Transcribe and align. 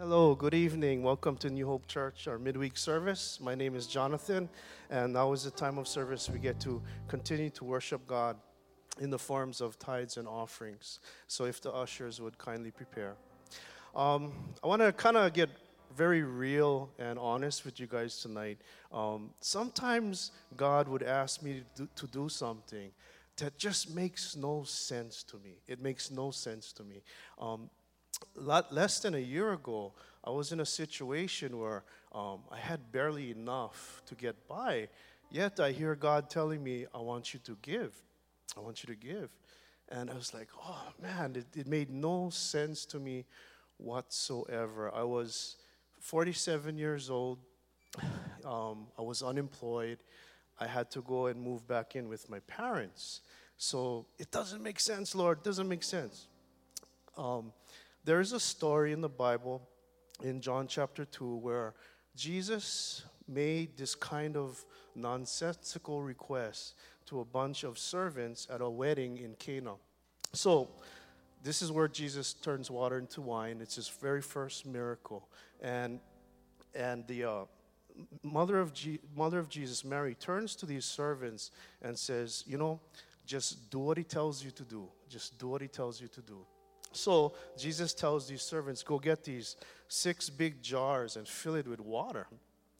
Hello, 0.00 0.34
good 0.34 0.54
evening. 0.54 1.02
Welcome 1.02 1.36
to 1.36 1.50
New 1.50 1.66
Hope 1.66 1.86
Church, 1.86 2.26
our 2.26 2.38
midweek 2.38 2.78
service. 2.78 3.38
My 3.38 3.54
name 3.54 3.74
is 3.74 3.86
Jonathan, 3.86 4.48
and 4.88 5.12
now 5.12 5.34
is 5.34 5.44
the 5.44 5.50
time 5.50 5.76
of 5.76 5.86
service 5.86 6.30
we 6.30 6.38
get 6.38 6.58
to 6.60 6.80
continue 7.06 7.50
to 7.50 7.64
worship 7.64 8.06
God 8.06 8.38
in 8.98 9.10
the 9.10 9.18
forms 9.18 9.60
of 9.60 9.78
tithes 9.78 10.16
and 10.16 10.26
offerings. 10.26 11.00
So, 11.26 11.44
if 11.44 11.60
the 11.60 11.70
ushers 11.70 12.18
would 12.18 12.38
kindly 12.38 12.70
prepare. 12.70 13.14
Um, 13.94 14.32
I 14.64 14.68
want 14.68 14.80
to 14.80 14.90
kind 14.94 15.18
of 15.18 15.34
get 15.34 15.50
very 15.94 16.22
real 16.22 16.88
and 16.98 17.18
honest 17.18 17.66
with 17.66 17.78
you 17.78 17.86
guys 17.86 18.22
tonight. 18.22 18.56
Um, 18.90 19.32
sometimes 19.42 20.30
God 20.56 20.88
would 20.88 21.02
ask 21.02 21.42
me 21.42 21.62
to 21.76 21.82
do, 21.82 21.88
to 21.96 22.06
do 22.06 22.30
something 22.30 22.90
that 23.36 23.58
just 23.58 23.94
makes 23.94 24.34
no 24.34 24.62
sense 24.62 25.22
to 25.24 25.36
me. 25.38 25.58
It 25.68 25.82
makes 25.82 26.10
no 26.10 26.30
sense 26.30 26.72
to 26.72 26.84
me. 26.84 27.02
Um, 27.38 27.68
less 28.36 29.00
than 29.00 29.14
a 29.14 29.18
year 29.18 29.52
ago, 29.52 29.92
I 30.24 30.30
was 30.30 30.52
in 30.52 30.60
a 30.60 30.66
situation 30.66 31.58
where 31.58 31.84
um, 32.12 32.40
I 32.50 32.58
had 32.58 32.92
barely 32.92 33.30
enough 33.30 34.02
to 34.06 34.14
get 34.14 34.46
by. 34.48 34.88
Yet 35.30 35.60
I 35.60 35.72
hear 35.72 35.94
God 35.94 36.28
telling 36.28 36.62
me, 36.62 36.86
I 36.94 36.98
want 36.98 37.32
you 37.32 37.40
to 37.44 37.56
give. 37.62 37.94
I 38.56 38.60
want 38.60 38.82
you 38.82 38.94
to 38.94 38.98
give. 38.98 39.30
And 39.88 40.10
I 40.10 40.14
was 40.14 40.34
like, 40.34 40.48
oh 40.60 40.82
man, 41.00 41.36
it, 41.36 41.46
it 41.56 41.66
made 41.66 41.90
no 41.90 42.30
sense 42.30 42.84
to 42.86 42.98
me 42.98 43.24
whatsoever. 43.78 44.92
I 44.94 45.02
was 45.02 45.56
47 46.00 46.76
years 46.76 47.10
old. 47.10 47.38
Um, 48.44 48.86
I 48.98 49.02
was 49.02 49.22
unemployed. 49.22 49.98
I 50.58 50.66
had 50.66 50.90
to 50.92 51.02
go 51.02 51.26
and 51.26 51.40
move 51.40 51.66
back 51.66 51.96
in 51.96 52.08
with 52.08 52.30
my 52.30 52.40
parents. 52.40 53.20
So 53.56 54.06
it 54.18 54.30
doesn't 54.30 54.62
make 54.62 54.80
sense, 54.80 55.14
Lord. 55.14 55.38
It 55.38 55.44
doesn't 55.44 55.68
make 55.68 55.82
sense. 55.82 56.28
Um, 57.16 57.52
there 58.04 58.20
is 58.20 58.32
a 58.32 58.40
story 58.40 58.92
in 58.92 59.00
the 59.00 59.08
Bible 59.08 59.62
in 60.22 60.40
John 60.40 60.66
chapter 60.66 61.04
2 61.04 61.36
where 61.36 61.74
Jesus 62.16 63.04
made 63.28 63.76
this 63.76 63.94
kind 63.94 64.36
of 64.36 64.64
nonsensical 64.94 66.02
request 66.02 66.74
to 67.06 67.20
a 67.20 67.24
bunch 67.24 67.64
of 67.64 67.78
servants 67.78 68.46
at 68.50 68.60
a 68.60 68.68
wedding 68.68 69.18
in 69.18 69.34
Cana. 69.34 69.74
So, 70.32 70.68
this 71.42 71.62
is 71.62 71.72
where 71.72 71.88
Jesus 71.88 72.34
turns 72.34 72.70
water 72.70 72.98
into 72.98 73.22
wine. 73.22 73.60
It's 73.62 73.76
his 73.76 73.88
very 73.88 74.20
first 74.20 74.66
miracle. 74.66 75.28
And, 75.62 76.00
and 76.74 77.06
the 77.06 77.24
uh, 77.24 77.44
mother, 78.22 78.60
of 78.60 78.74
G- 78.74 79.00
mother 79.16 79.38
of 79.38 79.48
Jesus, 79.48 79.82
Mary, 79.82 80.14
turns 80.14 80.54
to 80.56 80.66
these 80.66 80.84
servants 80.84 81.50
and 81.80 81.98
says, 81.98 82.44
You 82.46 82.58
know, 82.58 82.80
just 83.24 83.70
do 83.70 83.78
what 83.78 83.96
he 83.96 84.04
tells 84.04 84.44
you 84.44 84.50
to 84.50 84.64
do. 84.64 84.88
Just 85.08 85.38
do 85.38 85.48
what 85.48 85.62
he 85.62 85.68
tells 85.68 86.00
you 86.00 86.08
to 86.08 86.20
do. 86.20 86.44
So 86.92 87.32
Jesus 87.56 87.94
tells 87.94 88.26
these 88.26 88.42
servants, 88.42 88.82
Go 88.82 88.98
get 88.98 89.24
these 89.24 89.56
six 89.88 90.30
big 90.30 90.62
jars 90.62 91.16
and 91.16 91.26
fill 91.26 91.54
it 91.54 91.66
with 91.66 91.80
water. 91.80 92.26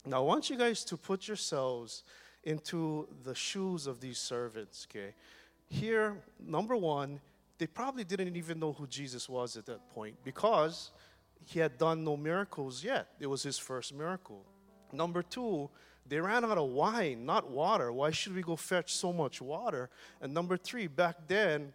Now, 0.06 0.18
I 0.18 0.20
want 0.20 0.48
you 0.48 0.56
guys 0.56 0.84
to 0.86 0.96
put 0.96 1.28
yourselves 1.28 2.04
into 2.44 3.06
the 3.22 3.34
shoes 3.34 3.86
of 3.86 4.00
these 4.00 4.18
servants, 4.18 4.86
okay? 4.90 5.14
Here, 5.68 6.16
number 6.38 6.76
one, 6.76 7.20
they 7.58 7.66
probably 7.66 8.04
didn't 8.04 8.34
even 8.36 8.58
know 8.58 8.72
who 8.72 8.86
Jesus 8.86 9.28
was 9.28 9.56
at 9.56 9.66
that 9.66 9.90
point 9.90 10.16
because 10.24 10.90
he 11.44 11.60
had 11.60 11.76
done 11.76 12.02
no 12.04 12.16
miracles 12.16 12.82
yet. 12.82 13.08
It 13.20 13.26
was 13.26 13.42
his 13.42 13.58
first 13.58 13.94
miracle. 13.94 14.42
Number 14.92 15.22
two, 15.22 15.68
they 16.06 16.18
ran 16.20 16.44
out 16.44 16.58
of 16.58 16.70
wine, 16.70 17.26
not 17.26 17.50
water. 17.50 17.92
Why 17.92 18.10
should 18.10 18.34
we 18.34 18.42
go 18.42 18.56
fetch 18.56 18.94
so 18.94 19.12
much 19.12 19.42
water? 19.42 19.90
And 20.20 20.32
number 20.32 20.56
three, 20.56 20.86
back 20.86 21.28
then, 21.28 21.72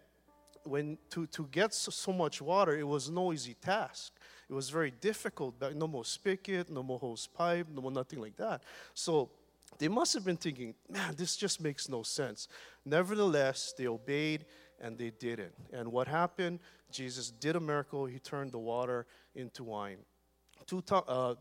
when 0.66 0.98
to, 1.10 1.26
to 1.26 1.48
get 1.50 1.74
so, 1.74 1.90
so 1.90 2.12
much 2.12 2.42
water, 2.42 2.76
it 2.76 2.86
was 2.86 3.08
no 3.10 3.32
easy 3.32 3.54
task. 3.54 4.12
It 4.48 4.54
was 4.54 4.70
very 4.70 4.90
difficult. 4.90 5.54
No 5.74 5.86
more 5.86 6.04
spigot, 6.04 6.70
no 6.70 6.82
more 6.82 6.98
hose 6.98 7.26
pipe, 7.26 7.66
no 7.72 7.82
more 7.82 7.90
nothing 7.90 8.20
like 8.20 8.36
that. 8.36 8.62
So 8.94 9.30
they 9.78 9.88
must 9.88 10.14
have 10.14 10.24
been 10.24 10.36
thinking, 10.36 10.74
man, 10.88 11.14
this 11.16 11.36
just 11.36 11.60
makes 11.60 11.88
no 11.88 12.02
sense. 12.02 12.48
Nevertheless, 12.84 13.74
they 13.76 13.86
obeyed 13.86 14.44
and 14.80 14.96
they 14.96 15.10
did 15.10 15.40
it. 15.40 15.54
And 15.72 15.90
what 15.90 16.06
happened? 16.06 16.60
Jesus 16.90 17.30
did 17.30 17.56
a 17.56 17.60
miracle. 17.60 18.06
He 18.06 18.18
turned 18.18 18.52
the 18.52 18.58
water 18.58 19.06
into 19.34 19.64
wine. 19.64 19.98
Two 20.66 20.80
to, 20.82 20.96
uh, 20.96 21.34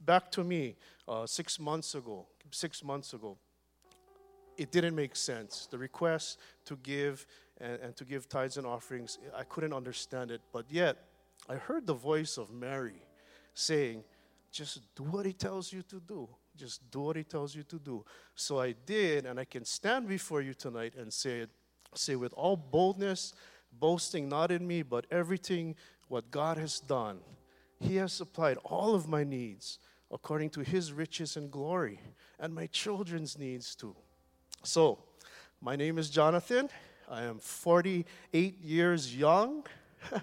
back 0.00 0.30
to 0.32 0.44
me, 0.44 0.76
uh, 1.08 1.26
six 1.26 1.58
months 1.58 1.94
ago, 1.94 2.26
six 2.50 2.84
months 2.84 3.14
ago, 3.14 3.36
it 4.56 4.70
didn't 4.70 4.94
make 4.94 5.16
sense. 5.16 5.66
The 5.70 5.78
request 5.78 6.38
to 6.66 6.76
give 6.76 7.26
and, 7.60 7.80
and 7.80 7.96
to 7.96 8.04
give 8.04 8.28
tithes 8.28 8.56
and 8.56 8.66
offerings, 8.66 9.18
I 9.36 9.44
couldn't 9.44 9.72
understand 9.72 10.30
it. 10.30 10.40
But 10.52 10.66
yet, 10.70 10.96
I 11.48 11.54
heard 11.54 11.86
the 11.86 11.94
voice 11.94 12.38
of 12.38 12.52
Mary 12.52 13.02
saying, 13.54 14.04
just 14.50 14.80
do 14.94 15.02
what 15.04 15.26
he 15.26 15.32
tells 15.32 15.72
you 15.72 15.82
to 15.82 16.00
do. 16.00 16.28
Just 16.56 16.88
do 16.90 17.00
what 17.00 17.16
he 17.16 17.24
tells 17.24 17.54
you 17.54 17.64
to 17.64 17.78
do. 17.78 18.04
So 18.36 18.60
I 18.60 18.74
did, 18.86 19.26
and 19.26 19.40
I 19.40 19.44
can 19.44 19.64
stand 19.64 20.08
before 20.08 20.40
you 20.40 20.54
tonight 20.54 20.94
and 20.96 21.12
say 21.12 21.40
it, 21.40 21.50
say 21.94 22.14
with 22.14 22.32
all 22.34 22.56
boldness, 22.56 23.34
boasting 23.72 24.28
not 24.28 24.52
in 24.52 24.66
me, 24.66 24.82
but 24.82 25.06
everything 25.10 25.74
what 26.08 26.30
God 26.30 26.56
has 26.58 26.78
done. 26.78 27.18
He 27.80 27.96
has 27.96 28.12
supplied 28.12 28.56
all 28.64 28.94
of 28.94 29.08
my 29.08 29.24
needs 29.24 29.78
according 30.12 30.50
to 30.50 30.60
his 30.60 30.92
riches 30.92 31.36
and 31.36 31.50
glory, 31.50 32.00
and 32.38 32.54
my 32.54 32.66
children's 32.66 33.36
needs 33.36 33.74
too. 33.74 33.96
So, 34.62 35.00
my 35.60 35.74
name 35.74 35.98
is 35.98 36.08
Jonathan. 36.08 36.68
I 37.10 37.24
am 37.24 37.38
48 37.38 38.60
years 38.62 39.16
young. 39.16 39.64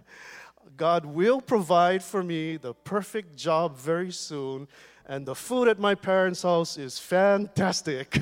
God 0.78 1.06
will 1.06 1.42
provide 1.42 2.04
for 2.04 2.24
me 2.24 2.58
the 2.58 2.74
perfect 2.74 3.36
job 3.36 3.78
very 3.78 4.12
soon, 4.12 4.68
and 5.06 5.26
the 5.26 5.36
food 5.36 5.68
at 5.68 5.80
my 5.80 5.96
parents' 5.96 6.44
house 6.44 6.78
is 6.78 6.98
fantastic. 6.98 8.18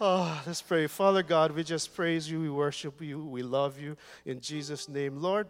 oh, 0.00 0.42
let's 0.46 0.62
pray. 0.62 0.86
Father 0.86 1.22
God, 1.22 1.52
we 1.52 1.64
just 1.64 1.94
praise 1.94 2.30
you, 2.30 2.40
we 2.40 2.50
worship 2.50 3.00
you, 3.00 3.24
we 3.24 3.42
love 3.42 3.80
you. 3.80 3.96
In 4.24 4.40
Jesus' 4.40 4.88
name, 4.88 5.16
Lord, 5.20 5.48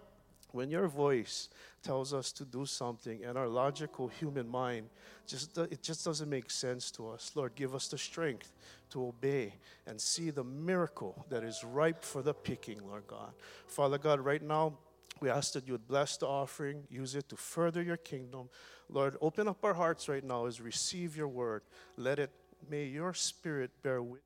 when 0.52 0.70
your 0.70 0.86
voice 0.86 1.48
tells 1.82 2.14
us 2.14 2.32
to 2.32 2.44
do 2.44 2.64
something 2.64 3.24
and 3.24 3.36
our 3.36 3.48
logical 3.48 4.08
human 4.08 4.48
mind 4.48 4.88
just 5.26 5.56
it 5.58 5.82
just 5.82 6.04
doesn't 6.04 6.28
make 6.28 6.50
sense 6.50 6.90
to 6.90 7.08
us 7.08 7.32
lord 7.34 7.54
give 7.54 7.74
us 7.74 7.88
the 7.88 7.98
strength 7.98 8.52
to 8.90 9.06
obey 9.06 9.54
and 9.86 10.00
see 10.00 10.30
the 10.30 10.44
miracle 10.44 11.24
that 11.28 11.42
is 11.42 11.64
ripe 11.64 12.04
for 12.04 12.22
the 12.22 12.34
picking 12.34 12.78
lord 12.86 13.06
god. 13.06 13.32
Father 13.66 13.98
god 13.98 14.20
right 14.20 14.42
now 14.42 14.74
we 15.20 15.30
ask 15.30 15.52
that 15.52 15.66
you 15.66 15.72
would 15.72 15.86
bless 15.86 16.16
the 16.16 16.26
offering 16.26 16.82
use 16.90 17.14
it 17.14 17.28
to 17.28 17.36
further 17.36 17.82
your 17.82 17.96
kingdom. 17.96 18.48
Lord 18.88 19.16
open 19.20 19.48
up 19.48 19.64
our 19.64 19.74
hearts 19.74 20.08
right 20.08 20.24
now 20.24 20.46
as 20.46 20.60
receive 20.60 21.16
your 21.16 21.28
word. 21.28 21.62
Let 21.96 22.18
it 22.18 22.30
may 22.68 22.84
your 22.84 23.14
spirit 23.14 23.70
bear 23.82 24.02
with 24.02 24.20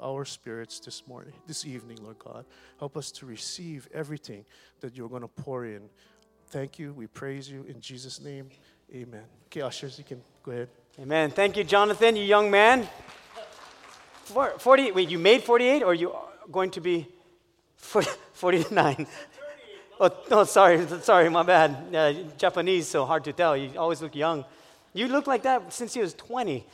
our 0.00 0.24
spirits 0.24 0.80
this 0.80 1.06
morning, 1.06 1.32
this 1.46 1.66
evening, 1.66 1.98
Lord 2.02 2.18
God. 2.18 2.44
Help 2.78 2.96
us 2.96 3.10
to 3.12 3.26
receive 3.26 3.88
everything 3.92 4.44
that 4.80 4.96
you're 4.96 5.08
going 5.08 5.22
to 5.22 5.28
pour 5.28 5.64
in. 5.64 5.82
Thank 6.48 6.78
you. 6.78 6.92
We 6.92 7.06
praise 7.06 7.50
you 7.50 7.64
in 7.68 7.80
Jesus' 7.80 8.20
name. 8.20 8.48
Amen. 8.94 9.24
Okay, 9.46 9.60
ushers, 9.60 9.98
you 9.98 10.04
can 10.04 10.22
go 10.42 10.52
ahead. 10.52 10.68
Amen. 11.00 11.30
Thank 11.30 11.56
you, 11.56 11.64
Jonathan, 11.64 12.16
you 12.16 12.24
young 12.24 12.50
man. 12.50 12.88
40, 14.24 14.92
wait, 14.92 15.08
you 15.08 15.18
made 15.18 15.42
48 15.42 15.82
or 15.82 15.94
you 15.94 16.14
going 16.50 16.70
to 16.70 16.80
be 16.80 17.06
49? 17.76 19.06
Oh, 20.00 20.16
no, 20.30 20.44
sorry, 20.44 20.86
sorry, 21.02 21.28
my 21.28 21.42
bad. 21.42 21.92
Uh, 21.92 22.12
Japanese, 22.36 22.86
so 22.86 23.04
hard 23.04 23.24
to 23.24 23.32
tell. 23.32 23.56
You 23.56 23.76
always 23.76 24.00
look 24.00 24.14
young. 24.14 24.44
You 24.92 25.08
look 25.08 25.26
like 25.26 25.42
that 25.42 25.72
since 25.72 25.96
you 25.96 26.02
was 26.02 26.14
20. 26.14 26.64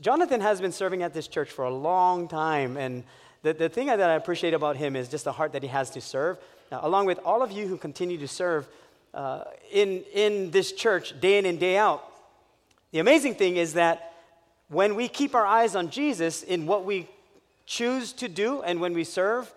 Jonathan 0.00 0.40
has 0.40 0.62
been 0.62 0.72
serving 0.72 1.02
at 1.02 1.12
this 1.12 1.28
church 1.28 1.50
for 1.50 1.64
a 1.64 1.74
long 1.74 2.26
time, 2.26 2.78
and 2.78 3.04
the, 3.42 3.52
the 3.52 3.68
thing 3.68 3.88
that 3.88 4.00
I 4.00 4.14
appreciate 4.14 4.54
about 4.54 4.76
him 4.76 4.96
is 4.96 5.08
just 5.08 5.24
the 5.24 5.32
heart 5.32 5.52
that 5.52 5.62
he 5.62 5.68
has 5.68 5.90
to 5.90 6.00
serve. 6.00 6.38
Now, 6.72 6.80
along 6.82 7.04
with 7.06 7.18
all 7.24 7.42
of 7.42 7.52
you 7.52 7.66
who 7.66 7.76
continue 7.76 8.16
to 8.18 8.28
serve 8.28 8.66
uh, 9.12 9.44
in, 9.70 10.02
in 10.14 10.50
this 10.52 10.72
church 10.72 11.20
day 11.20 11.36
in 11.38 11.44
and 11.44 11.60
day 11.60 11.76
out, 11.76 12.02
the 12.92 12.98
amazing 12.98 13.34
thing 13.34 13.56
is 13.56 13.74
that 13.74 14.14
when 14.68 14.94
we 14.94 15.06
keep 15.06 15.34
our 15.34 15.44
eyes 15.44 15.76
on 15.76 15.90
Jesus 15.90 16.42
in 16.42 16.66
what 16.66 16.84
we 16.84 17.06
choose 17.66 18.12
to 18.14 18.28
do 18.28 18.62
and 18.62 18.80
when 18.80 18.94
we 18.94 19.04
serve, 19.04 19.52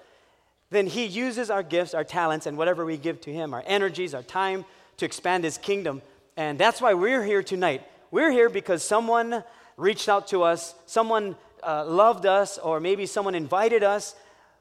then 0.72 0.88
he 0.88 1.06
uses 1.06 1.50
our 1.50 1.64
gifts, 1.64 1.94
our 1.94 2.04
talents, 2.04 2.48
and 2.48 2.58
whatever 2.58 2.84
we 2.84 2.98
give 2.98 3.22
to 3.22 3.32
him, 3.32 3.54
our 3.54 3.64
energies, 3.66 4.14
our 4.14 4.24
time, 4.24 4.66
to 4.98 5.06
expand 5.06 5.44
his 5.44 5.58
kingdom. 5.58 6.02
And 6.36 6.60
that's 6.60 6.82
why 6.82 6.96
we're 6.96 7.24
here 7.24 7.44
tonight. 7.44 7.84
We're 8.12 8.32
here 8.32 8.50
because 8.50 8.84
someone 8.84 9.44
reached 9.78 10.10
out 10.10 10.28
to 10.30 10.44
us, 10.44 10.76
someone 10.86 11.36
uh, 11.62 11.86
loved 11.86 12.26
us, 12.26 12.58
or 12.58 12.80
maybe 12.80 13.06
someone 13.06 13.36
invited 13.36 13.84
us. 13.84 14.16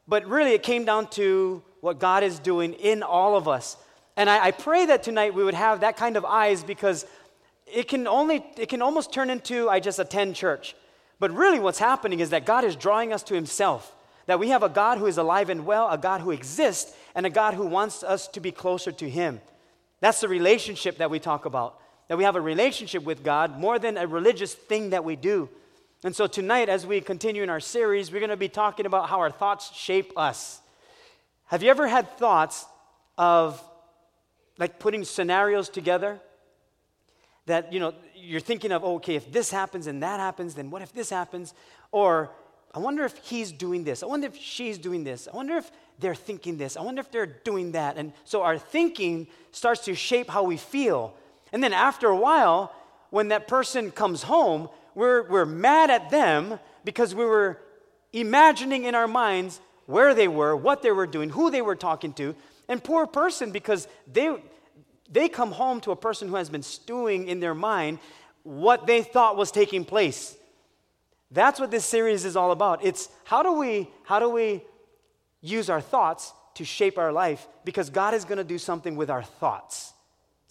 But 0.08 0.26
really, 0.26 0.52
it 0.52 0.62
came 0.62 0.84
down 0.84 1.08
to 1.10 1.62
what 1.80 1.98
God 1.98 2.22
is 2.22 2.38
doing 2.38 2.74
in 2.74 3.02
all 3.02 3.36
of 3.36 3.48
us. 3.48 3.76
And 4.16 4.28
I, 4.28 4.46
I 4.46 4.50
pray 4.50 4.86
that 4.86 5.02
tonight 5.02 5.34
we 5.34 5.44
would 5.44 5.54
have 5.54 5.80
that 5.80 5.96
kind 5.96 6.16
of 6.16 6.24
eyes 6.24 6.62
because 6.62 7.06
it 7.66 7.88
can 7.88 8.06
only 8.06 8.44
it 8.56 8.68
can 8.68 8.82
almost 8.82 9.12
turn 9.12 9.30
into 9.30 9.68
I 9.68 9.80
just 9.80 9.98
attend 9.98 10.36
church. 10.36 10.76
But 11.18 11.30
really 11.30 11.58
what's 11.58 11.78
happening 11.78 12.20
is 12.20 12.30
that 12.30 12.44
God 12.44 12.64
is 12.64 12.76
drawing 12.76 13.12
us 13.12 13.22
to 13.24 13.34
himself. 13.34 13.94
That 14.26 14.38
we 14.38 14.48
have 14.48 14.62
a 14.62 14.68
God 14.68 14.98
who 14.98 15.06
is 15.06 15.18
alive 15.18 15.50
and 15.50 15.66
well, 15.66 15.88
a 15.88 15.98
God 15.98 16.20
who 16.20 16.30
exists, 16.30 16.94
and 17.14 17.26
a 17.26 17.30
God 17.30 17.54
who 17.54 17.66
wants 17.66 18.04
us 18.04 18.28
to 18.28 18.40
be 18.40 18.52
closer 18.52 18.92
to 18.92 19.10
him. 19.10 19.40
That's 20.00 20.20
the 20.20 20.28
relationship 20.28 20.98
that 20.98 21.10
we 21.10 21.18
talk 21.18 21.44
about. 21.44 21.80
That 22.12 22.18
we 22.18 22.24
have 22.24 22.36
a 22.36 22.42
relationship 22.42 23.04
with 23.04 23.24
God 23.24 23.58
more 23.58 23.78
than 23.78 23.96
a 23.96 24.06
religious 24.06 24.52
thing 24.52 24.90
that 24.90 25.02
we 25.02 25.16
do. 25.16 25.48
And 26.04 26.14
so 26.14 26.26
tonight, 26.26 26.68
as 26.68 26.86
we 26.86 27.00
continue 27.00 27.42
in 27.42 27.48
our 27.48 27.58
series, 27.58 28.12
we're 28.12 28.18
going 28.18 28.28
to 28.28 28.36
be 28.36 28.50
talking 28.50 28.84
about 28.84 29.08
how 29.08 29.20
our 29.20 29.30
thoughts 29.30 29.74
shape 29.74 30.12
us. 30.14 30.60
Have 31.46 31.62
you 31.62 31.70
ever 31.70 31.88
had 31.88 32.18
thoughts 32.18 32.66
of 33.16 33.64
like 34.58 34.78
putting 34.78 35.04
scenarios 35.04 35.70
together? 35.70 36.20
That, 37.46 37.72
you 37.72 37.80
know, 37.80 37.94
you're 38.14 38.40
thinking 38.40 38.72
of, 38.72 38.84
okay, 38.84 39.14
if 39.14 39.32
this 39.32 39.50
happens 39.50 39.86
and 39.86 40.02
that 40.02 40.20
happens, 40.20 40.54
then 40.54 40.68
what 40.68 40.82
if 40.82 40.92
this 40.92 41.08
happens? 41.08 41.54
Or, 41.92 42.30
I 42.74 42.78
wonder 42.78 43.04
if 43.06 43.16
he's 43.16 43.52
doing 43.52 43.84
this. 43.84 44.02
I 44.02 44.06
wonder 44.06 44.26
if 44.26 44.36
she's 44.36 44.76
doing 44.76 45.02
this. 45.02 45.28
I 45.32 45.34
wonder 45.34 45.56
if 45.56 45.70
they're 45.98 46.14
thinking 46.14 46.58
this. 46.58 46.76
I 46.76 46.82
wonder 46.82 47.00
if 47.00 47.10
they're 47.10 47.24
doing 47.24 47.72
that. 47.72 47.96
And 47.96 48.12
so 48.24 48.42
our 48.42 48.58
thinking 48.58 49.28
starts 49.50 49.86
to 49.86 49.94
shape 49.94 50.28
how 50.28 50.42
we 50.42 50.58
feel. 50.58 51.14
And 51.52 51.62
then 51.62 51.72
after 51.72 52.08
a 52.08 52.16
while, 52.16 52.74
when 53.10 53.28
that 53.28 53.46
person 53.46 53.90
comes 53.90 54.22
home, 54.22 54.68
we're, 54.94 55.28
we're 55.28 55.46
mad 55.46 55.90
at 55.90 56.10
them 56.10 56.58
because 56.84 57.14
we 57.14 57.24
were 57.24 57.58
imagining 58.12 58.84
in 58.84 58.94
our 58.94 59.08
minds 59.08 59.60
where 59.86 60.14
they 60.14 60.28
were, 60.28 60.56
what 60.56 60.82
they 60.82 60.90
were 60.90 61.06
doing, 61.06 61.30
who 61.30 61.50
they 61.50 61.62
were 61.62 61.76
talking 61.76 62.12
to. 62.14 62.34
And 62.68 62.82
poor 62.82 63.06
person 63.06 63.50
because 63.50 63.88
they, 64.10 64.34
they 65.10 65.28
come 65.28 65.52
home 65.52 65.80
to 65.82 65.90
a 65.90 65.96
person 65.96 66.28
who 66.28 66.36
has 66.36 66.48
been 66.48 66.62
stewing 66.62 67.28
in 67.28 67.40
their 67.40 67.54
mind 67.54 67.98
what 68.44 68.86
they 68.86 69.02
thought 69.02 69.36
was 69.36 69.50
taking 69.50 69.84
place. 69.84 70.36
That's 71.30 71.60
what 71.60 71.70
this 71.70 71.84
series 71.84 72.24
is 72.24 72.36
all 72.36 72.50
about. 72.50 72.84
It's 72.84 73.08
how 73.24 73.42
do 73.42 73.52
we, 73.52 73.88
how 74.04 74.18
do 74.18 74.28
we 74.28 74.62
use 75.40 75.70
our 75.70 75.80
thoughts 75.80 76.32
to 76.54 76.64
shape 76.64 76.98
our 76.98 77.12
life 77.12 77.46
because 77.64 77.90
God 77.90 78.14
is 78.14 78.24
going 78.24 78.38
to 78.38 78.44
do 78.44 78.58
something 78.58 78.96
with 78.96 79.10
our 79.10 79.22
thoughts. 79.22 79.91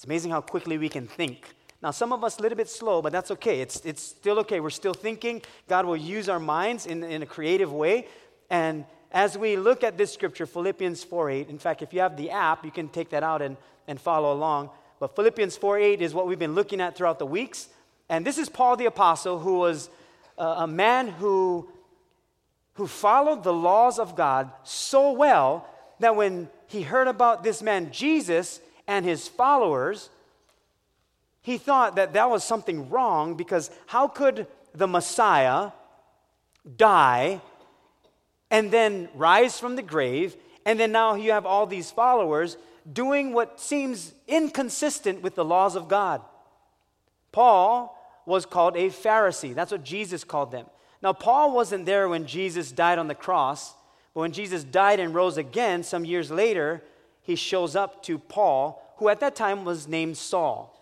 It's 0.01 0.07
amazing 0.07 0.31
how 0.31 0.42
quickly 0.42 0.80
we 0.80 0.89
can 0.89 1.06
think. 1.06 1.53
Now, 1.80 1.92
some 1.92 2.12
of 2.12 2.24
us 2.24 2.39
a 2.39 2.42
little 2.42 2.57
bit 2.57 2.68
slow, 2.68 3.03
but 3.03 3.12
that's 3.12 3.30
okay. 3.30 3.62
It's, 3.62 3.81
it's 3.81 4.01
still 4.01 4.39
okay. 4.39 4.59
We're 4.59 4.71
still 4.71 4.95
thinking. 4.95 5.44
God 5.68 5.86
will 5.86 5.95
use 5.95 6.27
our 6.27 6.39
minds 6.39 6.88
in, 6.88 7.03
in 7.03 7.21
a 7.21 7.25
creative 7.27 7.71
way. 7.71 8.07
And 8.50 8.86
as 9.12 9.38
we 9.38 9.57
look 9.57 9.83
at 9.83 10.00
this 10.00 10.12
scripture, 10.12 10.48
Philippians 10.48 11.03
4 11.03 11.30
8, 11.30 11.50
in 11.50 11.59
fact, 11.59 11.83
if 11.83 11.94
you 11.94 12.00
have 12.00 12.18
the 12.18 12.31
app, 12.31 12.65
you 12.65 12.71
can 12.71 12.89
take 12.89 13.12
that 13.12 13.21
out 13.21 13.44
and, 13.44 13.57
and 13.88 14.01
follow 14.01 14.33
along. 14.33 14.71
But 15.00 15.15
Philippians 15.15 15.56
4 15.57 15.77
8 15.77 16.01
is 16.01 16.15
what 16.15 16.25
we've 16.25 16.39
been 16.39 16.56
looking 16.56 16.81
at 16.81 16.95
throughout 16.95 17.19
the 17.19 17.27
weeks. 17.27 17.69
And 18.09 18.25
this 18.25 18.39
is 18.39 18.50
Paul 18.50 18.77
the 18.77 18.88
Apostle, 18.88 19.38
who 19.38 19.59
was 19.59 19.92
a, 20.36 20.45
a 20.45 20.68
man 20.68 21.09
who 21.09 21.69
who 22.74 22.88
followed 22.88 23.44
the 23.44 23.53
laws 23.53 24.00
of 24.00 24.15
God 24.15 24.50
so 24.63 25.12
well 25.12 25.68
that 26.00 26.15
when 26.15 26.50
he 26.65 26.81
heard 26.81 27.07
about 27.07 27.44
this 27.44 27.62
man 27.62 27.92
Jesus 27.92 28.62
and 28.91 29.05
his 29.05 29.25
followers, 29.25 30.09
he 31.41 31.57
thought 31.57 31.95
that 31.95 32.11
that 32.11 32.29
was 32.29 32.43
something 32.43 32.89
wrong 32.89 33.35
because 33.35 33.71
how 33.88 34.09
could 34.09 34.47
the 34.75 34.85
Messiah 34.85 35.71
die 36.75 37.39
and 38.51 38.69
then 38.69 39.07
rise 39.15 39.57
from 39.57 39.77
the 39.77 39.81
grave, 39.81 40.35
and 40.65 40.77
then 40.77 40.91
now 40.91 41.15
you 41.15 41.31
have 41.31 41.45
all 41.45 41.65
these 41.65 41.89
followers 41.89 42.57
doing 42.91 43.31
what 43.31 43.61
seems 43.61 44.13
inconsistent 44.27 45.21
with 45.21 45.35
the 45.35 45.45
laws 45.45 45.77
of 45.77 45.88
God? 45.88 46.21
Paul 47.31 47.97
was 48.25 48.45
called 48.45 48.75
a 48.75 48.89
Pharisee. 48.89 49.55
That's 49.55 49.71
what 49.71 49.85
Jesus 49.85 50.25
called 50.25 50.51
them. 50.51 50.65
Now, 51.01 51.13
Paul 51.13 51.55
wasn't 51.55 51.85
there 51.85 52.09
when 52.09 52.25
Jesus 52.25 52.73
died 52.73 52.99
on 52.99 53.07
the 53.07 53.15
cross, 53.15 53.73
but 54.13 54.19
when 54.19 54.33
Jesus 54.33 54.65
died 54.65 54.99
and 54.99 55.15
rose 55.15 55.38
again 55.38 55.81
some 55.81 56.03
years 56.03 56.29
later, 56.29 56.83
he 57.21 57.35
shows 57.35 57.75
up 57.75 58.03
to 58.03 58.18
Paul, 58.18 58.81
who 58.97 59.09
at 59.09 59.19
that 59.19 59.35
time 59.35 59.65
was 59.65 59.88
named 59.88 60.18
Saul. 60.18 60.77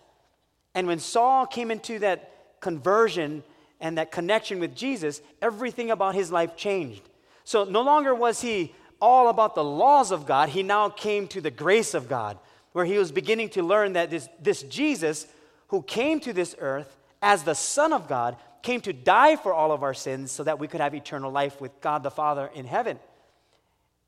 And 0.74 0.86
when 0.86 0.98
Saul 0.98 1.46
came 1.46 1.70
into 1.70 1.98
that 2.00 2.60
conversion 2.60 3.42
and 3.80 3.98
that 3.98 4.12
connection 4.12 4.60
with 4.60 4.74
Jesus, 4.74 5.20
everything 5.40 5.90
about 5.90 6.14
his 6.14 6.30
life 6.30 6.56
changed. 6.56 7.02
So 7.44 7.64
no 7.64 7.82
longer 7.82 8.14
was 8.14 8.40
he 8.40 8.74
all 9.00 9.28
about 9.28 9.54
the 9.54 9.64
laws 9.64 10.10
of 10.10 10.26
God, 10.26 10.50
he 10.50 10.62
now 10.62 10.90
came 10.90 11.26
to 11.28 11.40
the 11.40 11.50
grace 11.50 11.94
of 11.94 12.08
God, 12.08 12.38
where 12.72 12.84
he 12.84 12.98
was 12.98 13.10
beginning 13.10 13.48
to 13.50 13.62
learn 13.62 13.94
that 13.94 14.10
this, 14.10 14.28
this 14.40 14.62
Jesus 14.62 15.26
who 15.68 15.82
came 15.82 16.20
to 16.20 16.32
this 16.32 16.54
earth 16.58 16.96
as 17.22 17.42
the 17.42 17.54
Son 17.54 17.92
of 17.92 18.08
God 18.08 18.36
came 18.62 18.80
to 18.82 18.92
die 18.92 19.36
for 19.36 19.54
all 19.54 19.72
of 19.72 19.82
our 19.82 19.94
sins 19.94 20.30
so 20.30 20.44
that 20.44 20.58
we 20.58 20.68
could 20.68 20.80
have 20.80 20.94
eternal 20.94 21.32
life 21.32 21.60
with 21.60 21.80
God 21.80 22.02
the 22.02 22.10
Father 22.10 22.50
in 22.54 22.66
heaven. 22.66 22.98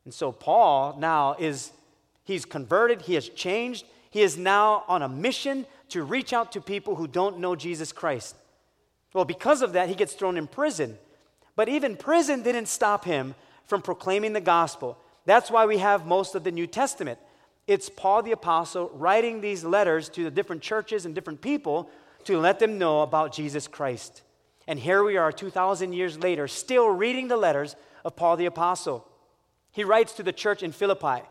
And 0.05 0.13
so 0.13 0.33
Paul 0.33 0.97
now 0.99 1.37
is, 1.39 1.73
he's 2.25 2.45
converted, 2.45 3.03
he 3.03 3.15
has 3.15 3.29
changed, 3.29 3.85
he 4.11 4.23
is 4.23 4.37
now 4.37 4.85
on 4.89 5.03
a 5.03 5.09
mission 5.09 5.67
to 5.89 6.03
reach 6.03 6.33
out 6.33 6.53
to 6.53 6.61
people 6.61 6.97
who 6.97 7.07
don't 7.07 7.39
know 7.39 7.57
Jesus 7.57 7.93
Christ. 7.93 8.37
Well, 9.15 9.25
because 9.25 9.63
of 9.63 9.73
that, 9.75 9.89
he 9.89 9.95
gets 9.95 10.15
thrown 10.15 10.37
in 10.37 10.47
prison. 10.47 10.99
But 11.57 11.69
even 11.69 11.97
prison 11.97 12.43
didn't 12.43 12.67
stop 12.67 13.05
him 13.05 13.35
from 13.65 13.83
proclaiming 13.83 14.33
the 14.33 14.41
gospel. 14.41 14.99
That's 15.27 15.51
why 15.51 15.67
we 15.67 15.79
have 15.79 16.07
most 16.07 16.35
of 16.35 16.45
the 16.45 16.51
New 16.51 16.67
Testament. 16.67 17.19
It's 17.67 17.89
Paul 17.89 18.23
the 18.23 18.33
Apostle 18.33 18.91
writing 18.95 19.41
these 19.41 19.65
letters 19.65 20.09
to 20.11 20.25
the 20.25 20.31
different 20.31 20.63
churches 20.63 21.07
and 21.07 21.15
different 21.15 21.41
people 21.41 21.89
to 22.25 22.39
let 22.39 22.59
them 22.59 22.79
know 22.79 23.03
about 23.03 23.33
Jesus 23.33 23.69
Christ. 23.69 24.23
And 24.67 24.79
here 24.79 25.03
we 25.05 25.17
are 25.17 25.33
2,000 25.33 25.93
years 25.93 26.19
later, 26.19 26.49
still 26.49 26.89
reading 26.89 27.29
the 27.29 27.37
letters 27.37 27.77
of 28.05 28.17
Paul 28.17 28.37
the 28.37 28.47
Apostle. 28.47 29.07
He 29.73 29.85
writes 29.85 30.13
to 30.15 30.23
the 30.23 30.33
church 30.33 30.63
in 30.63 30.73
Philippi, 30.73 31.23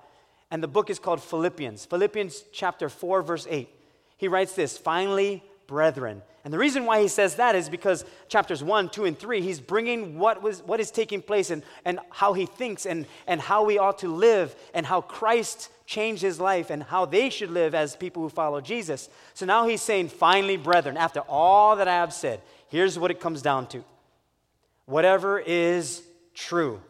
and 0.51 0.61
the 0.61 0.67
book 0.67 0.89
is 0.89 0.99
called 0.99 1.23
Philippians. 1.23 1.85
Philippians 1.85 2.43
chapter 2.51 2.89
4, 2.89 3.21
verse 3.23 3.47
8. 3.49 3.69
He 4.17 4.27
writes 4.27 4.53
this 4.53 4.77
Finally, 4.77 5.43
brethren. 5.65 6.21
And 6.43 6.53
the 6.53 6.57
reason 6.57 6.85
why 6.85 7.01
he 7.01 7.07
says 7.07 7.35
that 7.35 7.55
is 7.55 7.69
because 7.69 8.03
chapters 8.27 8.63
1, 8.63 8.89
2, 8.89 9.05
and 9.05 9.17
3, 9.17 9.41
he's 9.41 9.59
bringing 9.59 10.19
what, 10.19 10.41
was, 10.41 10.61
what 10.63 10.79
is 10.79 10.91
taking 10.91 11.21
place 11.21 11.51
and, 11.51 11.63
and 11.85 11.99
how 12.09 12.33
he 12.33 12.45
thinks 12.45 12.85
and, 12.85 13.05
and 13.27 13.39
how 13.39 13.63
we 13.63 13.77
ought 13.77 13.99
to 13.99 14.07
live 14.07 14.55
and 14.73 14.85
how 14.85 15.01
Christ 15.01 15.69
changed 15.85 16.21
his 16.21 16.39
life 16.39 16.69
and 16.69 16.83
how 16.83 17.05
they 17.05 17.29
should 17.29 17.51
live 17.51 17.75
as 17.75 17.95
people 17.95 18.23
who 18.23 18.29
follow 18.29 18.59
Jesus. 18.59 19.09
So 19.33 19.45
now 19.45 19.67
he's 19.67 19.81
saying, 19.81 20.09
Finally, 20.09 20.57
brethren, 20.57 20.97
after 20.97 21.21
all 21.21 21.75
that 21.77 21.87
I 21.87 21.95
have 21.95 22.13
said, 22.13 22.41
Here's 22.69 22.97
what 22.97 23.11
it 23.11 23.19
comes 23.19 23.41
down 23.41 23.67
to 23.67 23.83
whatever 24.85 25.39
is 25.39 26.01
true, 26.33 26.81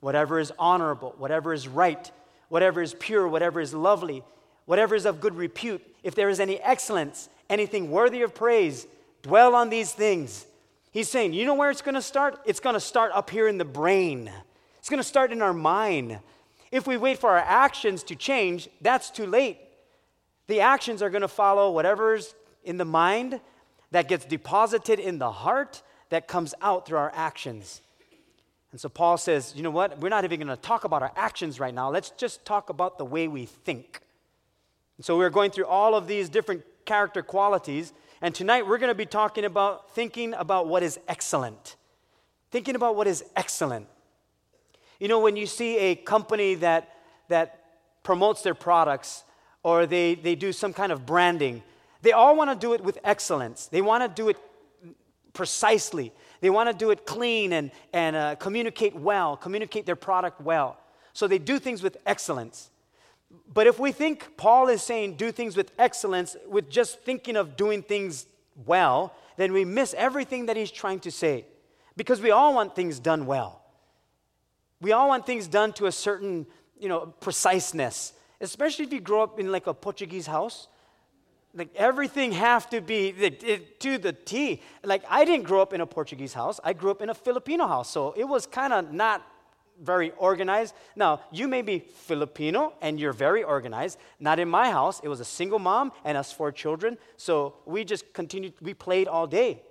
whatever 0.00 0.38
is 0.38 0.52
honorable, 0.58 1.14
whatever 1.18 1.52
is 1.52 1.66
right, 1.66 2.10
whatever 2.50 2.82
is 2.82 2.94
pure, 2.98 3.26
whatever 3.26 3.58
is 3.62 3.72
lovely, 3.72 4.22
whatever 4.66 4.94
is 4.94 5.06
of 5.06 5.20
good 5.20 5.34
repute, 5.34 5.82
if 6.02 6.14
there 6.14 6.28
is 6.28 6.38
any 6.38 6.60
excellence, 6.60 7.30
anything 7.48 7.90
worthy 7.90 8.20
of 8.20 8.34
praise, 8.34 8.86
dwell 9.22 9.54
on 9.54 9.70
these 9.70 9.92
things. 9.92 10.44
He's 10.90 11.08
saying, 11.08 11.32
you 11.32 11.46
know 11.46 11.54
where 11.54 11.70
it's 11.70 11.80
going 11.80 11.94
to 11.94 12.02
start? 12.02 12.38
It's 12.44 12.60
going 12.60 12.74
to 12.74 12.80
start 12.80 13.12
up 13.14 13.30
here 13.30 13.48
in 13.48 13.56
the 13.56 13.64
brain. 13.64 14.30
It's 14.78 14.90
going 14.90 15.00
to 15.00 15.08
start 15.08 15.32
in 15.32 15.40
our 15.40 15.54
mind. 15.54 16.18
If 16.70 16.86
we 16.86 16.98
wait 16.98 17.18
for 17.18 17.30
our 17.30 17.38
actions 17.38 18.02
to 18.04 18.14
change, 18.14 18.68
that's 18.82 19.08
too 19.08 19.26
late. 19.26 19.58
The 20.46 20.60
actions 20.60 21.00
are 21.00 21.10
going 21.10 21.22
to 21.22 21.28
follow 21.28 21.70
whatever's 21.70 22.34
in 22.64 22.76
the 22.76 22.84
mind, 22.84 23.40
that 23.92 24.08
gets 24.08 24.24
deposited 24.24 24.98
in 24.98 25.18
the 25.18 25.30
heart 25.30 25.82
that 26.10 26.28
comes 26.28 26.54
out 26.60 26.86
through 26.86 26.98
our 26.98 27.12
actions. 27.14 27.80
And 28.72 28.80
so 28.80 28.88
Paul 28.88 29.18
says, 29.18 29.52
you 29.56 29.62
know 29.62 29.70
what? 29.70 29.98
We're 29.98 30.10
not 30.10 30.24
even 30.24 30.38
going 30.38 30.48
to 30.48 30.62
talk 30.62 30.84
about 30.84 31.02
our 31.02 31.12
actions 31.16 31.58
right 31.58 31.74
now. 31.74 31.90
Let's 31.90 32.10
just 32.10 32.44
talk 32.44 32.70
about 32.70 32.98
the 32.98 33.04
way 33.04 33.26
we 33.26 33.46
think. 33.46 34.00
And 34.96 35.04
so 35.04 35.16
we're 35.16 35.30
going 35.30 35.50
through 35.50 35.66
all 35.66 35.94
of 35.94 36.06
these 36.06 36.28
different 36.28 36.62
character 36.84 37.22
qualities. 37.22 37.92
And 38.20 38.34
tonight 38.34 38.66
we're 38.66 38.78
going 38.78 38.90
to 38.90 38.94
be 38.94 39.06
talking 39.06 39.44
about 39.44 39.92
thinking 39.94 40.34
about 40.34 40.68
what 40.68 40.82
is 40.82 41.00
excellent. 41.08 41.76
Thinking 42.50 42.76
about 42.76 42.94
what 42.94 43.06
is 43.06 43.24
excellent. 43.34 43.86
You 45.00 45.08
know, 45.08 45.18
when 45.18 45.36
you 45.36 45.46
see 45.46 45.78
a 45.78 45.94
company 45.94 46.54
that, 46.56 46.94
that 47.28 47.64
promotes 48.02 48.42
their 48.42 48.54
products 48.54 49.24
or 49.62 49.86
they, 49.86 50.14
they 50.14 50.34
do 50.34 50.52
some 50.52 50.72
kind 50.72 50.92
of 50.92 51.06
branding, 51.06 51.62
they 52.02 52.12
all 52.12 52.36
want 52.36 52.50
to 52.50 52.56
do 52.56 52.74
it 52.74 52.82
with 52.82 52.98
excellence. 53.02 53.66
They 53.66 53.82
want 53.82 54.04
to 54.04 54.22
do 54.22 54.28
it 54.28 54.36
precisely. 55.32 56.12
They 56.40 56.50
want 56.50 56.70
to 56.70 56.74
do 56.74 56.90
it 56.90 57.06
clean 57.06 57.52
and, 57.52 57.70
and 57.92 58.16
uh, 58.16 58.34
communicate 58.36 58.94
well, 58.94 59.36
communicate 59.36 59.86
their 59.86 59.96
product 59.96 60.40
well. 60.40 60.78
So 61.12 61.26
they 61.26 61.38
do 61.38 61.58
things 61.58 61.82
with 61.82 61.96
excellence. 62.06 62.70
But 63.52 63.66
if 63.66 63.78
we 63.78 63.92
think 63.92 64.36
Paul 64.36 64.68
is 64.68 64.82
saying 64.82 65.14
do 65.14 65.32
things 65.32 65.56
with 65.56 65.72
excellence, 65.78 66.36
with 66.48 66.70
just 66.70 67.00
thinking 67.00 67.36
of 67.36 67.56
doing 67.56 67.82
things 67.82 68.26
well, 68.66 69.14
then 69.36 69.52
we 69.52 69.64
miss 69.64 69.94
everything 69.94 70.46
that 70.46 70.56
he's 70.56 70.70
trying 70.70 71.00
to 71.00 71.10
say. 71.10 71.44
Because 71.96 72.20
we 72.20 72.30
all 72.30 72.54
want 72.54 72.74
things 72.74 72.98
done 72.98 73.26
well. 73.26 73.62
We 74.80 74.92
all 74.92 75.08
want 75.08 75.26
things 75.26 75.46
done 75.46 75.72
to 75.74 75.86
a 75.86 75.92
certain, 75.92 76.46
you 76.78 76.88
know, 76.88 77.06
preciseness. 77.20 78.14
Especially 78.40 78.86
if 78.86 78.92
you 78.92 79.00
grow 79.00 79.22
up 79.22 79.38
in 79.38 79.52
like 79.52 79.66
a 79.66 79.74
Portuguese 79.74 80.26
house 80.26 80.68
like 81.54 81.70
everything 81.74 82.32
have 82.32 82.70
to 82.70 82.80
be 82.80 83.08
it, 83.08 83.80
to 83.80 83.98
the 83.98 84.12
T. 84.12 84.62
Like 84.84 85.02
I 85.08 85.24
didn't 85.24 85.44
grow 85.44 85.60
up 85.60 85.72
in 85.72 85.80
a 85.80 85.86
Portuguese 85.86 86.32
house. 86.32 86.60
I 86.62 86.72
grew 86.72 86.90
up 86.90 87.02
in 87.02 87.10
a 87.10 87.14
Filipino 87.14 87.66
house. 87.66 87.90
So 87.90 88.12
it 88.16 88.24
was 88.24 88.46
kind 88.46 88.72
of 88.72 88.92
not 88.92 89.26
very 89.82 90.12
organized. 90.12 90.74
Now, 90.94 91.20
you 91.32 91.48
may 91.48 91.62
be 91.62 91.78
Filipino 91.78 92.74
and 92.82 93.00
you're 93.00 93.14
very 93.14 93.42
organized. 93.42 93.98
Not 94.18 94.38
in 94.38 94.48
my 94.48 94.70
house. 94.70 95.00
It 95.02 95.08
was 95.08 95.20
a 95.20 95.24
single 95.24 95.58
mom 95.58 95.92
and 96.04 96.18
us 96.18 96.32
four 96.32 96.52
children. 96.52 96.98
So 97.16 97.54
we 97.64 97.84
just 97.84 98.12
continued, 98.12 98.54
we 98.60 98.74
played 98.74 99.08
all 99.08 99.26
day. 99.26 99.62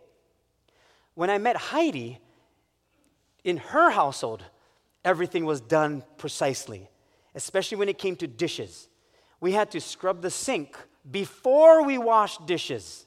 When 1.14 1.30
I 1.30 1.38
met 1.38 1.58
Heidi, 1.58 2.20
in 3.44 3.58
her 3.58 3.92
household, 3.92 4.44
everything 5.06 5.46
was 5.46 5.62
done 5.62 6.04
precisely, 6.18 6.90
especially 7.36 7.78
when 7.78 7.90
it 7.90 7.98
came 7.98 8.16
to 8.18 8.28
dishes. 8.28 8.90
We 9.40 9.54
had 9.54 9.72
to 9.72 9.80
scrub 9.80 10.22
the 10.22 10.30
sink 10.30 10.78
before 11.10 11.84
we 11.84 11.98
washed 11.98 12.46
dishes. 12.46 13.06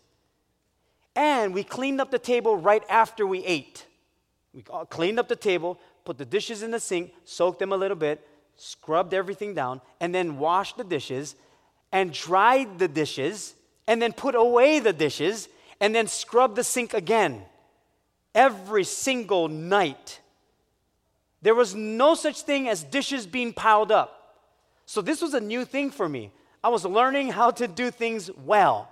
And 1.14 1.52
we 1.52 1.62
cleaned 1.62 2.00
up 2.00 2.10
the 2.10 2.18
table 2.18 2.56
right 2.56 2.82
after 2.88 3.26
we 3.26 3.44
ate. 3.44 3.86
We 4.54 4.64
cleaned 4.90 5.18
up 5.18 5.28
the 5.28 5.36
table, 5.36 5.78
put 6.04 6.18
the 6.18 6.24
dishes 6.24 6.62
in 6.62 6.70
the 6.70 6.80
sink, 6.80 7.12
soaked 7.24 7.58
them 7.58 7.72
a 7.72 7.76
little 7.76 7.96
bit, 7.96 8.26
scrubbed 8.56 9.14
everything 9.14 9.54
down, 9.54 9.80
and 10.00 10.14
then 10.14 10.38
washed 10.38 10.76
the 10.76 10.84
dishes 10.84 11.36
and 11.90 12.12
dried 12.12 12.78
the 12.78 12.88
dishes 12.88 13.54
and 13.86 14.00
then 14.00 14.12
put 14.12 14.34
away 14.34 14.78
the 14.78 14.92
dishes 14.92 15.48
and 15.80 15.94
then 15.94 16.06
scrubbed 16.06 16.56
the 16.56 16.64
sink 16.64 16.94
again 16.94 17.42
every 18.34 18.84
single 18.84 19.48
night. 19.48 20.20
There 21.42 21.54
was 21.54 21.74
no 21.74 22.14
such 22.14 22.42
thing 22.42 22.68
as 22.68 22.84
dishes 22.84 23.26
being 23.26 23.52
piled 23.52 23.90
up. 23.90 24.36
So 24.86 25.02
this 25.02 25.20
was 25.20 25.34
a 25.34 25.40
new 25.40 25.64
thing 25.64 25.90
for 25.90 26.08
me. 26.08 26.32
I 26.62 26.68
was 26.68 26.84
learning 26.84 27.30
how 27.30 27.50
to 27.52 27.66
do 27.66 27.90
things 27.90 28.30
well. 28.44 28.88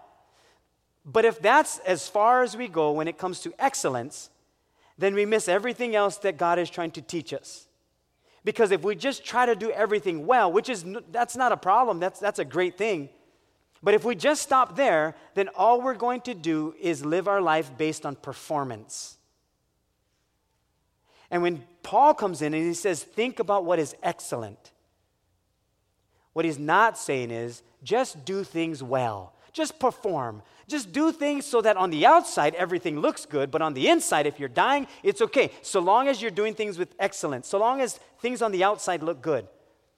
But 1.05 1.25
if 1.25 1.41
that's 1.41 1.79
as 1.81 2.09
far 2.09 2.43
as 2.43 2.57
we 2.57 2.69
go 2.69 2.93
when 2.93 3.09
it 3.09 3.19
comes 3.19 3.41
to 3.41 3.55
excellence, 3.59 4.31
then 4.99 5.15
we 5.15 5.25
miss 5.25 5.49
everything 5.49 5.97
else 5.97 6.19
that 6.19 6.37
God 6.37 6.59
is 6.59 6.69
trying 6.69 6.91
to 6.93 7.03
teach 7.03 7.33
us. 7.33 7.67
Because 8.45 8.71
if 8.71 8.83
we 8.83 8.95
just 8.95 9.25
try 9.25 9.47
to 9.47 9.55
do 9.55 9.71
everything 9.71 10.27
well, 10.27 10.51
which 10.51 10.69
is 10.69 10.85
that's 11.11 11.37
not 11.37 11.53
a 11.53 11.57
problem, 11.57 12.01
that's 12.01 12.21
that's 12.21 12.39
a 12.39 12.45
great 12.45 12.77
thing. 12.77 13.09
But 13.83 13.95
if 13.95 14.05
we 14.05 14.15
just 14.15 14.43
stop 14.43 14.77
there, 14.77 15.15
then 15.35 15.49
all 15.49 15.81
we're 15.81 15.95
going 15.95 16.21
to 16.23 16.35
do 16.35 16.75
is 16.81 17.05
live 17.05 17.29
our 17.29 17.41
life 17.41 17.71
based 17.79 18.05
on 18.05 18.15
performance. 18.15 19.17
And 21.31 21.43
when 21.43 21.65
Paul 21.83 22.13
comes 22.13 22.43
in 22.43 22.53
and 22.53 22.63
he 22.63 22.75
says, 22.75 23.03
think 23.03 23.39
about 23.39 23.65
what 23.65 23.79
is 23.79 23.95
excellent, 24.03 24.73
what 26.33 26.45
he's 26.45 26.59
not 26.59 26.97
saying 26.97 27.31
is 27.31 27.63
just 27.83 28.25
do 28.25 28.45
things 28.45 28.83
well, 28.83 29.35
just 29.53 29.79
perform, 29.79 30.43
just 30.69 30.93
do 30.93 31.11
things 31.11 31.45
so 31.45 31.61
that 31.61 31.77
on 31.77 31.91
the 31.91 32.07
outside 32.07 32.55
everything 32.55 33.01
looks 33.01 33.27
good, 33.27 33.51
but 33.51 33.63
on 33.63 33.75
the 33.75 33.89
inside, 33.89 34.27
if 34.27 34.39
you're 34.39 34.49
dying, 34.49 34.87
it's 35.03 35.21
okay. 35.21 35.51
So 35.63 35.81
long 35.81 36.09
as 36.09 36.23
you're 36.23 36.31
doing 36.31 36.55
things 36.55 36.79
with 36.79 36.95
excellence, 36.99 37.49
so 37.49 37.59
long 37.59 37.81
as 37.81 37.99
things 38.21 38.43
on 38.43 38.53
the 38.53 38.63
outside 38.65 39.03
look 39.03 39.21
good. 39.21 39.49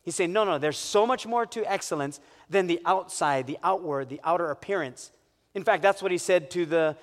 He's 0.03 0.17
saying, 0.17 0.33
no, 0.33 0.45
no, 0.45 0.59
there's 0.59 0.79
so 0.79 1.07
much 1.07 1.27
more 1.27 1.47
to 1.47 1.71
excellence 1.71 2.19
than 2.51 2.67
the 2.67 2.81
outside, 2.85 3.47
the 3.47 3.59
outward, 3.63 4.09
the 4.09 4.21
outer 4.25 4.51
appearance. 4.51 5.13
In 5.55 5.63
fact, 5.63 5.83
that's 5.83 6.03
what 6.03 6.11
he 6.11 6.19
said 6.19 6.51
to 6.53 6.67
the, 6.67 6.97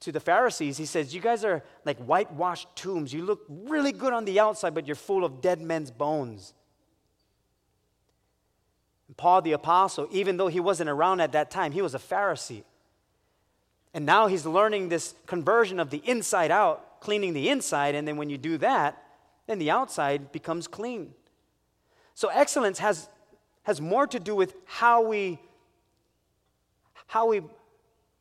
to 0.00 0.12
the 0.12 0.20
Pharisees. 0.20 0.78
He 0.78 0.86
says, 0.86 1.14
You 1.14 1.20
guys 1.20 1.44
are 1.44 1.62
like 1.84 1.98
whitewashed 1.98 2.74
tombs. 2.74 3.12
You 3.12 3.24
look 3.24 3.44
really 3.48 3.92
good 3.92 4.14
on 4.14 4.24
the 4.24 4.40
outside, 4.40 4.74
but 4.74 4.86
you're 4.86 4.96
full 4.96 5.24
of 5.24 5.42
dead 5.42 5.60
men's 5.60 5.90
bones. 5.90 6.54
Paul 9.18 9.42
the 9.42 9.52
Apostle, 9.52 10.08
even 10.10 10.38
though 10.38 10.46
he 10.46 10.60
wasn't 10.60 10.88
around 10.88 11.20
at 11.20 11.32
that 11.32 11.50
time, 11.50 11.72
he 11.72 11.82
was 11.82 11.94
a 11.94 11.98
Pharisee. 11.98 12.62
And 13.92 14.06
now 14.06 14.28
he's 14.28 14.46
learning 14.46 14.88
this 14.88 15.14
conversion 15.26 15.80
of 15.80 15.90
the 15.90 16.00
inside 16.04 16.50
out, 16.50 17.00
cleaning 17.00 17.34
the 17.34 17.50
inside, 17.50 17.94
and 17.94 18.06
then 18.06 18.16
when 18.16 18.30
you 18.30 18.38
do 18.38 18.56
that, 18.58 19.02
then 19.46 19.58
the 19.58 19.70
outside 19.70 20.30
becomes 20.30 20.68
clean. 20.68 21.14
So 22.14 22.28
excellence 22.28 22.78
has, 22.78 23.08
has 23.64 23.80
more 23.80 24.06
to 24.06 24.20
do 24.20 24.36
with 24.36 24.54
how 24.64 25.02
we, 25.02 25.40
how 27.08 27.26
we 27.28 27.42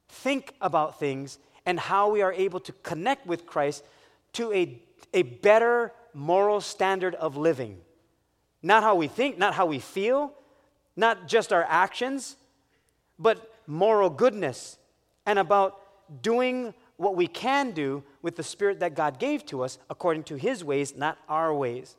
think 0.10 0.56
about 0.62 1.00
things 1.00 1.38
and 1.66 1.80
how 1.80 2.10
we 2.10 2.24
are 2.24 2.34
able 2.34 2.60
to 2.62 2.72
connect 2.72 3.28
with 3.28 3.46
Christ 3.46 3.84
to 4.34 4.52
a, 4.52 4.82
a 5.14 5.22
better 5.22 5.94
moral 6.14 6.60
standard 6.60 7.14
of 7.16 7.38
living. 7.38 7.78
Not 8.64 8.82
how 8.82 8.96
we 8.96 9.08
think, 9.08 9.38
not 9.38 9.54
how 9.54 9.68
we 9.68 9.80
feel, 9.80 10.34
not 10.98 11.28
just 11.28 11.54
our 11.54 11.64
actions, 11.70 12.36
but 13.18 13.54
moral 13.68 14.10
goodness 14.10 14.78
and 15.26 15.40
about 15.40 15.80
doing 16.22 16.74
what 16.98 17.16
we 17.16 17.28
can 17.28 17.72
do 17.72 18.04
with 18.22 18.36
the 18.36 18.44
spirit 18.44 18.80
that 18.80 18.96
God 18.96 19.20
gave 19.20 19.46
to 19.46 19.64
us 19.64 19.78
according 19.90 20.24
to 20.24 20.36
his 20.36 20.64
ways, 20.64 20.96
not 20.98 21.18
our 21.30 21.54
ways. 21.54 21.96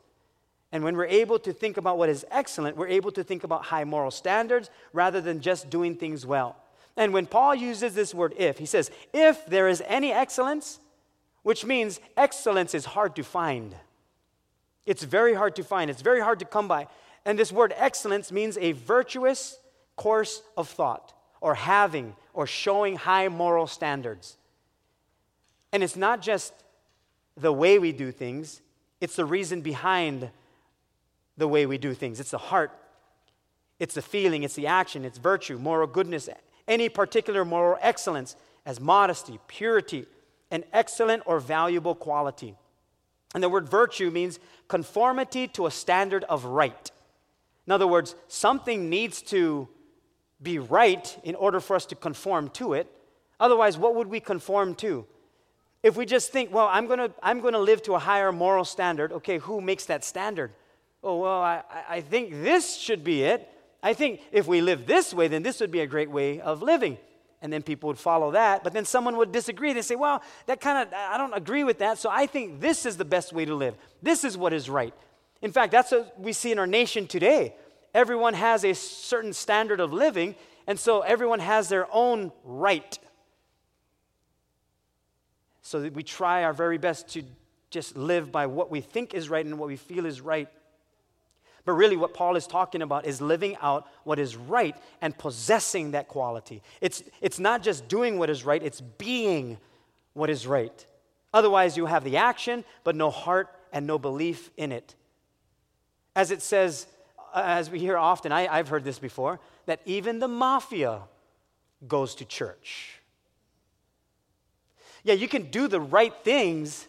And 0.71 0.83
when 0.83 0.95
we're 0.95 1.05
able 1.05 1.39
to 1.39 1.53
think 1.53 1.77
about 1.77 1.97
what 1.97 2.09
is 2.09 2.25
excellent, 2.29 2.77
we're 2.77 2.89
able 2.89 3.11
to 3.13 3.23
think 3.23 3.43
about 3.43 3.65
high 3.65 3.85
moral 3.85 4.11
standards 4.11 4.69
rather 4.93 5.21
than 5.21 5.41
just 5.41 5.69
doing 5.69 5.95
things 5.95 6.25
well. 6.25 6.57
And 6.97 7.13
when 7.13 7.25
Paul 7.25 7.55
uses 7.55 7.95
this 7.95 8.13
word 8.13 8.33
if, 8.37 8.57
he 8.57 8.65
says, 8.65 8.91
if 9.13 9.45
there 9.45 9.69
is 9.69 9.81
any 9.87 10.11
excellence, 10.11 10.79
which 11.43 11.65
means 11.65 11.99
excellence 12.17 12.75
is 12.75 12.85
hard 12.85 13.15
to 13.15 13.23
find. 13.23 13.73
It's 14.85 15.03
very 15.03 15.33
hard 15.33 15.55
to 15.55 15.63
find, 15.63 15.89
it's 15.89 16.01
very 16.01 16.19
hard 16.19 16.39
to 16.39 16.45
come 16.45 16.67
by. 16.67 16.87
And 17.25 17.37
this 17.37 17.51
word 17.51 17.73
excellence 17.75 18.31
means 18.31 18.57
a 18.57 18.71
virtuous 18.71 19.57
course 19.95 20.41
of 20.55 20.69
thought, 20.69 21.13
or 21.41 21.55
having, 21.55 22.15
or 22.33 22.47
showing 22.47 22.95
high 22.95 23.27
moral 23.27 23.67
standards. 23.67 24.37
And 25.71 25.83
it's 25.83 25.95
not 25.95 26.21
just 26.21 26.53
the 27.35 27.53
way 27.53 27.79
we 27.79 27.91
do 27.91 28.11
things, 28.11 28.61
it's 29.01 29.15
the 29.15 29.25
reason 29.25 29.61
behind 29.61 30.29
the 31.37 31.47
way 31.47 31.65
we 31.65 31.77
do 31.77 31.93
things. 31.93 32.19
It's 32.19 32.31
the 32.31 32.37
heart, 32.37 32.71
it's 33.79 33.95
the 33.95 34.01
feeling, 34.01 34.43
it's 34.43 34.55
the 34.55 34.67
action, 34.67 35.05
it's 35.05 35.17
virtue, 35.17 35.57
moral 35.57 35.87
goodness, 35.87 36.29
any 36.67 36.89
particular 36.89 37.45
moral 37.45 37.77
excellence 37.81 38.35
as 38.65 38.79
modesty, 38.79 39.39
purity, 39.47 40.05
an 40.51 40.63
excellent 40.73 41.23
or 41.25 41.39
valuable 41.39 41.95
quality. 41.95 42.55
And 43.33 43.43
the 43.43 43.49
word 43.49 43.69
virtue 43.69 44.11
means 44.11 44.39
conformity 44.67 45.47
to 45.49 45.65
a 45.65 45.71
standard 45.71 46.23
of 46.25 46.45
right. 46.45 46.91
In 47.67 47.73
other 47.73 47.87
words, 47.87 48.15
something 48.27 48.89
needs 48.89 49.21
to 49.23 49.67
be 50.41 50.59
right 50.59 51.17
in 51.23 51.35
order 51.35 51.59
for 51.59 51.75
us 51.75 51.85
to 51.87 51.95
conform 51.95 52.49
to 52.49 52.73
it. 52.73 52.87
Otherwise, 53.39 53.77
what 53.77 53.95
would 53.95 54.07
we 54.07 54.19
conform 54.19 54.75
to? 54.75 55.05
If 55.81 55.95
we 55.95 56.05
just 56.05 56.31
think, 56.31 56.53
well, 56.53 56.67
I'm 56.69 56.87
going 56.87 56.99
to 56.99 57.11
I'm 57.23 57.41
to 57.41 57.57
live 57.57 57.81
to 57.83 57.93
a 57.95 57.99
higher 57.99 58.31
moral 58.31 58.65
standard, 58.65 59.11
okay, 59.13 59.37
who 59.37 59.61
makes 59.61 59.85
that 59.85 60.03
standard? 60.03 60.51
Oh, 61.03 61.19
well, 61.19 61.41
I, 61.41 61.63
I 61.87 62.01
think 62.01 62.31
this 62.31 62.75
should 62.75 63.03
be 63.03 63.23
it. 63.23 63.49
I 63.81 63.93
think 63.93 64.21
if 64.33 64.47
we 64.47 64.59
live 64.59 64.85
this 64.85 65.13
way, 65.13 65.29
then 65.29 65.43
this 65.43 65.61
would 65.61 65.71
be 65.71 65.79
a 65.79 65.87
great 65.87 66.11
way 66.11 66.41
of 66.41 66.61
living. 66.61 66.97
And 67.41 67.53
then 67.53 67.61
people 67.61 67.87
would 67.87 67.97
follow 67.97 68.31
that. 68.31 68.65
But 68.65 68.73
then 68.73 68.83
someone 68.83 69.15
would 69.15 69.31
disagree. 69.31 69.71
They 69.71 69.81
say, 69.81 69.95
well, 69.95 70.21
that 70.47 70.59
kind 70.59 70.85
of, 70.85 70.93
I 70.93 71.17
don't 71.17 71.33
agree 71.33 71.63
with 71.63 71.79
that. 71.79 71.97
So 71.97 72.09
I 72.09 72.25
think 72.25 72.59
this 72.59 72.85
is 72.85 72.97
the 72.97 73.05
best 73.05 73.31
way 73.31 73.45
to 73.45 73.55
live. 73.55 73.75
This 74.01 74.25
is 74.25 74.37
what 74.37 74.51
is 74.51 74.69
right. 74.69 74.93
In 75.41 75.51
fact, 75.51 75.71
that's 75.71 75.91
what 75.91 76.19
we 76.19 76.33
see 76.33 76.51
in 76.51 76.59
our 76.59 76.67
nation 76.67 77.07
today. 77.07 77.55
Everyone 77.93 78.33
has 78.33 78.63
a 78.63 78.73
certain 78.73 79.33
standard 79.33 79.79
of 79.79 79.93
living, 79.93 80.35
and 80.67 80.79
so 80.79 81.01
everyone 81.01 81.39
has 81.39 81.69
their 81.69 81.87
own 81.91 82.31
right. 82.43 82.99
So 85.61 85.87
we 85.89 86.03
try 86.03 86.43
our 86.43 86.53
very 86.53 86.77
best 86.77 87.09
to 87.09 87.23
just 87.69 87.95
live 87.95 88.31
by 88.31 88.47
what 88.47 88.71
we 88.71 88.81
think 88.81 89.13
is 89.13 89.29
right 89.29 89.45
and 89.45 89.59
what 89.59 89.67
we 89.67 89.75
feel 89.75 90.05
is 90.05 90.21
right. 90.21 90.47
But 91.65 91.73
really, 91.73 91.97
what 91.97 92.13
Paul 92.13 92.35
is 92.35 92.47
talking 92.47 92.81
about 92.81 93.05
is 93.05 93.21
living 93.21 93.55
out 93.61 93.87
what 94.03 94.17
is 94.17 94.35
right 94.35 94.75
and 95.01 95.15
possessing 95.17 95.91
that 95.91 96.07
quality. 96.07 96.63
It's, 96.81 97.03
it's 97.21 97.39
not 97.39 97.61
just 97.61 97.87
doing 97.87 98.17
what 98.17 98.29
is 98.29 98.43
right, 98.43 98.61
it's 98.63 98.81
being 98.81 99.57
what 100.13 100.29
is 100.29 100.47
right. 100.47 100.85
Otherwise, 101.33 101.77
you 101.77 101.85
have 101.85 102.03
the 102.03 102.17
action, 102.17 102.65
but 102.83 102.95
no 102.95 103.11
heart 103.11 103.49
and 103.71 103.85
no 103.85 103.99
belief 103.99 104.49
in 104.57 104.71
it. 104.71 104.95
As 106.15 106.31
it 106.31 106.41
says, 106.41 106.87
uh, 107.33 107.43
as 107.45 107.69
we 107.69 107.79
hear 107.79 107.97
often, 107.97 108.31
I, 108.31 108.47
I've 108.47 108.69
heard 108.69 108.83
this 108.83 108.99
before, 108.99 109.39
that 109.65 109.81
even 109.85 110.19
the 110.19 110.27
mafia 110.27 111.01
goes 111.87 112.15
to 112.15 112.25
church. 112.25 112.99
Yeah, 115.03 115.13
you 115.13 115.27
can 115.27 115.49
do 115.49 115.67
the 115.67 115.79
right 115.79 116.13
things, 116.23 116.87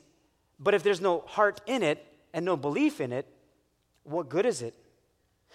but 0.59 0.75
if 0.75 0.83
there's 0.83 1.01
no 1.01 1.21
heart 1.21 1.61
in 1.67 1.83
it 1.83 2.05
and 2.33 2.45
no 2.45 2.57
belief 2.57 3.01
in 3.01 3.13
it, 3.13 3.27
what 4.05 4.29
good 4.29 4.47
is 4.47 4.63
it? 4.63 4.75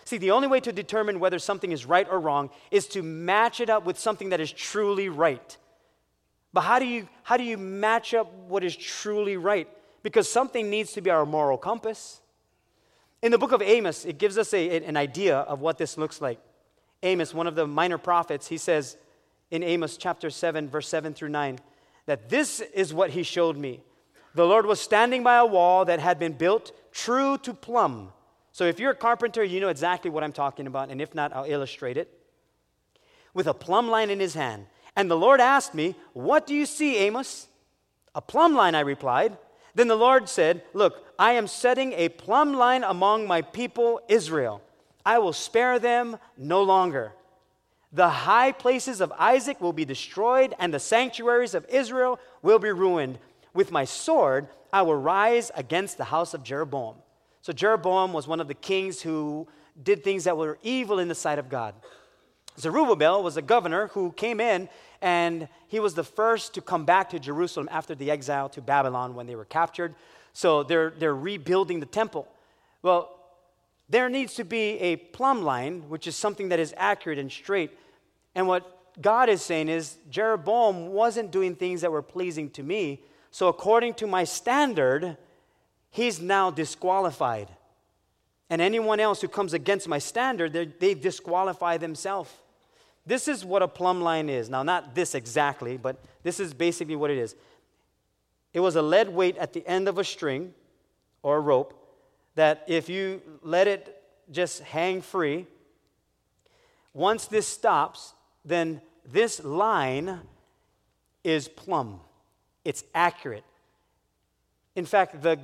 See, 0.05 0.17
the 0.17 0.31
only 0.31 0.48
way 0.48 0.60
to 0.60 0.72
determine 0.72 1.19
whether 1.19 1.39
something 1.39 1.72
is 1.72 1.86
right 1.86 2.07
or 2.10 2.19
wrong 2.19 2.51
is 2.69 2.88
to 2.89 3.01
match 3.01 3.60
it 3.60 3.69
up 3.69 3.86
with 3.86 3.98
something 3.98 4.29
that 4.29 4.39
is 4.39 4.51
truly 4.51 5.10
right. 5.10 5.57
But 6.53 6.62
how 6.62 6.79
do 6.79 6.86
you, 6.86 7.10
how 7.24 7.38
do 7.38 7.43
you 7.43 7.57
match 7.57 8.13
up 8.13 8.31
what 8.48 8.63
is 8.63 8.75
truly 8.75 9.36
right? 9.36 9.67
Because 10.03 10.31
something 10.31 10.69
needs 10.69 10.93
to 10.93 11.01
be 11.01 11.10
our 11.10 11.25
moral 11.25 11.57
compass. 11.57 12.22
In 13.22 13.31
the 13.31 13.38
book 13.38 13.51
of 13.51 13.62
Amos, 13.62 14.05
it 14.05 14.17
gives 14.17 14.38
us 14.38 14.53
a, 14.53 14.84
an 14.84 14.98
idea 14.98 15.38
of 15.38 15.62
what 15.62 15.77
this 15.77 15.98
looks 15.98 16.22
like. 16.22 16.39
Amos, 17.03 17.34
one 17.34 17.48
of 17.48 17.55
the 17.55 17.67
minor 17.67 17.98
prophets, 17.98 18.48
he 18.48 18.57
says 18.57 18.98
in 19.51 19.63
Amos 19.63 19.98
chapter 19.98 20.29
7, 20.29 20.69
verse 20.69 20.88
7 20.88 21.13
through 21.13 21.29
9, 21.29 21.60
that 22.05 22.29
this 22.29 22.62
is 22.62 22.93
what 22.93 23.12
he 23.12 23.24
showed 23.24 23.57
me. 23.57 23.81
The 24.34 24.45
Lord 24.45 24.65
was 24.65 24.81
standing 24.81 25.24
by 25.24 25.38
a 25.38 25.45
wall 25.45 25.86
that 25.86 26.00
had 26.00 26.19
been 26.19 26.34
built 26.34 26.72
true 26.91 27.38
to 27.39 27.53
plumb. 27.53 28.12
So 28.51 28.65
if 28.65 28.79
you're 28.79 28.91
a 28.91 28.95
carpenter, 28.95 29.43
you 29.43 29.60
know 29.60 29.69
exactly 29.69 30.12
what 30.12 30.24
I'm 30.24 30.34
talking 30.34 30.67
about, 30.67 30.89
and 30.89 31.01
if 31.01 31.15
not, 31.15 31.34
I'll 31.34 31.45
illustrate 31.45 31.98
it. 31.98 32.10
With 33.34 33.48
a 33.48 33.53
plumb 33.53 33.89
line 33.89 34.10
in 34.10 34.19
his 34.19 34.34
hand. 34.34 34.65
And 34.95 35.12
the 35.12 35.17
Lord 35.17 35.41
asked 35.41 35.74
me, 35.74 35.95
What 36.13 36.48
do 36.48 36.53
you 36.53 36.65
see, 36.65 36.98
Amos? 36.98 37.48
A 38.13 38.22
plumb 38.22 38.55
line, 38.55 38.75
I 38.75 38.81
replied. 38.81 39.38
Then 39.75 39.89
the 39.89 39.96
Lord 39.96 40.27
said, 40.29 40.63
Look, 40.74 41.05
I 41.20 41.34
am 41.34 41.48
setting 41.48 41.94
a 41.94 42.10
plumb 42.10 42.53
line 42.53 42.84
among 42.84 43.27
my 43.27 43.41
people, 43.41 44.01
Israel. 44.08 44.62
I 45.05 45.20
will 45.20 45.34
spare 45.34 45.77
them 45.77 46.17
no 46.38 46.63
longer. 46.63 47.12
The 47.91 48.10
high 48.10 48.51
places 48.51 49.00
of 49.01 49.13
Isaac 49.17 49.62
will 49.62 49.74
be 49.74 49.86
destroyed, 49.86 50.55
and 50.60 50.74
the 50.74 50.79
sanctuaries 50.79 51.53
of 51.53 51.65
Israel 51.70 52.20
will 52.41 52.60
be 52.60 52.72
ruined. 52.72 53.20
With 53.53 53.72
my 53.72 53.86
sword, 53.86 54.48
I 54.74 54.82
will 54.82 54.96
rise 54.96 55.51
against 55.55 55.98
the 55.98 56.05
house 56.05 56.34
of 56.34 56.44
Jeroboam. 56.44 56.96
So, 57.41 57.53
Jeroboam 57.53 58.12
was 58.12 58.27
one 58.27 58.39
of 58.39 58.48
the 58.48 58.53
kings 58.53 59.01
who 59.01 59.48
did 59.82 60.03
things 60.03 60.24
that 60.24 60.36
were 60.36 60.58
evil 60.63 61.00
in 61.00 61.08
the 61.08 61.15
sight 61.15 61.39
of 61.39 61.48
God. 61.48 61.75
Zerubbabel 62.58 63.22
was 63.22 63.38
a 63.38 63.41
governor 63.41 63.88
who 63.88 64.12
came 64.13 64.39
in 64.39 64.70
and 65.05 65.47
he 65.67 65.79
was 65.79 65.93
the 65.93 66.03
first 66.03 66.55
to 66.55 66.62
come 66.62 66.83
back 66.83 67.12
to 67.12 67.19
Jerusalem 67.19 67.69
after 67.71 67.93
the 67.93 68.09
exile 68.09 68.50
to 68.50 68.59
Babylon 68.59 69.13
when 69.13 69.27
they 69.27 69.35
were 69.35 69.45
captured. 69.45 69.93
So 70.33 70.63
they're, 70.63 70.89
they're 70.89 71.15
rebuilding 71.15 71.79
the 71.79 71.85
temple. 71.85 72.27
Well, 72.81 73.15
there 73.88 74.09
needs 74.09 74.33
to 74.33 74.43
be 74.43 74.79
a 74.79 74.95
plumb 74.95 75.43
line, 75.43 75.89
which 75.89 76.07
is 76.07 76.15
something 76.15 76.50
that 76.50 76.59
is 76.59 76.74
accurate 76.75 77.19
and 77.19 77.31
straight. 77.31 77.69
And 78.33 78.47
what 78.47 79.00
God 79.00 79.29
is 79.29 79.43
saying 79.43 79.69
is 79.69 79.95
Jeroboam 80.09 80.88
wasn't 80.88 81.29
doing 81.29 81.55
things 81.55 81.81
that 81.81 81.91
were 81.91 82.01
pleasing 82.01 82.50
to 82.51 82.63
me. 82.63 83.03
So, 83.29 83.47
according 83.47 83.93
to 83.95 84.07
my 84.07 84.24
standard, 84.24 85.17
he's 85.91 86.19
now 86.19 86.50
disqualified. 86.50 87.50
And 88.50 88.59
anyone 88.59 89.00
else 89.00 89.21
who 89.21 89.27
comes 89.27 89.53
against 89.53 89.88
my 89.88 90.00
standard, 90.00 90.51
they 90.79 90.95
disqualify 90.95 91.77
themselves. 91.77 92.31
This 93.05 93.27
is 93.27 93.45
what 93.45 93.62
a 93.62 93.67
plumb 93.67 94.01
line 94.01 94.29
is. 94.29 94.50
Now, 94.50 94.63
not 94.63 94.95
this 94.95 95.13
exactly, 95.13 95.77
but 95.77 95.97
this 96.24 96.39
is 96.39 96.53
basically 96.53 96.95
what 96.95 97.12
it 97.12 97.17
is. 97.17 97.35
It 98.53 98.62
was 98.62 98.75
a 98.75 98.81
lead 98.81 99.09
weight 99.09 99.38
at 99.38 99.53
the 99.53 99.65
end 99.67 99.88
of 99.88 99.97
a 99.97 100.03
string 100.03 100.53
or 101.21 101.38
a 101.38 101.39
rope 101.39 101.74
that 102.35 102.63
if 102.67 102.89
you 102.89 103.21
let 103.41 103.67
it 103.67 104.01
just 104.31 104.62
hang 104.62 105.01
free, 105.01 105.45
once 106.93 107.27
this 107.27 107.47
stops, 107.47 108.13
then 108.43 108.81
this 109.05 109.43
line 109.43 110.21
is 111.24 111.47
plumb. 111.47 112.00
It's 112.63 112.83
accurate. 112.93 113.43
In 114.75 114.85
fact, 114.85 115.21
the 115.21 115.39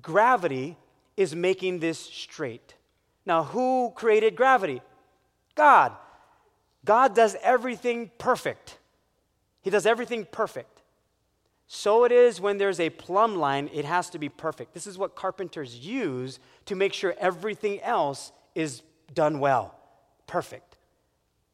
gravity 0.00 0.76
is 1.16 1.34
making 1.34 1.80
this 1.80 1.98
straight. 1.98 2.74
Now, 3.26 3.44
who 3.44 3.92
created 3.94 4.36
gravity? 4.36 4.80
God. 5.54 5.92
God 6.84 7.14
does 7.14 7.36
everything 7.42 8.10
perfect. 8.18 8.78
He 9.62 9.70
does 9.70 9.86
everything 9.86 10.26
perfect. 10.30 10.82
So 11.66 12.04
it 12.04 12.12
is 12.12 12.40
when 12.40 12.58
there's 12.58 12.78
a 12.78 12.90
plumb 12.90 13.36
line, 13.36 13.70
it 13.72 13.84
has 13.84 14.10
to 14.10 14.18
be 14.18 14.28
perfect. 14.28 14.74
This 14.74 14.86
is 14.86 14.98
what 14.98 15.16
carpenters 15.16 15.78
use 15.78 16.38
to 16.66 16.74
make 16.74 16.92
sure 16.92 17.14
everything 17.18 17.80
else 17.80 18.32
is 18.54 18.82
done 19.14 19.40
well, 19.40 19.74
perfect. 20.26 20.76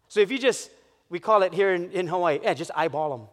So 0.08 0.20
if 0.20 0.30
you 0.30 0.38
just, 0.38 0.70
we 1.08 1.20
call 1.20 1.42
it 1.42 1.54
here 1.54 1.72
in, 1.74 1.90
in 1.92 2.08
Hawaii, 2.08 2.40
yeah, 2.42 2.54
just 2.54 2.72
eyeball 2.74 3.16
them. 3.16 3.28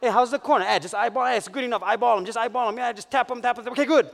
Hey, 0.00 0.10
how's 0.10 0.30
the 0.30 0.38
corner? 0.38 0.64
Yeah, 0.64 0.78
just 0.78 0.94
eyeball. 0.94 1.28
Yeah, 1.28 1.36
it's 1.36 1.48
good 1.48 1.64
enough. 1.64 1.82
Eyeball 1.82 2.16
them. 2.16 2.24
Just 2.24 2.38
eyeball 2.38 2.66
them. 2.66 2.78
Yeah, 2.78 2.92
just 2.92 3.10
tap 3.10 3.28
them, 3.28 3.40
tap 3.40 3.56
them. 3.56 3.68
Okay, 3.68 3.86
good. 3.86 4.10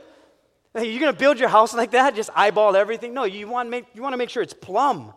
Hey, 0.73 0.89
you're 0.89 0.99
gonna 0.99 1.13
build 1.13 1.39
your 1.39 1.49
house 1.49 1.73
like 1.73 1.91
that? 1.91 2.15
Just 2.15 2.29
eyeball 2.35 2.75
everything? 2.75 3.13
No, 3.13 3.25
you 3.25 3.47
want 3.47 3.69
make 3.69 3.85
you 3.93 4.01
want 4.01 4.13
to 4.13 4.17
make 4.17 4.29
sure 4.29 4.41
it's 4.41 4.53
plumb. 4.53 5.13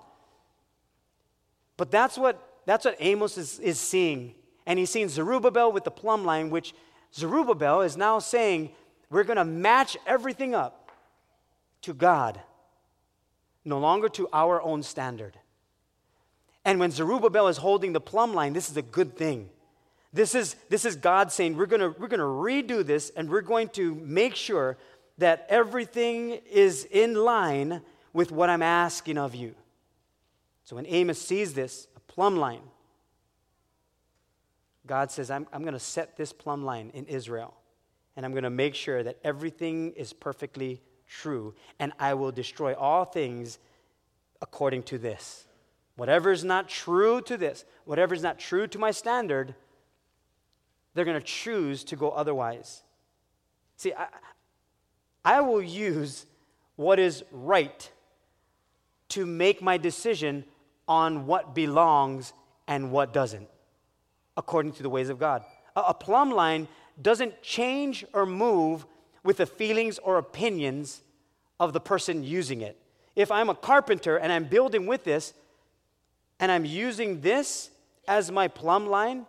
But 1.76 1.90
that's 1.90 2.16
what, 2.16 2.61
that's 2.64 2.85
what 2.85 2.97
Amos 3.00 3.38
is, 3.38 3.59
is 3.61 3.78
seeing. 3.78 4.35
And 4.66 4.78
he's 4.78 4.90
seeing 4.90 5.09
Zerubbabel 5.09 5.73
with 5.73 5.85
the 5.85 5.90
plumb 5.90 6.25
line, 6.25 6.50
which 6.50 6.75
Zerubbabel 7.15 7.82
is 7.82 7.97
now 7.97 8.19
saying, 8.19 8.71
we're 9.10 9.25
going 9.25 9.36
to 9.36 9.45
match 9.45 9.97
everything 10.06 10.54
up 10.54 10.91
to 11.82 11.95
God, 11.95 12.41
no 13.65 13.78
longer 13.78 14.08
to 14.10 14.28
our 14.32 14.60
own 14.60 14.82
standard. 14.82 15.39
And 16.65 16.80
when 16.80 16.91
Zerubbabel 16.91 17.47
is 17.47 17.58
holding 17.58 17.93
the 17.93 18.00
plumb 18.00 18.34
line, 18.34 18.52
this 18.52 18.69
is 18.69 18.76
a 18.76 18.82
good 18.82 19.17
thing. 19.17 19.49
This 20.12 20.34
is, 20.34 20.56
this 20.69 20.84
is 20.84 20.97
God 20.97 21.30
saying, 21.30 21.56
we're 21.56 21.67
going 21.67 21.80
to 21.80 21.95
we're 22.00 22.08
going 22.08 22.21
to 22.21 22.25
redo 22.25 22.84
this 22.84 23.10
and 23.10 23.30
we're 23.30 23.43
going 23.43 23.69
to 23.71 23.95
make 23.97 24.34
sure 24.34 24.76
that 25.19 25.47
everything 25.49 26.41
is 26.50 26.84
in 26.91 27.15
line 27.15 27.82
with 28.12 28.32
what 28.32 28.50
I'm 28.50 28.62
asking 28.62 29.19
of 29.19 29.34
you. 29.34 29.54
So 30.67 30.75
when 30.75 30.87
Amos 30.89 31.23
sees 31.23 31.55
this, 31.55 31.87
a 31.95 32.00
plumb 32.00 32.37
line, 32.37 32.63
God 34.85 35.13
says, 35.13 35.31
I'm, 35.31 35.47
I'm 35.52 35.63
going 35.63 35.75
to 35.75 35.79
set 35.79 36.17
this 36.17 36.33
plumb 36.33 36.65
line 36.65 36.91
in 36.93 37.07
Israel, 37.07 37.55
and 38.17 38.26
I'm 38.26 38.33
going 38.33 38.43
to 38.43 38.50
make 38.50 38.75
sure 38.75 39.05
that 39.05 39.17
everything 39.23 39.93
is 39.93 40.13
perfectly 40.13 40.83
true, 41.07 41.55
and 41.79 41.93
I 42.00 42.15
will 42.15 42.33
destroy 42.33 42.75
all 42.75 43.05
things 43.05 43.61
according 44.43 44.83
to 44.85 44.99
this. 44.99 45.47
Whatever 45.95 46.33
is 46.33 46.43
not 46.43 46.69
true 46.69 47.21
to 47.23 47.37
this, 47.37 47.65
whatever 47.85 48.13
is 48.13 48.23
not 48.23 48.41
true 48.41 48.67
to 48.67 48.79
my 48.79 48.91
standard, 48.91 49.55
they're 50.95 51.05
going 51.05 51.19
to 51.19 51.25
choose 51.25 51.85
to 51.85 51.95
go 51.95 52.11
otherwise. 52.11 52.83
See, 53.76 53.93
I, 53.95 54.09
I 55.25 55.41
will 55.43 55.63
use 55.63 56.26
what 56.75 56.99
is 56.99 57.23
right 57.31 57.89
to 59.11 59.26
make 59.26 59.63
my 59.63 59.76
decision 59.76 60.45
on 60.89 61.27
what 61.27 61.55
belongs 61.55 62.33
and 62.67 62.91
what 62.93 63.13
doesn't, 63.13 63.49
according 64.37 64.73
to 64.73 64.83
the 64.83 64.91
ways 64.91 65.09
of 65.09 65.19
God. 65.19 65.45
A, 65.75 65.81
a 65.81 65.95
plumb 65.95 66.31
line 66.31 66.69
doesn't 67.01 67.43
change 67.43 68.05
or 68.13 68.27
move 68.27 68.87
with 69.23 69.39
the 69.39 69.47
feelings 69.47 69.99
or 69.99 70.19
opinions 70.19 71.03
of 71.59 71.73
the 71.73 71.81
person 71.81 72.23
using 72.23 72.61
it. 72.61 72.79
If 73.15 73.31
I'm 73.31 73.49
a 73.49 73.55
carpenter 73.55 74.17
and 74.17 74.33
I'm 74.33 74.45
building 74.45 74.87
with 74.87 75.05
this, 75.05 75.33
and 76.39 76.53
I'm 76.53 76.65
using 76.65 77.21
this 77.21 77.71
as 78.07 78.31
my 78.31 78.49
plumb 78.49 78.87
line, 78.87 79.27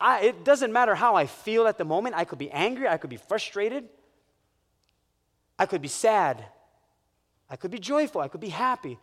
I, 0.00 0.20
it 0.20 0.44
doesn't 0.44 0.72
matter 0.72 0.94
how 0.94 1.14
I 1.14 1.26
feel 1.26 1.66
at 1.66 1.78
the 1.78 1.84
moment. 1.84 2.14
I 2.16 2.24
could 2.24 2.38
be 2.38 2.50
angry, 2.50 2.88
I 2.88 2.96
could 2.96 3.10
be 3.10 3.16
frustrated, 3.16 3.88
I 5.58 5.66
could 5.66 5.82
be 5.82 5.88
sad, 5.88 6.44
I 7.48 7.56
could 7.56 7.70
be 7.70 7.78
joyful, 7.78 8.20
I 8.20 8.28
could 8.28 8.40
be 8.40 8.48
happy. 8.48 8.98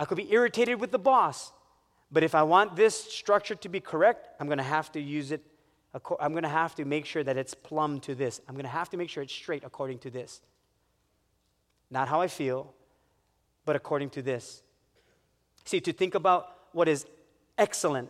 I 0.00 0.06
could 0.06 0.16
be 0.16 0.32
irritated 0.32 0.80
with 0.80 0.92
the 0.92 0.98
boss. 0.98 1.52
But 2.10 2.24
if 2.24 2.34
I 2.34 2.42
want 2.42 2.74
this 2.74 2.96
structure 2.96 3.54
to 3.56 3.68
be 3.68 3.80
correct, 3.80 4.26
I'm 4.40 4.46
going 4.46 4.58
to 4.58 4.64
have 4.64 4.90
to 4.92 5.00
use 5.00 5.30
it. 5.30 5.42
I'm 6.18 6.32
going 6.32 6.42
to 6.42 6.48
have 6.48 6.74
to 6.76 6.86
make 6.86 7.04
sure 7.04 7.22
that 7.22 7.36
it's 7.36 7.52
plumb 7.52 8.00
to 8.00 8.14
this. 8.14 8.40
I'm 8.48 8.54
going 8.54 8.64
to 8.64 8.70
have 8.70 8.88
to 8.90 8.96
make 8.96 9.10
sure 9.10 9.22
it's 9.22 9.32
straight 9.32 9.62
according 9.62 9.98
to 9.98 10.10
this. 10.10 10.40
Not 11.90 12.08
how 12.08 12.22
I 12.22 12.28
feel, 12.28 12.72
but 13.66 13.76
according 13.76 14.10
to 14.10 14.22
this. 14.22 14.62
See, 15.66 15.80
to 15.82 15.92
think 15.92 16.14
about 16.14 16.56
what 16.72 16.88
is 16.88 17.04
excellent 17.58 18.08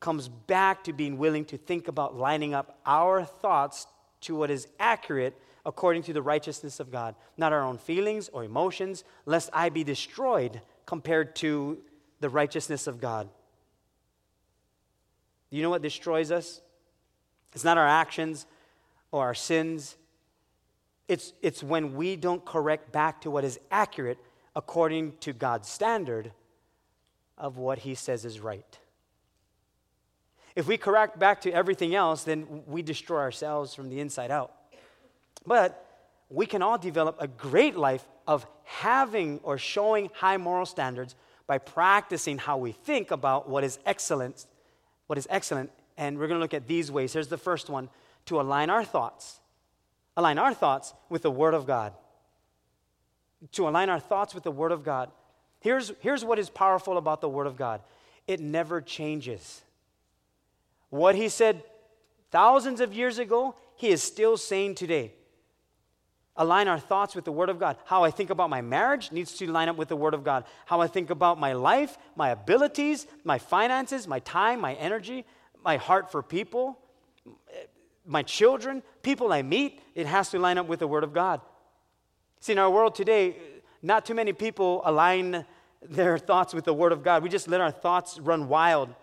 comes 0.00 0.26
back 0.26 0.84
to 0.84 0.94
being 0.94 1.18
willing 1.18 1.44
to 1.46 1.58
think 1.58 1.86
about 1.86 2.16
lining 2.16 2.54
up 2.54 2.78
our 2.86 3.24
thoughts 3.24 3.86
to 4.22 4.34
what 4.34 4.50
is 4.50 4.68
accurate 4.78 5.36
according 5.66 6.02
to 6.04 6.14
the 6.14 6.22
righteousness 6.22 6.80
of 6.80 6.90
God, 6.90 7.14
not 7.36 7.52
our 7.52 7.62
own 7.62 7.76
feelings 7.76 8.30
or 8.30 8.42
emotions, 8.42 9.04
lest 9.26 9.50
I 9.52 9.68
be 9.68 9.84
destroyed 9.84 10.62
compared 10.90 11.36
to 11.36 11.78
the 12.18 12.28
righteousness 12.28 12.88
of 12.88 13.00
God. 13.00 13.28
You 15.48 15.62
know 15.62 15.70
what 15.70 15.82
destroys 15.82 16.32
us? 16.32 16.60
It's 17.54 17.62
not 17.62 17.78
our 17.78 17.86
actions 17.86 18.44
or 19.12 19.22
our 19.22 19.34
sins. 19.34 19.96
It's, 21.06 21.32
it's 21.42 21.62
when 21.62 21.94
we 21.94 22.16
don't 22.16 22.44
correct 22.44 22.90
back 22.90 23.20
to 23.20 23.30
what 23.30 23.44
is 23.44 23.60
accurate 23.70 24.18
according 24.56 25.12
to 25.20 25.32
God's 25.32 25.68
standard 25.68 26.32
of 27.38 27.56
what 27.56 27.78
He 27.78 27.94
says 27.94 28.24
is 28.24 28.40
right. 28.40 28.76
If 30.56 30.66
we 30.66 30.76
correct 30.76 31.20
back 31.20 31.40
to 31.42 31.52
everything 31.52 31.94
else, 31.94 32.24
then 32.24 32.64
we 32.66 32.82
destroy 32.82 33.20
ourselves 33.20 33.76
from 33.76 33.90
the 33.90 34.00
inside 34.00 34.32
out. 34.32 34.52
But 35.46 35.86
we 36.28 36.46
can 36.46 36.62
all 36.62 36.78
develop 36.78 37.14
a 37.20 37.28
great 37.28 37.76
life 37.76 38.04
of 38.30 38.46
having 38.62 39.40
or 39.42 39.58
showing 39.58 40.08
high 40.14 40.36
moral 40.36 40.64
standards 40.64 41.16
by 41.48 41.58
practicing 41.58 42.38
how 42.38 42.56
we 42.56 42.70
think 42.70 43.10
about 43.10 43.48
what 43.48 43.64
is 43.64 43.80
excellent, 43.84 44.46
what 45.08 45.18
is 45.18 45.26
excellent. 45.28 45.68
And 45.98 46.16
we're 46.16 46.28
going 46.28 46.38
to 46.38 46.40
look 46.40 46.54
at 46.54 46.68
these 46.68 46.92
ways. 46.92 47.12
Here's 47.12 47.26
the 47.26 47.36
first 47.36 47.68
one 47.68 47.88
to 48.26 48.40
align 48.40 48.70
our 48.70 48.84
thoughts. 48.84 49.40
Align 50.16 50.38
our 50.38 50.54
thoughts 50.54 50.94
with 51.08 51.22
the 51.22 51.30
Word 51.30 51.54
of 51.54 51.66
God. 51.66 51.92
To 53.50 53.66
align 53.66 53.90
our 53.90 53.98
thoughts 53.98 54.32
with 54.32 54.44
the 54.44 54.52
Word 54.52 54.70
of 54.70 54.84
God. 54.84 55.10
Here's, 55.58 55.90
here's 55.98 56.24
what 56.24 56.38
is 56.38 56.50
powerful 56.50 56.98
about 56.98 57.20
the 57.20 57.28
Word 57.28 57.48
of 57.48 57.56
God 57.56 57.80
it 58.28 58.38
never 58.38 58.80
changes. 58.80 59.60
What 60.88 61.16
He 61.16 61.28
said 61.28 61.64
thousands 62.30 62.80
of 62.80 62.94
years 62.94 63.18
ago, 63.18 63.56
He 63.74 63.88
is 63.88 64.04
still 64.04 64.36
saying 64.36 64.76
today. 64.76 65.14
Align 66.40 66.68
our 66.68 66.78
thoughts 66.78 67.14
with 67.14 67.26
the 67.26 67.32
Word 67.32 67.50
of 67.50 67.60
God. 67.60 67.76
How 67.84 68.02
I 68.02 68.10
think 68.10 68.30
about 68.30 68.48
my 68.48 68.62
marriage 68.62 69.12
needs 69.12 69.34
to 69.34 69.46
line 69.46 69.68
up 69.68 69.76
with 69.76 69.88
the 69.88 69.96
Word 69.96 70.14
of 70.14 70.24
God. 70.24 70.44
How 70.64 70.80
I 70.80 70.86
think 70.86 71.10
about 71.10 71.38
my 71.38 71.52
life, 71.52 71.98
my 72.16 72.30
abilities, 72.30 73.06
my 73.24 73.38
finances, 73.38 74.08
my 74.08 74.20
time, 74.20 74.60
my 74.60 74.72
energy, 74.74 75.26
my 75.62 75.76
heart 75.76 76.10
for 76.10 76.22
people, 76.22 76.78
my 78.06 78.22
children, 78.22 78.82
people 79.02 79.32
I 79.34 79.42
meet, 79.42 79.80
it 79.94 80.06
has 80.06 80.30
to 80.30 80.38
line 80.38 80.56
up 80.56 80.66
with 80.66 80.80
the 80.80 80.88
Word 80.88 81.04
of 81.04 81.12
God. 81.12 81.42
See, 82.40 82.52
in 82.52 82.58
our 82.58 82.70
world 82.70 82.94
today, 82.94 83.36
not 83.82 84.06
too 84.06 84.14
many 84.14 84.32
people 84.32 84.80
align 84.86 85.44
their 85.82 86.16
thoughts 86.16 86.54
with 86.54 86.64
the 86.64 86.74
Word 86.74 86.92
of 86.92 87.02
God. 87.02 87.22
We 87.22 87.28
just 87.28 87.48
let 87.48 87.60
our 87.60 87.70
thoughts 87.70 88.18
run 88.18 88.48
wild. 88.48 88.94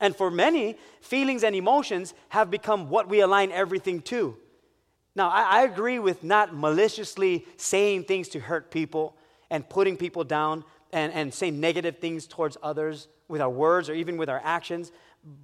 And 0.00 0.16
for 0.16 0.32
many, 0.32 0.76
feelings 1.00 1.44
and 1.44 1.54
emotions 1.54 2.12
have 2.30 2.50
become 2.50 2.90
what 2.90 3.08
we 3.08 3.20
align 3.20 3.52
everything 3.52 4.02
to. 4.02 4.36
Now, 5.16 5.30
I, 5.30 5.60
I, 5.60 5.62
agree 5.62 5.98
with 5.98 6.22
not 6.22 6.54
maliciously 6.54 7.46
saying 7.56 8.04
things 8.04 8.28
to 8.28 8.38
hurt 8.38 8.70
people 8.70 9.16
and 9.50 9.68
putting 9.68 9.96
people 9.96 10.24
down 10.24 10.62
and, 10.92 11.12
and 11.12 11.32
saying 11.32 11.58
negative 11.58 11.98
things 11.98 12.26
towards 12.26 12.58
others 12.62 13.08
with 13.26 13.40
our 13.40 13.50
words 13.50 13.88
or 13.88 13.94
even 13.94 14.18
with 14.18 14.28
our 14.28 14.40
actions. 14.44 14.92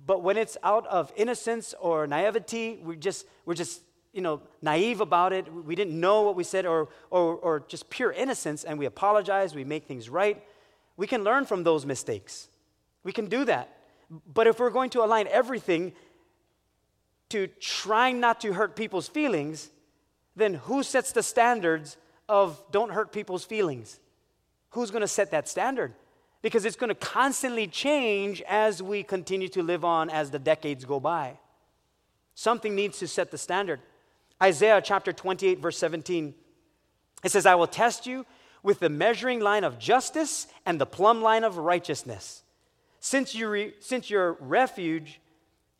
But 0.06 0.22
when 0.22 0.36
it's 0.36 0.58
out 0.62 0.86
of 0.86 1.10
innocence 1.16 1.74
or 1.80 2.06
naivety, 2.06 2.80
we 2.84 2.96
just, 2.96 3.26
we're 3.46 3.54
just 3.54 3.80
you 4.12 4.20
know, 4.20 4.42
naive 4.60 5.00
about 5.00 5.32
it. 5.32 5.52
We 5.52 5.74
didn't 5.74 5.98
know 5.98 6.20
what 6.22 6.36
we 6.36 6.44
said, 6.44 6.66
or, 6.66 6.88
or, 7.10 7.36
or 7.36 7.60
just 7.66 7.88
pure 7.88 8.12
innocence, 8.12 8.62
and 8.62 8.78
we 8.78 8.84
apologize, 8.84 9.54
we 9.54 9.64
make 9.64 9.86
things 9.86 10.10
right. 10.10 10.44
We 10.98 11.06
can 11.06 11.24
learn 11.24 11.46
from 11.46 11.64
those 11.64 11.86
mistakes. 11.86 12.48
We 13.04 13.12
can 13.12 13.28
do 13.28 13.46
that. 13.46 13.74
But 14.32 14.46
if 14.46 14.60
we're 14.60 14.70
going 14.70 14.90
to 14.90 15.02
align 15.02 15.26
everything 15.28 15.94
to 17.32 17.48
trying 17.60 18.20
not 18.20 18.40
to 18.40 18.52
hurt 18.52 18.76
people's 18.76 19.08
feelings, 19.08 19.70
then 20.36 20.54
who 20.54 20.82
sets 20.82 21.12
the 21.12 21.22
standards 21.22 21.96
of 22.28 22.62
don't 22.70 22.92
hurt 22.92 23.12
people's 23.12 23.44
feelings? 23.44 24.00
Who's 24.70 24.90
going 24.90 25.02
to 25.02 25.08
set 25.08 25.30
that 25.32 25.48
standard? 25.48 25.92
Because 26.40 26.64
it's 26.64 26.76
going 26.76 26.88
to 26.88 26.94
constantly 26.94 27.66
change 27.66 28.42
as 28.48 28.82
we 28.82 29.02
continue 29.02 29.48
to 29.48 29.62
live 29.62 29.84
on 29.84 30.10
as 30.10 30.30
the 30.30 30.38
decades 30.38 30.84
go 30.84 30.98
by. 30.98 31.38
Something 32.34 32.74
needs 32.74 32.98
to 32.98 33.06
set 33.06 33.30
the 33.30 33.38
standard. 33.38 33.80
Isaiah 34.42 34.80
chapter 34.82 35.12
28, 35.12 35.58
verse 35.58 35.78
17, 35.78 36.34
it 37.22 37.30
says, 37.30 37.46
I 37.46 37.54
will 37.54 37.66
test 37.66 38.06
you 38.06 38.26
with 38.62 38.80
the 38.80 38.88
measuring 38.88 39.40
line 39.40 39.64
of 39.64 39.78
justice 39.78 40.46
and 40.66 40.80
the 40.80 40.86
plumb 40.86 41.22
line 41.22 41.44
of 41.44 41.58
righteousness. 41.58 42.42
Since, 43.00 43.34
you 43.34 43.48
re, 43.48 43.74
since 43.80 44.10
your 44.10 44.32
refuge 44.40 45.20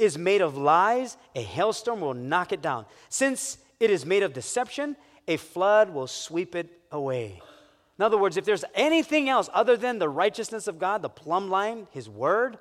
is 0.03 0.19
made 0.19 0.41
of 0.41 0.57
lies, 0.57 1.17
a 1.35 1.43
hailstorm 1.43 2.01
will 2.01 2.15
knock 2.15 2.53
it 2.53 2.61
down. 2.61 2.85
Since 3.09 3.59
it 3.79 3.91
is 3.91 4.05
made 4.05 4.23
of 4.23 4.33
deception, 4.33 4.97
a 5.29 5.37
flood 5.37 5.91
will 5.91 6.07
sweep 6.07 6.55
it 6.57 6.69
away. 6.91 7.41
In 7.99 8.05
other 8.05 8.19
words, 8.19 8.37
if 8.37 8.45
there's 8.45 8.65
anything 8.75 9.29
else 9.29 9.49
other 9.53 9.77
than 9.77 9.99
the 9.99 10.09
righteousness 10.09 10.67
of 10.67 10.79
God, 10.79 11.03
the 11.03 11.09
plumb 11.09 11.51
line, 11.51 11.87
His 11.93 12.09
word, 12.09 12.59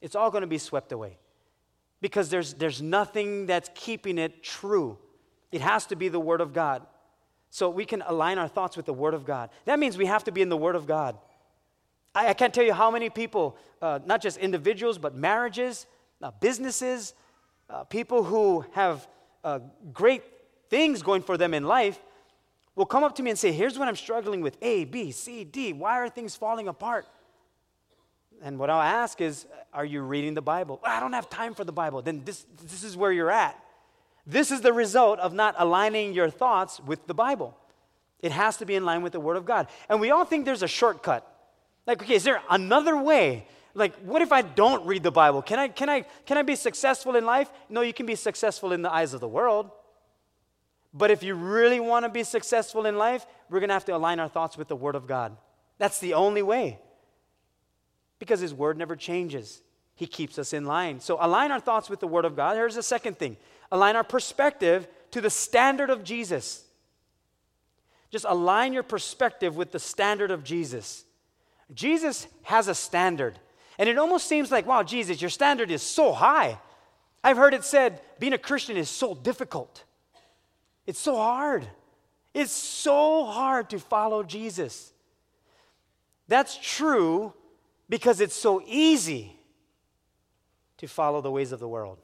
it's 0.00 0.14
all 0.14 0.30
going 0.30 0.42
to 0.42 0.46
be 0.46 0.58
swept 0.58 0.92
away. 0.92 1.18
Because 2.00 2.28
there's, 2.28 2.54
there's 2.54 2.80
nothing 2.80 3.46
that's 3.46 3.70
keeping 3.74 4.18
it 4.18 4.44
true. 4.44 4.98
It 5.50 5.62
has 5.62 5.86
to 5.86 5.96
be 5.96 6.08
the 6.08 6.20
word 6.20 6.40
of 6.40 6.52
God. 6.52 6.86
So 7.50 7.68
we 7.68 7.84
can 7.84 8.02
align 8.06 8.38
our 8.38 8.48
thoughts 8.48 8.76
with 8.76 8.86
the 8.86 8.92
word 8.92 9.14
of 9.14 9.24
God. 9.24 9.50
That 9.64 9.78
means 9.78 9.96
we 9.96 10.06
have 10.06 10.24
to 10.24 10.30
be 10.30 10.42
in 10.42 10.50
the 10.50 10.56
word 10.56 10.76
of 10.76 10.86
God. 10.86 11.16
I, 12.14 12.28
I 12.28 12.34
can't 12.34 12.54
tell 12.54 12.64
you 12.64 12.74
how 12.74 12.90
many 12.90 13.10
people, 13.10 13.56
uh, 13.82 13.98
not 14.04 14.20
just 14.20 14.36
individuals, 14.36 14.98
but 14.98 15.16
marriages, 15.16 15.86
uh, 16.22 16.30
businesses, 16.40 17.14
uh, 17.68 17.84
people 17.84 18.22
who 18.22 18.64
have 18.72 19.06
uh, 19.44 19.60
great 19.92 20.22
things 20.68 21.02
going 21.02 21.22
for 21.22 21.36
them 21.36 21.54
in 21.54 21.64
life 21.64 21.98
will 22.74 22.86
come 22.86 23.04
up 23.04 23.14
to 23.16 23.22
me 23.22 23.30
and 23.30 23.38
say, 23.38 23.52
Here's 23.52 23.78
what 23.78 23.88
I'm 23.88 23.96
struggling 23.96 24.40
with 24.40 24.56
A, 24.62 24.84
B, 24.84 25.10
C, 25.10 25.44
D. 25.44 25.72
Why 25.72 25.98
are 25.98 26.08
things 26.08 26.36
falling 26.36 26.68
apart? 26.68 27.06
And 28.42 28.58
what 28.58 28.68
I'll 28.70 28.82
ask 28.82 29.20
is, 29.20 29.46
Are 29.72 29.84
you 29.84 30.02
reading 30.02 30.34
the 30.34 30.42
Bible? 30.42 30.80
I 30.84 31.00
don't 31.00 31.12
have 31.12 31.28
time 31.28 31.54
for 31.54 31.64
the 31.64 31.72
Bible. 31.72 32.02
Then 32.02 32.22
this, 32.24 32.46
this 32.62 32.84
is 32.84 32.96
where 32.96 33.12
you're 33.12 33.30
at. 33.30 33.58
This 34.26 34.50
is 34.50 34.60
the 34.60 34.72
result 34.72 35.20
of 35.20 35.32
not 35.32 35.54
aligning 35.58 36.12
your 36.12 36.30
thoughts 36.30 36.80
with 36.80 37.06
the 37.06 37.14
Bible. 37.14 37.56
It 38.20 38.32
has 38.32 38.56
to 38.58 38.66
be 38.66 38.74
in 38.74 38.84
line 38.84 39.02
with 39.02 39.12
the 39.12 39.20
Word 39.20 39.36
of 39.36 39.44
God. 39.44 39.68
And 39.88 40.00
we 40.00 40.10
all 40.10 40.24
think 40.24 40.44
there's 40.44 40.62
a 40.62 40.68
shortcut. 40.68 41.24
Like, 41.86 42.02
okay, 42.02 42.14
is 42.14 42.24
there 42.24 42.42
another 42.50 42.96
way? 42.96 43.46
Like, 43.76 43.94
what 43.98 44.22
if 44.22 44.32
I 44.32 44.40
don't 44.40 44.86
read 44.86 45.02
the 45.02 45.10
Bible? 45.10 45.42
Can 45.42 45.58
I, 45.58 45.68
can 45.68 45.90
I, 45.90 46.00
can 46.24 46.38
I 46.38 46.42
be 46.42 46.56
successful 46.56 47.14
in 47.14 47.26
life? 47.26 47.50
No, 47.68 47.82
you 47.82 47.92
can 47.92 48.06
be 48.06 48.14
successful 48.14 48.72
in 48.72 48.80
the 48.80 48.90
eyes 48.90 49.12
of 49.12 49.20
the 49.20 49.28
world. 49.28 49.70
But 50.94 51.10
if 51.10 51.22
you 51.22 51.34
really 51.34 51.78
want 51.78 52.06
to 52.06 52.08
be 52.08 52.24
successful 52.24 52.86
in 52.86 52.96
life, 52.96 53.26
we're 53.50 53.60
going 53.60 53.68
to 53.68 53.74
have 53.74 53.84
to 53.84 53.94
align 53.94 54.18
our 54.18 54.30
thoughts 54.30 54.56
with 54.56 54.68
the 54.68 54.76
Word 54.76 54.94
of 54.94 55.06
God. 55.06 55.36
That's 55.76 55.98
the 55.98 56.14
only 56.14 56.40
way. 56.40 56.78
Because 58.18 58.40
His 58.40 58.54
Word 58.54 58.78
never 58.78 58.96
changes, 58.96 59.60
He 59.94 60.06
keeps 60.06 60.38
us 60.38 60.54
in 60.54 60.64
line. 60.64 60.98
So 61.00 61.18
align 61.20 61.52
our 61.52 61.60
thoughts 61.60 61.90
with 61.90 62.00
the 62.00 62.08
Word 62.08 62.24
of 62.24 62.34
God. 62.34 62.56
Here's 62.56 62.76
the 62.76 62.82
second 62.82 63.18
thing 63.18 63.36
align 63.70 63.94
our 63.94 64.04
perspective 64.04 64.88
to 65.10 65.20
the 65.20 65.28
standard 65.28 65.90
of 65.90 66.02
Jesus. 66.02 66.64
Just 68.10 68.24
align 68.26 68.72
your 68.72 68.84
perspective 68.84 69.54
with 69.54 69.72
the 69.72 69.78
standard 69.78 70.30
of 70.30 70.44
Jesus. 70.44 71.04
Jesus 71.74 72.26
has 72.44 72.68
a 72.68 72.74
standard. 72.74 73.38
And 73.78 73.88
it 73.88 73.98
almost 73.98 74.26
seems 74.26 74.50
like, 74.50 74.66
wow, 74.66 74.82
Jesus, 74.82 75.20
your 75.20 75.30
standard 75.30 75.70
is 75.70 75.82
so 75.82 76.12
high. 76.12 76.58
I've 77.22 77.36
heard 77.36 77.54
it 77.54 77.64
said 77.64 78.00
being 78.18 78.32
a 78.32 78.38
Christian 78.38 78.76
is 78.76 78.88
so 78.88 79.14
difficult. 79.14 79.84
It's 80.86 81.00
so 81.00 81.16
hard. 81.16 81.66
It's 82.32 82.52
so 82.52 83.24
hard 83.24 83.70
to 83.70 83.78
follow 83.78 84.22
Jesus. 84.22 84.92
That's 86.28 86.58
true 86.62 87.32
because 87.88 88.20
it's 88.20 88.34
so 88.34 88.62
easy 88.66 89.36
to 90.78 90.86
follow 90.86 91.20
the 91.20 91.30
ways 91.30 91.52
of 91.52 91.60
the 91.60 91.68
world. 91.68 91.98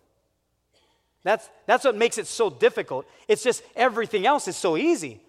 That's, 1.23 1.49
that's 1.67 1.85
what 1.85 1.97
makes 1.97 2.19
it 2.19 2.27
so 2.27 2.51
difficult. 2.51 3.07
It's 3.29 3.43
just 3.43 3.63
everything 3.77 4.27
else 4.27 4.49
is 4.49 4.57
so 4.57 4.77
easy. 4.77 5.21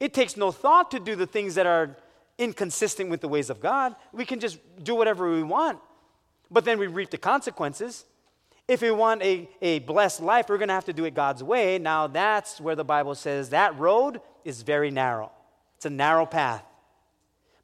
It 0.00 0.14
takes 0.14 0.36
no 0.36 0.50
thought 0.50 0.90
to 0.92 1.00
do 1.00 1.16
the 1.16 1.26
things 1.26 1.54
that 1.56 1.66
are 1.66 1.96
inconsistent 2.38 3.10
with 3.10 3.20
the 3.20 3.28
ways 3.28 3.50
of 3.50 3.60
God. 3.60 3.94
We 4.12 4.24
can 4.24 4.40
just 4.40 4.58
do 4.82 4.94
whatever 4.94 5.32
we 5.32 5.42
want, 5.42 5.78
but 6.50 6.64
then 6.64 6.78
we 6.78 6.86
reap 6.86 7.10
the 7.10 7.18
consequences. 7.18 8.04
If 8.68 8.82
we 8.82 8.90
want 8.90 9.22
a, 9.22 9.48
a 9.62 9.78
blessed 9.80 10.20
life, 10.20 10.48
we're 10.48 10.58
going 10.58 10.68
to 10.68 10.74
have 10.74 10.86
to 10.86 10.92
do 10.92 11.04
it 11.04 11.14
God's 11.14 11.42
way. 11.42 11.78
Now, 11.78 12.08
that's 12.08 12.60
where 12.60 12.74
the 12.74 12.84
Bible 12.84 13.14
says 13.14 13.50
that 13.50 13.78
road 13.78 14.20
is 14.44 14.62
very 14.62 14.90
narrow. 14.90 15.30
It's 15.76 15.86
a 15.86 15.90
narrow 15.90 16.26
path. 16.26 16.64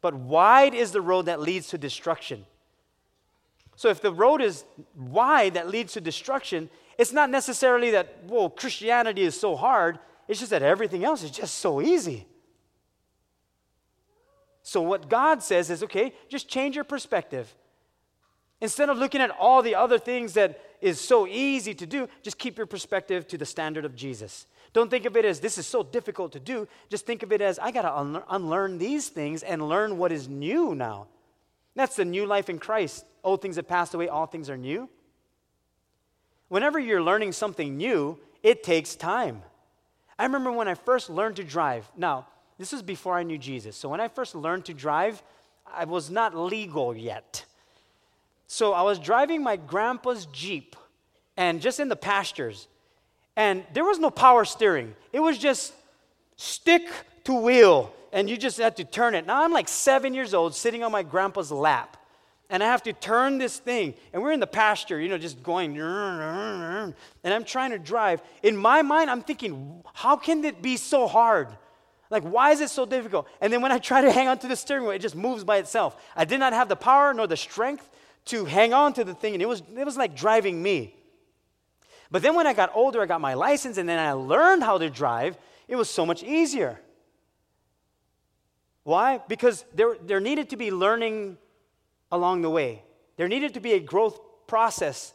But 0.00 0.14
wide 0.14 0.74
is 0.74 0.92
the 0.92 1.00
road 1.00 1.26
that 1.26 1.40
leads 1.40 1.68
to 1.68 1.78
destruction. 1.78 2.44
So, 3.74 3.88
if 3.88 4.00
the 4.00 4.12
road 4.12 4.42
is 4.42 4.64
wide 4.96 5.54
that 5.54 5.68
leads 5.68 5.94
to 5.94 6.00
destruction, 6.00 6.70
it's 6.98 7.12
not 7.12 7.30
necessarily 7.30 7.90
that, 7.92 8.24
whoa, 8.26 8.48
Christianity 8.50 9.22
is 9.22 9.38
so 9.38 9.56
hard. 9.56 9.98
It's 10.28 10.40
just 10.40 10.50
that 10.50 10.62
everything 10.62 11.04
else 11.04 11.22
is 11.22 11.30
just 11.30 11.54
so 11.54 11.80
easy. 11.80 12.26
So, 14.62 14.81
what 14.81 15.09
God 15.09 15.42
says 15.42 15.70
is 15.70 15.83
okay, 15.83 16.14
just 16.29 16.48
change 16.48 16.75
your 16.75 16.85
perspective. 16.85 17.55
Instead 18.61 18.88
of 18.88 18.98
looking 18.98 19.20
at 19.20 19.31
all 19.31 19.61
the 19.61 19.75
other 19.75 19.98
things 19.98 20.35
that 20.35 20.61
is 20.81 21.01
so 21.01 21.27
easy 21.27 21.75
to 21.75 21.87
do, 21.87 22.09
just 22.22 22.38
keep 22.38 22.57
your 22.57 22.66
perspective 22.66 23.27
to 23.29 23.37
the 23.37 23.44
standard 23.44 23.85
of 23.85 23.96
Jesus. 23.96 24.46
Don't 24.72 24.88
think 24.88 25.05
of 25.05 25.16
it 25.16 25.25
as 25.25 25.40
this 25.40 25.59
is 25.59 25.66
so 25.66 25.83
difficult 25.83 26.33
to 26.33 26.40
do. 26.40 26.68
Just 26.88 27.05
think 27.05 27.22
of 27.22 27.33
it 27.33 27.40
as 27.40 27.59
I 27.59 27.72
got 27.72 27.83
to 27.83 27.92
un- 27.92 28.22
unlearn 28.31 28.79
these 28.79 29.09
things 29.09 29.42
and 29.42 29.68
learn 29.68 29.98
what 29.98 30.12
is 30.12 30.29
new 30.29 30.75
now. 30.75 31.09
That's 31.75 31.96
the 31.96 32.05
new 32.05 32.25
life 32.25 32.48
in 32.48 32.59
Christ. 32.59 33.05
Old 33.25 33.42
things 33.42 33.57
have 33.57 33.68
passed 33.68 33.94
away, 33.94 34.09
all 34.09 34.27
things 34.27 34.48
are 34.48 34.57
new. 34.57 34.88
Whenever 36.48 36.79
you're 36.79 37.03
learning 37.03 37.33
something 37.33 37.77
new, 37.77 38.18
it 38.42 38.62
takes 38.62 38.94
time. 38.94 39.42
I 40.18 40.25
remember 40.25 40.53
when 40.53 40.68
I 40.68 40.75
first 40.75 41.11
learned 41.11 41.37
to 41.37 41.44
drive. 41.44 41.90
Now, 41.96 42.27
this 42.62 42.72
is 42.72 42.81
before 42.81 43.18
I 43.18 43.25
knew 43.25 43.37
Jesus. 43.37 43.77
So 43.77 43.88
when 43.88 44.01
I 44.01 44.07
first 44.07 44.35
learned 44.35 44.64
to 44.66 44.75
drive, 44.75 45.22
I 45.66 45.85
was 45.85 46.11
not 46.11 46.37
legal 46.37 46.96
yet. 46.96 47.44
So 48.46 48.72
I 48.72 48.83
was 48.83 48.98
driving 48.98 49.42
my 49.42 49.57
grandpa's 49.57 50.27
Jeep 50.27 50.77
and 51.37 51.61
just 51.61 51.81
in 51.81 51.88
the 51.88 51.96
pastures. 51.96 52.68
And 53.35 53.64
there 53.75 53.85
was 53.85 53.98
no 53.98 54.11
power 54.11 54.44
steering. 54.44 54.94
It 55.12 55.20
was 55.20 55.38
just 55.38 55.72
stick 56.37 56.88
to 57.25 57.35
wheel 57.35 57.92
and 58.12 58.31
you 58.31 58.37
just 58.37 58.59
had 58.59 58.77
to 58.77 58.85
turn 58.85 59.16
it. 59.16 59.27
Now 59.27 59.42
I'm 59.42 59.53
like 59.53 59.68
7 59.68 60.14
years 60.14 60.33
old 60.33 60.55
sitting 60.55 60.85
on 60.85 60.92
my 60.92 61.03
grandpa's 61.03 61.51
lap. 61.51 61.96
And 62.48 62.62
I 62.62 62.66
have 62.66 62.83
to 62.83 62.92
turn 62.92 63.38
this 63.38 63.59
thing. 63.59 63.94
And 64.12 64.22
we're 64.22 64.33
in 64.33 64.40
the 64.40 64.46
pasture, 64.46 65.01
you 65.01 65.09
know, 65.09 65.16
just 65.18 65.42
going. 65.42 65.81
And 65.81 66.94
I'm 67.25 67.44
trying 67.44 67.70
to 67.70 67.79
drive. 67.79 68.22
In 68.42 68.57
my 68.57 68.83
mind, 68.83 69.11
I'm 69.11 69.22
thinking, 69.22 69.83
how 69.94 70.16
can 70.16 70.44
it 70.44 70.61
be 70.61 70.77
so 70.77 71.09
hard? 71.09 71.48
Like, 72.12 72.25
why 72.25 72.51
is 72.51 72.61
it 72.61 72.68
so 72.68 72.85
difficult? 72.85 73.27
And 73.40 73.51
then 73.51 73.62
when 73.62 73.72
I 73.72 73.79
try 73.79 74.03
to 74.03 74.12
hang 74.12 74.29
on 74.29 74.38
to 74.40 74.46
the 74.46 74.55
steering 74.55 74.83
wheel, 74.83 74.92
it 74.92 74.98
just 74.98 75.16
moves 75.16 75.44
by 75.44 75.57
itself. 75.57 75.96
I 76.14 76.27
did 76.27 76.38
not 76.40 76.53
have 76.53 76.68
the 76.68 76.77
power 76.77 77.14
nor 77.14 77.27
the 77.27 77.38
strength 77.38 77.88
to 78.27 78.44
hang 78.44 78.75
on 78.75 78.92
to 78.92 79.03
the 79.03 79.14
thing, 79.14 79.33
and 79.33 79.42
it 79.42 79.48
was, 79.48 79.62
it 79.75 79.87
was 79.87 79.96
like 79.96 80.14
driving 80.14 80.62
me. 80.62 80.94
But 82.11 82.20
then 82.20 82.35
when 82.35 82.46
I 82.46 82.53
got 82.53 82.70
older, 82.75 83.01
I 83.01 83.07
got 83.07 83.22
my 83.22 83.33
license, 83.33 83.79
and 83.79 83.88
then 83.88 83.98
I 83.98 84.12
learned 84.12 84.62
how 84.62 84.77
to 84.77 84.90
drive. 84.90 85.38
it 85.66 85.75
was 85.75 85.88
so 85.88 86.05
much 86.05 86.22
easier. 86.22 86.79
Why? 88.85 89.18
Because 89.27 89.64
there, 89.75 89.96
there 90.05 90.20
needed 90.20 90.51
to 90.51 90.57
be 90.57 90.70
learning 90.70 91.38
along 92.11 92.42
the 92.42 92.51
way. 92.51 92.83
There 93.16 93.27
needed 93.27 93.55
to 93.55 93.61
be 93.61 93.72
a 93.72 93.81
growth 93.81 94.20
process 94.46 95.14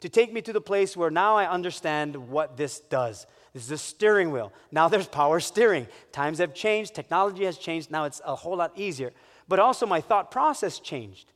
to 0.00 0.08
take 0.08 0.32
me 0.32 0.40
to 0.40 0.54
the 0.54 0.62
place 0.62 0.96
where 0.96 1.10
now 1.10 1.36
I 1.36 1.46
understand 1.46 2.16
what 2.16 2.56
this 2.56 2.80
does. 2.80 3.26
This 3.52 3.64
is 3.64 3.70
a 3.70 3.78
steering 3.78 4.30
wheel. 4.30 4.52
Now 4.70 4.88
there's 4.88 5.06
power 5.06 5.40
steering. 5.40 5.86
Times 6.12 6.38
have 6.38 6.54
changed, 6.54 6.94
technology 6.94 7.44
has 7.44 7.58
changed, 7.58 7.90
now 7.90 8.04
it's 8.04 8.20
a 8.24 8.36
whole 8.36 8.56
lot 8.56 8.72
easier. 8.76 9.12
But 9.48 9.58
also 9.58 9.86
my 9.86 10.00
thought 10.00 10.30
process 10.30 10.78
changed. 10.78 11.32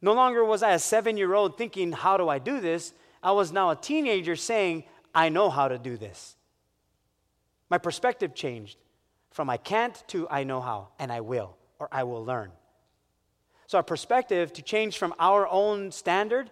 No 0.00 0.12
longer 0.12 0.44
was 0.44 0.62
I 0.62 0.72
a 0.72 0.78
seven 0.78 1.16
year 1.16 1.34
old 1.34 1.56
thinking, 1.56 1.92
How 1.92 2.16
do 2.16 2.28
I 2.28 2.38
do 2.38 2.60
this? 2.60 2.92
I 3.22 3.32
was 3.32 3.52
now 3.52 3.70
a 3.70 3.76
teenager 3.76 4.36
saying, 4.36 4.84
I 5.14 5.28
know 5.28 5.48
how 5.48 5.68
to 5.68 5.78
do 5.78 5.96
this. 5.96 6.36
My 7.70 7.78
perspective 7.78 8.34
changed 8.34 8.78
from 9.30 9.50
I 9.50 9.56
can't 9.56 10.02
to 10.08 10.28
I 10.28 10.44
know 10.44 10.60
how, 10.60 10.88
and 10.98 11.10
I 11.10 11.20
will, 11.20 11.56
or 11.78 11.88
I 11.90 12.04
will 12.04 12.24
learn. 12.24 12.52
So 13.66 13.78
our 13.78 13.82
perspective 13.82 14.52
to 14.52 14.62
change 14.62 14.98
from 14.98 15.14
our 15.18 15.48
own 15.48 15.90
standard 15.90 16.50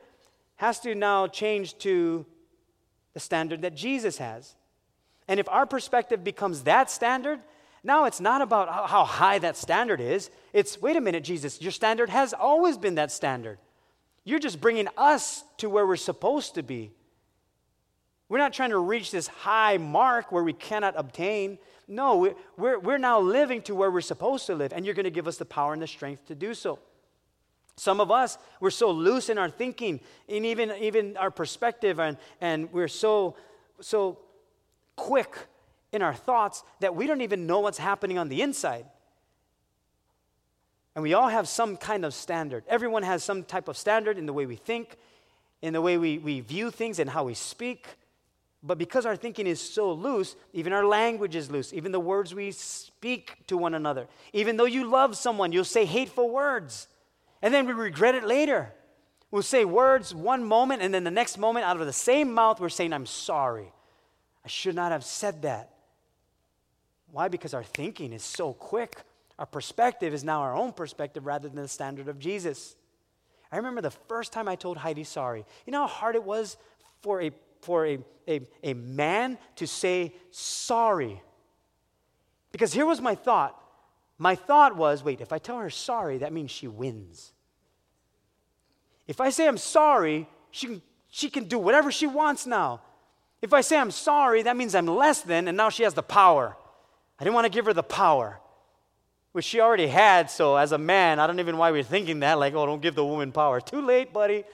has 0.57 0.81
to 0.81 0.95
now 0.95 1.27
change 1.27 1.79
to 1.79 2.27
the 3.15 3.21
standard 3.21 3.63
that 3.63 3.75
Jesus 3.75 4.19
has. 4.19 4.57
And 5.29 5.39
if 5.41 5.49
our 5.49 5.67
perspective 5.67 6.25
becomes 6.25 6.63
that 6.63 6.91
standard, 6.91 7.41
now 7.85 8.05
it's 8.05 8.21
not 8.21 8.43
about 8.43 8.89
how 8.89 9.05
high 9.05 9.39
that 9.41 9.57
standard 9.57 10.01
is. 10.01 10.31
It's, 10.53 10.81
wait 10.81 10.97
a 10.97 11.01
minute, 11.01 11.25
Jesus, 11.25 11.61
your 11.61 11.73
standard 11.73 12.11
has 12.11 12.33
always 12.33 12.79
been 12.79 12.95
that 12.97 13.11
standard. 13.11 13.59
You're 14.25 14.39
just 14.39 14.61
bringing 14.61 14.89
us 14.97 15.43
to 15.59 15.69
where 15.69 15.87
we're 15.87 15.97
supposed 15.97 16.55
to 16.55 16.63
be. 16.63 16.93
We're 18.29 18.39
not 18.39 18.53
trying 18.53 18.71
to 18.71 18.79
reach 18.79 19.11
this 19.11 19.27
high 19.27 19.79
mark 19.79 20.33
where 20.33 20.45
we 20.45 20.53
cannot 20.53 20.95
obtain. 20.97 21.59
No, 21.89 22.35
we're, 22.57 22.79
we're 22.79 22.99
now 22.99 23.21
living 23.21 23.63
to 23.63 23.75
where 23.75 23.91
we're 23.91 24.01
supposed 24.01 24.47
to 24.47 24.55
live, 24.55 24.73
and 24.73 24.87
you're 24.87 24.95
going 24.95 25.05
to 25.05 25.11
give 25.11 25.29
us 25.29 25.37
the 25.37 25.45
power 25.45 25.73
and 25.73 25.83
the 25.83 25.87
strength 25.87 26.27
to 26.27 26.35
do 26.35 26.55
so. 26.55 26.79
Some 27.77 28.01
of 28.01 28.11
us, 28.11 28.39
we're 28.61 28.71
so 28.71 28.91
loose 28.91 29.29
in 29.29 29.39
our 29.39 29.51
thinking 29.51 30.01
and 30.29 30.47
even, 30.47 30.71
even 30.81 31.17
our 31.17 31.31
perspective, 31.31 31.99
and, 31.99 32.17
and 32.41 32.73
we're 32.73 32.89
so, 32.89 33.37
so 33.81 34.19
quick 34.97 35.37
in 35.93 36.03
our 36.03 36.15
thoughts 36.15 36.65
that 36.81 36.95
we 36.95 37.07
don't 37.07 37.21
even 37.21 37.47
know 37.47 37.61
what's 37.61 37.79
happening 37.79 38.19
on 38.19 38.29
the 38.29 38.43
inside. 38.43 38.87
And 40.95 41.03
we 41.03 41.15
all 41.15 41.29
have 41.29 41.49
some 41.49 41.77
kind 41.77 42.05
of 42.05 42.15
standard. 42.15 42.65
Everyone 42.69 43.03
has 43.03 43.25
some 43.25 43.45
type 43.45 43.69
of 43.69 43.77
standard 43.77 44.19
in 44.19 44.27
the 44.27 44.33
way 44.33 44.47
we 44.47 44.57
think, 44.57 44.97
in 45.63 45.73
the 45.73 45.81
way 45.81 45.97
we, 45.97 46.19
we 46.19 46.41
view 46.41 46.71
things, 46.71 46.99
and 46.99 47.09
how 47.09 47.25
we 47.25 47.35
speak. 47.35 47.87
But 48.63 48.79
because 48.79 49.07
our 49.07 49.17
thinking 49.17 49.47
is 49.47 49.61
so 49.61 49.93
loose, 49.93 50.37
even 50.53 50.73
our 50.73 50.85
language 50.85 51.35
is 51.35 51.51
loose, 51.51 51.73
even 51.73 51.93
the 51.93 52.01
words 52.01 52.35
we 52.35 52.53
speak 52.53 53.39
to 53.49 53.57
one 53.57 53.75
another. 53.75 54.07
Even 54.33 54.57
though 54.57 54.67
you 54.67 54.89
love 54.89 55.17
someone, 55.17 55.53
you'll 55.53 55.65
say 55.65 55.85
hateful 55.85 56.31
words. 56.31 56.89
And 57.41 57.53
then 57.53 57.67
we 57.67 57.73
regret 57.73 58.15
it 58.15 58.25
later. 58.25 58.73
We'll 59.31 59.43
say 59.43 59.65
words 59.65 60.15
one 60.15 60.45
moment, 60.45 60.83
and 60.83 60.93
then 60.93 61.05
the 61.05 61.11
next 61.11 61.39
moment, 61.39 61.65
out 61.65 61.81
of 61.81 61.87
the 61.87 61.93
same 61.93 62.33
mouth, 62.35 62.61
we're 62.61 62.69
saying, 62.69 62.93
I'm 62.93 63.07
sorry. 63.07 63.73
I 64.45 64.49
should 64.49 64.75
not 64.75 64.93
have 64.93 65.05
said 65.05 65.43
that. 65.43 65.71
Why? 67.11 67.29
Because 67.29 67.55
our 67.55 67.63
thinking 67.63 68.13
is 68.13 68.23
so 68.23 68.53
quick. 68.53 68.97
Our 69.39 69.47
perspective 69.47 70.15
is 70.15 70.25
now 70.25 70.41
our 70.41 70.55
own 70.55 70.73
perspective 70.73 71.27
rather 71.27 71.49
than 71.49 71.63
the 71.63 71.69
standard 71.69 72.09
of 72.09 72.19
Jesus. 72.19 72.77
I 73.51 73.57
remember 73.57 73.81
the 73.81 73.91
first 73.91 74.33
time 74.33 74.49
I 74.49 74.57
told 74.57 74.79
Heidi 74.79 75.05
sorry. 75.05 75.45
You 75.67 75.73
know 75.73 75.83
how 75.83 75.87
hard 75.89 76.15
it 76.15 76.25
was 76.25 76.57
for 77.03 77.21
a 77.23 77.31
for 77.61 77.87
a, 77.87 77.99
a, 78.27 78.41
a 78.63 78.75
man 78.75 79.39
to 79.57 79.67
say 79.67 80.15
sorry. 80.31 81.23
Because 82.51 82.73
here 82.73 82.87
was 82.87 83.01
my 83.01 83.15
thought. 83.15 83.59
My 84.19 84.35
thought 84.35 84.77
was 84.77 85.05
wait, 85.05 85.21
if 85.21 85.33
I 85.33 85.39
tell 85.39 85.59
her 85.59 85.71
sorry, 85.71 86.19
that 86.19 86.33
means 86.33 86.51
she 86.51 86.67
wins. 86.67 87.33
If 89.07 89.21
I 89.21 89.31
say 89.31 89.47
I'm 89.47 89.59
sorry, 89.59 90.29
she 90.51 90.67
can, 90.67 90.83
she 91.11 91.31
can 91.31 91.45
do 91.45 91.59
whatever 91.59 91.93
she 91.93 92.07
wants 92.07 92.47
now. 92.47 92.81
If 93.43 93.53
I 93.53 93.61
say 93.61 93.77
I'm 93.77 93.91
sorry, 93.91 94.43
that 94.43 94.57
means 94.57 94.75
I'm 94.75 94.87
less 94.87 95.21
than, 95.21 95.49
and 95.49 95.57
now 95.57 95.69
she 95.69 95.83
has 95.83 95.95
the 95.95 96.03
power. 96.03 96.57
I 97.19 97.25
didn't 97.25 97.35
want 97.35 97.45
to 97.47 97.53
give 97.53 97.67
her 97.67 97.73
the 97.73 97.83
power, 97.83 98.41
which 99.33 99.45
she 99.45 99.61
already 99.61 99.89
had. 99.89 100.31
So, 100.31 100.57
as 100.57 100.71
a 100.71 100.79
man, 100.79 101.19
I 101.19 101.27
don't 101.27 101.41
even 101.41 101.57
know 101.57 101.61
why 101.61 101.73
we're 101.73 101.83
thinking 101.83 102.21
that, 102.21 102.39
like, 102.39 102.55
oh, 102.55 102.65
don't 102.65 102.81
give 102.81 102.95
the 102.95 103.05
woman 103.05 103.33
power. 103.33 103.61
Too 103.61 103.85
late, 103.85 104.13
buddy. 104.13 104.45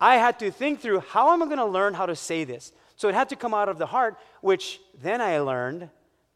I 0.00 0.16
had 0.16 0.40
to 0.40 0.50
think 0.50 0.80
through 0.80 0.98
how 1.00 1.32
am 1.32 1.44
I 1.44 1.46
going 1.46 1.58
to 1.58 1.64
learn 1.64 1.94
how 1.94 2.06
to 2.06 2.16
say 2.16 2.42
this? 2.42 2.72
So 2.96 3.08
it 3.08 3.14
had 3.14 3.28
to 3.28 3.36
come 3.36 3.54
out 3.54 3.68
of 3.68 3.78
the 3.78 3.86
heart, 3.86 4.18
which 4.40 4.80
then 5.00 5.20
I 5.20 5.38
learned 5.38 5.88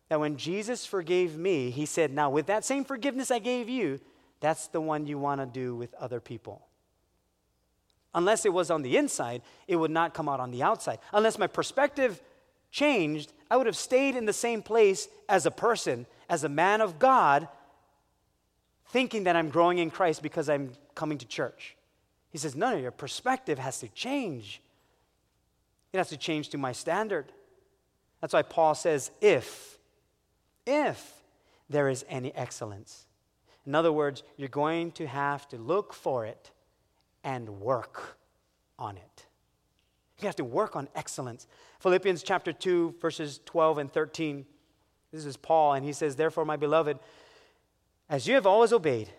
that 0.08 0.20
when 0.20 0.36
Jesus 0.36 0.86
forgave 0.86 1.36
me, 1.36 1.70
he 1.70 1.84
said, 1.84 2.12
Now, 2.12 2.30
with 2.30 2.46
that 2.46 2.64
same 2.64 2.84
forgiveness 2.84 3.32
I 3.32 3.40
gave 3.40 3.68
you, 3.68 4.00
that's 4.38 4.68
the 4.68 4.80
one 4.80 5.06
you 5.06 5.18
want 5.18 5.40
to 5.40 5.46
do 5.46 5.74
with 5.74 5.92
other 5.94 6.20
people. 6.20 6.66
Unless 8.16 8.46
it 8.46 8.52
was 8.52 8.70
on 8.70 8.80
the 8.80 8.96
inside, 8.96 9.42
it 9.68 9.76
would 9.76 9.90
not 9.90 10.14
come 10.14 10.26
out 10.26 10.40
on 10.40 10.50
the 10.50 10.62
outside. 10.62 10.98
Unless 11.12 11.38
my 11.38 11.46
perspective 11.46 12.20
changed, 12.70 13.30
I 13.50 13.58
would 13.58 13.66
have 13.66 13.76
stayed 13.76 14.16
in 14.16 14.24
the 14.24 14.32
same 14.32 14.62
place 14.62 15.06
as 15.28 15.44
a 15.44 15.50
person, 15.50 16.06
as 16.30 16.42
a 16.42 16.48
man 16.48 16.80
of 16.80 16.98
God, 16.98 17.46
thinking 18.86 19.24
that 19.24 19.36
I'm 19.36 19.50
growing 19.50 19.76
in 19.76 19.90
Christ 19.90 20.22
because 20.22 20.48
I'm 20.48 20.72
coming 20.94 21.18
to 21.18 21.26
church. 21.26 21.76
He 22.30 22.38
says, 22.38 22.56
No, 22.56 22.70
no, 22.70 22.78
your 22.78 22.90
perspective 22.90 23.58
has 23.58 23.80
to 23.80 23.88
change. 23.88 24.62
It 25.92 25.98
has 25.98 26.08
to 26.08 26.16
change 26.16 26.48
to 26.50 26.58
my 26.58 26.72
standard. 26.72 27.26
That's 28.22 28.32
why 28.32 28.42
Paul 28.42 28.74
says, 28.74 29.10
if, 29.20 29.78
if 30.66 31.22
there 31.68 31.90
is 31.90 32.04
any 32.08 32.34
excellence. 32.34 33.04
In 33.66 33.74
other 33.74 33.92
words, 33.92 34.22
you're 34.38 34.48
going 34.48 34.92
to 34.92 35.06
have 35.06 35.46
to 35.48 35.58
look 35.58 35.92
for 35.92 36.24
it 36.24 36.50
and 37.26 37.60
work 37.60 38.16
on 38.78 38.96
it. 38.96 39.26
You 40.20 40.26
have 40.26 40.36
to 40.36 40.44
work 40.44 40.76
on 40.76 40.88
excellence. 40.94 41.46
Philippians 41.80 42.22
chapter 42.22 42.52
2, 42.52 42.94
verses 43.02 43.40
12 43.44 43.78
and 43.78 43.92
13. 43.92 44.46
This 45.12 45.26
is 45.26 45.36
Paul, 45.36 45.74
and 45.74 45.84
he 45.84 45.92
says, 45.92 46.16
Therefore, 46.16 46.46
my 46.46 46.56
beloved, 46.56 46.98
as 48.08 48.26
you 48.26 48.34
have 48.34 48.46
always 48.46 48.72
obeyed, 48.72 49.10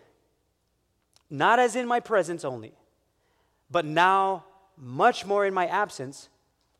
not 1.30 1.58
as 1.58 1.76
in 1.76 1.86
my 1.86 2.00
presence 2.00 2.44
only, 2.44 2.72
but 3.70 3.84
now, 3.84 4.44
much 4.76 5.26
more 5.26 5.44
in 5.44 5.52
my 5.52 5.66
absence, 5.66 6.30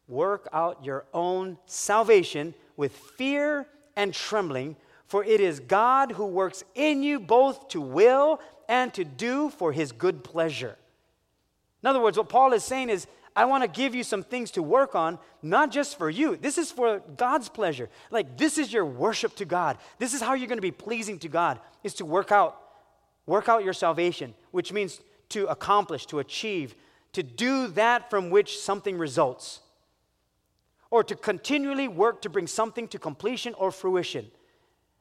work 0.09 0.49
out 0.53 0.83
your 0.83 1.05
own 1.13 1.59
salvation 1.67 2.55
with 2.77 2.97
fear 2.97 3.67
and 3.97 4.15
trembling, 4.15 4.77
for 5.07 5.23
it 5.25 5.41
is 5.41 5.61
God 5.61 6.13
who 6.13 6.25
works 6.25 6.65
in 6.75 7.03
you 7.03 7.21
both 7.21 7.69
to 7.69 7.81
will 7.81 8.41
and 8.69 8.95
to 8.95 9.05
do 9.05 9.51
for 9.51 9.73
his 9.73 9.93
good 9.93 10.25
pleasure. 10.25 10.79
In 11.83 11.89
other 11.89 12.01
words, 12.01 12.19
what 12.19 12.29
Paul 12.29 12.53
is 12.53 12.65
saying 12.65 12.91
is, 12.91 13.07
I 13.37 13.45
want 13.45 13.63
to 13.63 13.69
give 13.69 13.95
you 13.95 14.03
some 14.03 14.25
things 14.25 14.51
to 14.53 14.63
work 14.63 14.97
on, 14.97 15.19
not 15.43 15.71
just 15.71 15.97
for 15.97 16.11
you. 16.11 16.37
This 16.37 16.59
is 16.59 16.73
for 16.73 17.01
God's 17.17 17.49
pleasure. 17.49 17.89
Like, 18.11 18.37
this 18.37 18.59
is 18.59 18.73
your 18.73 18.85
worship 18.85 19.37
to 19.37 19.45
God. 19.45 19.79
This 19.99 20.13
is 20.13 20.21
how 20.21 20.35
you're 20.35 20.49
going 20.49 20.59
to 20.59 20.63
be 20.63 20.73
pleasing 20.73 21.21
to 21.21 21.29
God, 21.29 21.61
is 21.85 21.95
to 21.95 22.05
work 22.05 22.33
out, 22.33 22.61
work 23.27 23.49
out 23.49 23.63
your 23.63 23.75
salvation, 23.75 24.35
which 24.51 24.73
means 24.73 25.01
to 25.29 25.47
accomplish, 25.47 26.07
to 26.07 26.19
achieve, 26.19 26.75
to 27.13 27.23
do 27.23 27.69
that 27.69 28.11
from 28.11 28.31
which 28.31 28.59
something 28.59 28.99
results, 28.99 29.61
or 30.91 31.05
to 31.05 31.15
continually 31.15 31.87
work 31.87 32.23
to 32.23 32.29
bring 32.29 32.47
something 32.49 32.89
to 32.89 32.99
completion 32.99 33.55
or 33.55 33.71
fruition. 33.71 34.29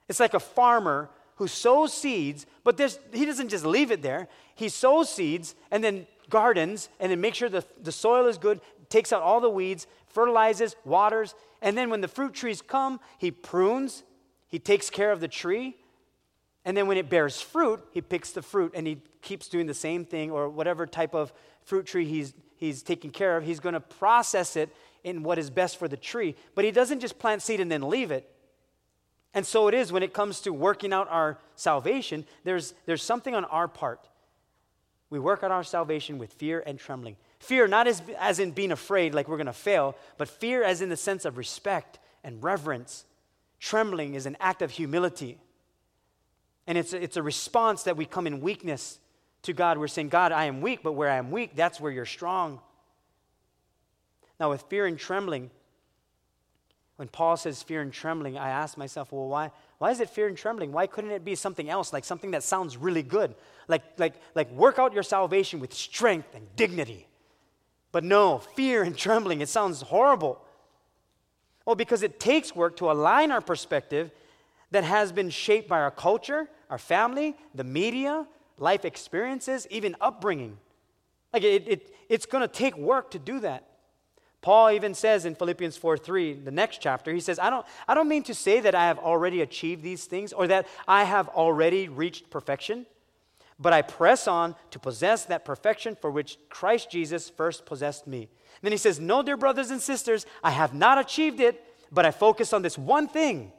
It's 0.07 0.19
like 0.19 0.35
a 0.35 0.39
farmer 0.39 1.09
who 1.37 1.47
sows 1.47 1.93
seeds, 1.93 2.45
but 2.63 2.79
he 3.13 3.25
doesn't 3.25 3.49
just 3.49 3.65
leave 3.65 3.89
it 3.91 4.01
there. 4.01 4.27
He 4.55 4.69
sows 4.69 5.09
seeds 5.09 5.55
and 5.71 5.83
then 5.83 6.07
gardens 6.29 6.89
and 6.99 7.11
then 7.11 7.21
makes 7.21 7.37
sure 7.37 7.49
the, 7.49 7.65
the 7.81 7.91
soil 7.91 8.27
is 8.27 8.37
good, 8.37 8.61
takes 8.89 9.11
out 9.11 9.21
all 9.21 9.41
the 9.41 9.49
weeds, 9.49 9.87
fertilizes, 10.07 10.75
waters, 10.85 11.35
and 11.61 11.77
then 11.77 11.89
when 11.89 12.01
the 12.01 12.07
fruit 12.07 12.33
trees 12.33 12.61
come, 12.61 12.99
he 13.17 13.31
prunes, 13.31 14.03
he 14.47 14.59
takes 14.59 14.89
care 14.89 15.11
of 15.11 15.19
the 15.19 15.27
tree, 15.27 15.75
and 16.67 16.75
then 16.75 16.87
when 16.87 16.97
it 16.97 17.09
bears 17.09 17.41
fruit, 17.41 17.81
he 17.91 18.01
picks 18.01 18.31
the 18.31 18.41
fruit 18.41 18.73
and 18.75 18.85
he 18.85 18.97
keeps 19.21 19.47
doing 19.47 19.67
the 19.67 19.73
same 19.73 20.03
thing 20.03 20.31
or 20.31 20.49
whatever 20.49 20.85
type 20.85 21.15
of 21.15 21.31
fruit 21.63 21.85
tree 21.85 22.05
he's, 22.05 22.33
he's 22.57 22.83
taking 22.83 23.09
care 23.09 23.37
of, 23.37 23.45
he's 23.45 23.61
going 23.61 23.73
to 23.73 23.79
process 23.79 24.57
it 24.57 24.69
in 25.05 25.23
what 25.23 25.39
is 25.39 25.49
best 25.49 25.77
for 25.77 25.87
the 25.87 25.95
tree. 25.95 26.35
But 26.55 26.65
he 26.65 26.71
doesn't 26.71 26.99
just 26.99 27.19
plant 27.19 27.41
seed 27.41 27.61
and 27.61 27.71
then 27.71 27.83
leave 27.83 28.11
it. 28.11 28.29
And 29.33 29.45
so 29.45 29.69
it 29.69 29.73
is 29.73 29.93
when 29.93 30.03
it 30.03 30.13
comes 30.13 30.41
to 30.41 30.51
working 30.51 30.91
out 30.91 31.07
our 31.09 31.37
salvation, 31.55 32.25
there's, 32.43 32.73
there's 32.85 33.03
something 33.03 33.33
on 33.33 33.45
our 33.45 33.69
part. 33.69 34.09
We 35.09 35.19
work 35.19 35.43
on 35.43 35.51
our 35.51 35.63
salvation 35.63 36.17
with 36.17 36.33
fear 36.33 36.63
and 36.65 36.77
trembling. 36.77 37.15
Fear, 37.39 37.67
not 37.67 37.87
as, 37.87 38.01
as 38.19 38.39
in 38.39 38.51
being 38.51 38.71
afraid 38.71 39.13
like 39.13 39.27
we're 39.27 39.37
going 39.37 39.47
to 39.47 39.53
fail, 39.53 39.95
but 40.17 40.27
fear 40.27 40.63
as 40.63 40.81
in 40.81 40.89
the 40.89 40.97
sense 40.97 41.23
of 41.23 41.37
respect 41.37 41.99
and 42.23 42.43
reverence. 42.43 43.05
Trembling 43.59 44.15
is 44.15 44.25
an 44.25 44.35
act 44.39 44.61
of 44.61 44.71
humility. 44.71 45.39
And 46.65 46.77
it's 46.77 46.91
a, 46.91 47.01
it's 47.01 47.15
a 47.15 47.23
response 47.23 47.83
that 47.83 47.95
we 47.95 48.05
come 48.05 48.27
in 48.27 48.41
weakness 48.41 48.99
to 49.43 49.53
God. 49.53 49.77
We're 49.77 49.87
saying, 49.87 50.09
God, 50.09 50.31
I 50.33 50.45
am 50.45 50.59
weak, 50.59 50.81
but 50.83 50.91
where 50.91 51.09
I 51.09 51.15
am 51.15 51.31
weak, 51.31 51.55
that's 51.55 51.79
where 51.79 51.91
you're 51.91 52.05
strong. 52.05 52.59
Now, 54.39 54.49
with 54.49 54.63
fear 54.63 54.85
and 54.85 54.99
trembling, 54.99 55.51
When 56.97 57.07
Paul 57.07 57.37
says 57.37 57.63
fear 57.63 57.81
and 57.81 57.93
trembling, 57.93 58.37
I 58.37 58.49
ask 58.49 58.77
myself, 58.77 59.11
well, 59.11 59.27
why, 59.27 59.51
why 59.79 59.91
is 59.91 59.99
it 59.99 60.09
fear 60.09 60.27
and 60.27 60.35
trembling? 60.35 60.71
Why 60.71 60.87
couldn't 60.87 61.11
it 61.11 61.23
be 61.23 61.35
something 61.35 61.69
else, 61.69 61.93
like 61.93 62.03
something 62.03 62.31
that 62.31 62.43
sounds 62.43 62.77
really 62.77 63.03
good? 63.03 63.35
Like, 63.67 63.83
like, 63.97 64.15
like 64.33 64.51
work 64.51 64.79
out 64.79 64.93
your 64.93 65.03
salvation 65.03 65.59
with 65.59 65.73
strength 65.73 66.33
and 66.33 66.47
dignity. 66.55 67.07
But 67.91 68.03
no, 68.03 68.39
fear 68.39 68.83
and 68.83 68.97
trembling, 68.97 69.41
it 69.41 69.49
sounds 69.49 69.81
horrible. 69.81 70.41
Well, 71.65 71.75
because 71.75 72.01
it 72.01 72.19
takes 72.19 72.55
work 72.55 72.77
to 72.77 72.91
align 72.91 73.31
our 73.31 73.41
perspective 73.41 74.11
that 74.71 74.83
has 74.83 75.11
been 75.11 75.29
shaped 75.29 75.67
by 75.67 75.79
our 75.79 75.91
culture, 75.91 76.47
our 76.69 76.77
family, 76.77 77.35
the 77.53 77.63
media, 77.63 78.25
life 78.57 78.83
experiences, 78.83 79.67
even 79.69 79.95
upbringing. 80.01 80.57
Like 81.33 81.43
it, 81.43 81.67
it 81.67 81.95
it's 82.09 82.25
going 82.25 82.41
to 82.41 82.47
take 82.47 82.75
work 82.77 83.11
to 83.11 83.19
do 83.19 83.39
that. 83.41 83.67
Paul 84.41 84.71
even 84.71 84.93
says 84.93 85.25
in 85.25 85.35
Philippians 85.35 85.77
4 85.77 85.97
3, 85.97 86.33
the 86.33 86.51
next 86.51 86.79
chapter, 86.79 87.13
he 87.13 87.19
says, 87.19 87.39
I 87.39 87.49
don't, 87.49 87.65
I 87.87 87.93
don't 87.93 88.07
mean 88.07 88.23
to 88.23 88.33
say 88.33 88.59
that 88.61 88.75
I 88.75 88.85
have 88.85 88.99
already 88.99 89.41
achieved 89.41 89.83
these 89.83 90.05
things 90.05 90.31
or 90.31 90.47
that 90.47 90.67
I 90.87 91.03
have 91.03 91.27
already 91.29 91.87
reached 91.87 92.29
perfection, 92.29 92.85
but 93.59 93.73
I 93.73 93.81
press 93.81 94.27
on 94.27 94.55
to 94.71 94.79
possess 94.79 95.25
that 95.25 95.43
perfection 95.43 95.97
for 95.99 96.11
which 96.11 96.37
Christ 96.49 96.89
Jesus 96.91 97.29
first 97.29 97.65
possessed 97.65 98.05
me. 98.05 98.19
And 98.19 98.61
then 98.61 98.71
he 98.71 98.77
says, 98.77 98.99
No, 98.99 99.23
dear 99.23 99.37
brothers 99.37 99.71
and 99.71 99.81
sisters, 99.81 100.25
I 100.43 100.51
have 100.51 100.73
not 100.73 100.97
achieved 100.97 101.39
it, 101.39 101.63
but 101.91 102.05
I 102.05 102.11
focus 102.11 102.53
on 102.53 102.61
this 102.61 102.77
one 102.77 103.07
thing. 103.07 103.51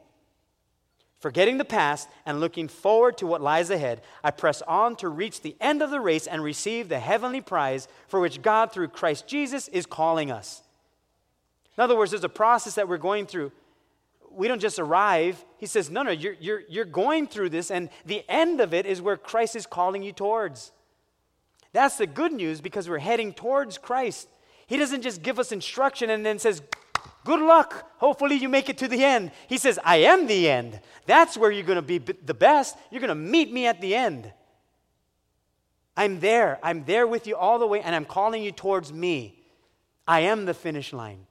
Forgetting 1.21 1.59
the 1.59 1.65
past 1.65 2.09
and 2.25 2.39
looking 2.39 2.69
forward 2.69 3.19
to 3.19 3.27
what 3.27 3.41
lies 3.41 3.71
ahead, 3.71 4.03
I 4.23 4.31
press 4.31 4.63
on 4.63 4.95
to 4.97 5.09
reach 5.09 5.41
the 5.41 5.57
end 5.61 5.83
of 5.83 5.91
the 5.91 6.01
race 6.01 6.29
and 6.29 6.43
receive 6.45 6.89
the 6.89 7.01
heavenly 7.01 7.41
prize 7.41 7.89
for 8.07 8.21
which 8.21 8.41
God, 8.41 8.71
through 8.71 8.89
Christ 8.89 9.27
Jesus, 9.27 9.67
is 9.69 9.85
calling 9.85 10.31
us. 10.31 10.63
In 11.79 11.85
other 11.85 11.97
words, 11.97 12.11
there's 12.11 12.25
a 12.25 12.29
process 12.29 12.75
that 12.75 12.89
we're 12.89 12.99
going 12.99 13.25
through. 13.25 13.53
We 14.33 14.49
don't 14.49 14.61
just 14.61 14.81
arrive. 14.81 15.43
He 15.59 15.67
says, 15.67 15.91
No, 15.91 16.03
no, 16.03 16.11
you're, 16.11 16.35
you're, 16.41 16.63
you're 16.69 16.85
going 16.85 17.29
through 17.29 17.51
this, 17.51 17.71
and 17.71 17.89
the 18.05 18.25
end 18.29 18.61
of 18.61 18.75
it 18.75 18.85
is 18.85 19.01
where 19.01 19.17
Christ 19.17 19.55
is 19.55 19.65
calling 19.65 20.03
you 20.03 20.11
towards. 20.11 20.73
That's 21.73 21.97
the 21.97 22.09
good 22.09 22.33
news 22.33 22.61
because 22.61 22.89
we're 22.89 22.99
heading 22.99 23.33
towards 23.33 23.79
Christ. 23.79 24.29
He 24.67 24.77
doesn't 24.77 25.03
just 25.03 25.23
give 25.23 25.39
us 25.39 25.53
instruction 25.53 26.11
and 26.11 26.27
then 26.27 26.41
says, 26.41 26.63
Good 27.25 27.41
luck. 27.41 27.89
Hopefully, 27.99 28.35
you 28.35 28.49
make 28.49 28.69
it 28.69 28.79
to 28.79 28.89
the 28.89 29.05
end. 29.05 29.31
He 29.47 29.57
says, 29.57 29.79
I 29.85 29.99
am 29.99 30.27
the 30.27 30.51
end. 30.51 30.81
That's 31.07 31.37
where 31.37 31.53
you're 31.53 31.63
going 31.63 31.77
to 31.77 31.83
be 31.83 31.99
the 31.99 32.35
best. 32.35 32.77
You're 32.91 33.01
going 33.01 33.09
to 33.09 33.15
meet 33.15 33.53
me 33.53 33.67
at 33.67 33.81
the 33.81 33.95
end. 33.95 34.33
I'm 35.97 36.19
there. 36.19 36.59
I'm 36.61 36.85
there 36.87 37.07
with 37.07 37.29
you 37.29 37.37
all 37.37 37.61
the 37.61 37.67
way, 37.69 37.83
and 37.83 37.95
I'm 37.95 38.05
calling 38.05 38.43
you 38.43 38.51
towards 38.51 38.93
me. 38.93 39.45
I 40.09 40.21
am 40.21 40.45
the 40.45 40.55
finish 40.55 40.93
line. 40.93 41.28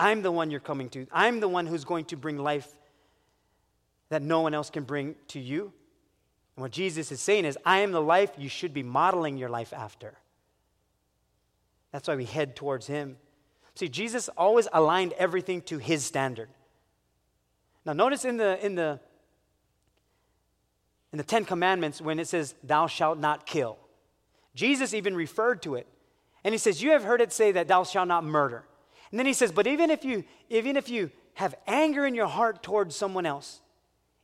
I'm 0.00 0.22
the 0.22 0.32
one 0.32 0.50
you're 0.50 0.60
coming 0.60 0.88
to. 0.90 1.06
I'm 1.12 1.40
the 1.40 1.48
one 1.48 1.66
who's 1.66 1.84
going 1.84 2.06
to 2.06 2.16
bring 2.16 2.38
life 2.38 2.66
that 4.08 4.22
no 4.22 4.40
one 4.40 4.54
else 4.54 4.70
can 4.70 4.84
bring 4.84 5.14
to 5.28 5.38
you. 5.38 5.72
And 6.56 6.62
what 6.62 6.72
Jesus 6.72 7.12
is 7.12 7.20
saying 7.20 7.44
is, 7.44 7.58
I 7.66 7.80
am 7.80 7.92
the 7.92 8.00
life 8.00 8.30
you 8.38 8.48
should 8.48 8.72
be 8.72 8.82
modeling 8.82 9.36
your 9.36 9.50
life 9.50 9.74
after. 9.74 10.14
That's 11.92 12.08
why 12.08 12.16
we 12.16 12.24
head 12.24 12.56
towards 12.56 12.86
Him. 12.86 13.18
See, 13.74 13.88
Jesus 13.88 14.30
always 14.38 14.68
aligned 14.72 15.12
everything 15.18 15.60
to 15.62 15.76
His 15.76 16.02
standard. 16.02 16.48
Now, 17.84 17.92
notice 17.92 18.24
in 18.24 18.38
the, 18.38 18.64
in 18.64 18.76
the, 18.76 19.00
in 21.12 21.18
the 21.18 21.24
Ten 21.24 21.44
Commandments 21.44 22.00
when 22.00 22.18
it 22.18 22.26
says, 22.26 22.54
Thou 22.64 22.86
shalt 22.86 23.18
not 23.18 23.44
kill, 23.44 23.76
Jesus 24.54 24.94
even 24.94 25.14
referred 25.14 25.60
to 25.62 25.74
it. 25.74 25.86
And 26.42 26.54
He 26.54 26.58
says, 26.58 26.82
You 26.82 26.92
have 26.92 27.04
heard 27.04 27.20
it 27.20 27.32
say 27.32 27.52
that 27.52 27.68
thou 27.68 27.84
shalt 27.84 28.08
not 28.08 28.24
murder. 28.24 28.64
And 29.10 29.18
then 29.18 29.26
he 29.26 29.32
says, 29.32 29.50
but 29.52 29.66
even 29.66 29.90
if 29.90 30.04
you 30.04 30.24
even 30.48 30.76
if 30.76 30.88
you 30.88 31.10
have 31.34 31.54
anger 31.66 32.06
in 32.06 32.14
your 32.14 32.26
heart 32.26 32.62
towards 32.62 32.94
someone 32.94 33.26
else, 33.26 33.60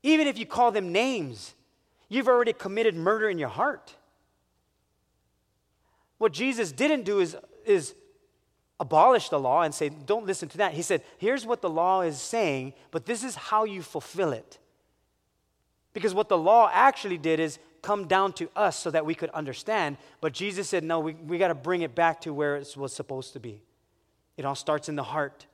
even 0.02 0.26
if 0.26 0.38
you 0.38 0.46
call 0.46 0.70
them 0.70 0.92
names, 0.92 1.54
you've 2.08 2.28
already 2.28 2.52
committed 2.52 2.94
murder 2.94 3.28
in 3.28 3.38
your 3.38 3.48
heart. 3.48 3.94
What 6.18 6.32
Jesus 6.32 6.72
didn't 6.72 7.04
do 7.04 7.20
is, 7.20 7.36
is 7.64 7.94
abolish 8.80 9.28
the 9.28 9.38
law 9.38 9.62
and 9.62 9.74
say, 9.74 9.88
don't 9.88 10.26
listen 10.26 10.48
to 10.50 10.58
that. 10.58 10.72
He 10.72 10.82
said, 10.82 11.02
here's 11.18 11.44
what 11.44 11.60
the 11.62 11.70
law 11.70 12.02
is 12.02 12.20
saying, 12.20 12.74
but 12.90 13.06
this 13.06 13.24
is 13.24 13.34
how 13.34 13.64
you 13.64 13.82
fulfill 13.82 14.32
it. 14.32 14.58
Because 15.92 16.14
what 16.14 16.28
the 16.28 16.38
law 16.38 16.70
actually 16.72 17.18
did 17.18 17.40
is 17.40 17.58
come 17.82 18.06
down 18.06 18.32
to 18.34 18.50
us 18.54 18.78
so 18.78 18.90
that 18.90 19.06
we 19.06 19.14
could 19.14 19.30
understand. 19.30 19.96
But 20.20 20.32
Jesus 20.32 20.68
said, 20.68 20.84
no, 20.84 21.00
we, 21.00 21.14
we 21.14 21.38
got 21.38 21.48
to 21.48 21.54
bring 21.54 21.82
it 21.82 21.94
back 21.94 22.20
to 22.22 22.32
where 22.32 22.56
it 22.56 22.76
was 22.76 22.92
supposed 22.92 23.32
to 23.32 23.40
be. 23.40 23.62
It 24.36 24.44
all 24.44 24.54
starts 24.54 24.88
in 24.88 24.96
the 24.96 25.02
heart. 25.02 25.46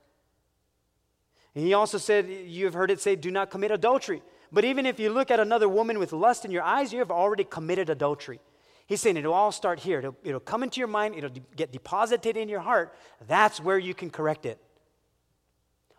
And 1.55 1.65
he 1.65 1.75
also 1.75 1.99
said, 1.99 2.29
You 2.29 2.65
have 2.65 2.75
heard 2.75 2.91
it 2.91 3.01
say, 3.01 3.17
do 3.17 3.31
not 3.31 3.51
commit 3.51 3.71
adultery. 3.71 4.23
But 4.51 4.65
even 4.65 4.85
if 4.85 5.01
you 5.01 5.11
look 5.11 5.31
at 5.31 5.41
another 5.41 5.69
woman 5.69 5.99
with 5.99 6.13
lust 6.13 6.45
in 6.45 6.51
your 6.51 6.63
eyes, 6.63 6.93
you 6.93 6.99
have 6.99 7.11
already 7.11 7.45
committed 7.45 7.89
adultery. 7.89 8.41
He's 8.87 9.01
saying 9.01 9.17
it'll 9.17 9.33
all 9.33 9.53
start 9.53 9.81
here. 9.81 10.01
It'll, 10.01 10.17
it'll 10.23 10.41
come 10.41 10.63
into 10.63 10.79
your 10.79 10.89
mind, 10.89 11.15
it'll 11.15 11.31
get 11.57 11.73
deposited 11.73 12.37
in 12.37 12.49
your 12.49 12.61
heart. 12.61 12.95
That's 13.27 13.61
where 13.61 13.79
you 13.79 13.95
can 13.95 14.11
correct 14.11 14.45
it. 14.45 14.59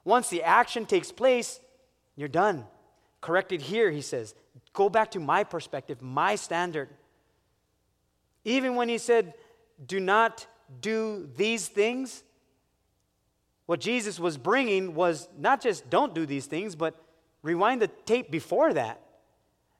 Once 0.03 0.29
the 0.29 0.43
action 0.43 0.85
takes 0.85 1.11
place, 1.11 1.59
you're 2.15 2.27
done. 2.27 2.65
Correct 3.21 3.51
it 3.51 3.61
here, 3.61 3.89
he 3.89 4.01
says. 4.01 4.35
Go 4.73 4.89
back 4.89 5.11
to 5.11 5.19
my 5.19 5.43
perspective, 5.43 6.01
my 6.01 6.35
standard. 6.35 6.89
Even 8.43 8.75
when 8.75 8.89
he 8.89 8.97
said, 8.97 9.33
Do 9.83 9.99
not 9.99 10.45
do 10.81 11.29
these 11.35 11.67
things, 11.67 12.23
what 13.65 13.79
Jesus 13.79 14.19
was 14.19 14.37
bringing 14.37 14.93
was 14.93 15.27
not 15.37 15.61
just 15.61 15.89
don't 15.89 16.13
do 16.13 16.25
these 16.25 16.45
things, 16.45 16.75
but 16.75 16.95
rewind 17.41 17.81
the 17.81 17.87
tape 17.87 18.29
before 18.29 18.73
that. 18.73 19.01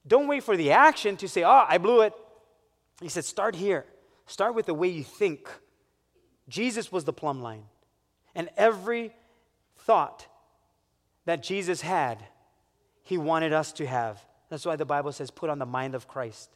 Don't 0.07 0.27
wait 0.27 0.43
for 0.43 0.57
the 0.57 0.71
action 0.71 1.17
to 1.17 1.27
say, 1.27 1.43
oh, 1.43 1.65
I 1.67 1.77
blew 1.77 2.01
it. 2.01 2.13
He 3.01 3.09
said, 3.09 3.25
start 3.25 3.55
here. 3.55 3.85
Start 4.25 4.55
with 4.55 4.65
the 4.65 4.73
way 4.73 4.87
you 4.87 5.03
think. 5.03 5.49
Jesus 6.47 6.91
was 6.91 7.03
the 7.03 7.13
plumb 7.13 7.41
line. 7.41 7.63
And 8.35 8.49
every 8.57 9.13
thought 9.77 10.27
that 11.25 11.43
Jesus 11.43 11.81
had, 11.81 12.23
he 13.03 13.17
wanted 13.17 13.53
us 13.53 13.71
to 13.73 13.85
have. 13.85 14.25
That's 14.49 14.65
why 14.65 14.75
the 14.75 14.85
Bible 14.85 15.11
says, 15.11 15.29
put 15.29 15.49
on 15.49 15.59
the 15.59 15.65
mind 15.65 15.93
of 15.93 16.07
Christ. 16.07 16.49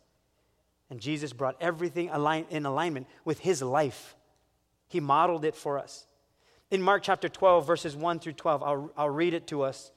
And 0.89 0.99
Jesus 0.99 1.33
brought 1.33 1.57
everything 1.59 2.09
in 2.49 2.65
alignment 2.65 3.07
with 3.25 3.39
his 3.39 3.61
life. 3.61 4.15
He 4.87 5.01
modeled 5.01 5.43
it 5.43 5.55
for 5.55 5.77
us. 5.77 6.06
In 6.69 6.81
Mark 6.81 7.01
chapter 7.01 7.29
12, 7.29 7.65
verses 7.65 7.95
1 7.95 8.19
through 8.19 8.33
12, 8.33 8.61
I'll, 8.61 8.91
I'll 8.97 9.09
read 9.09 9.33
it 9.33 9.47
to 9.47 9.61
us. 9.61 9.91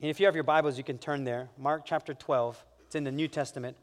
And 0.00 0.10
if 0.10 0.18
you 0.18 0.26
have 0.26 0.34
your 0.34 0.44
Bibles, 0.44 0.76
you 0.76 0.84
can 0.84 0.98
turn 0.98 1.24
there. 1.24 1.48
Mark 1.56 1.82
chapter 1.84 2.12
12, 2.12 2.62
it's 2.84 2.96
in 2.96 3.04
the 3.04 3.12
New 3.12 3.28
Testament. 3.28 3.76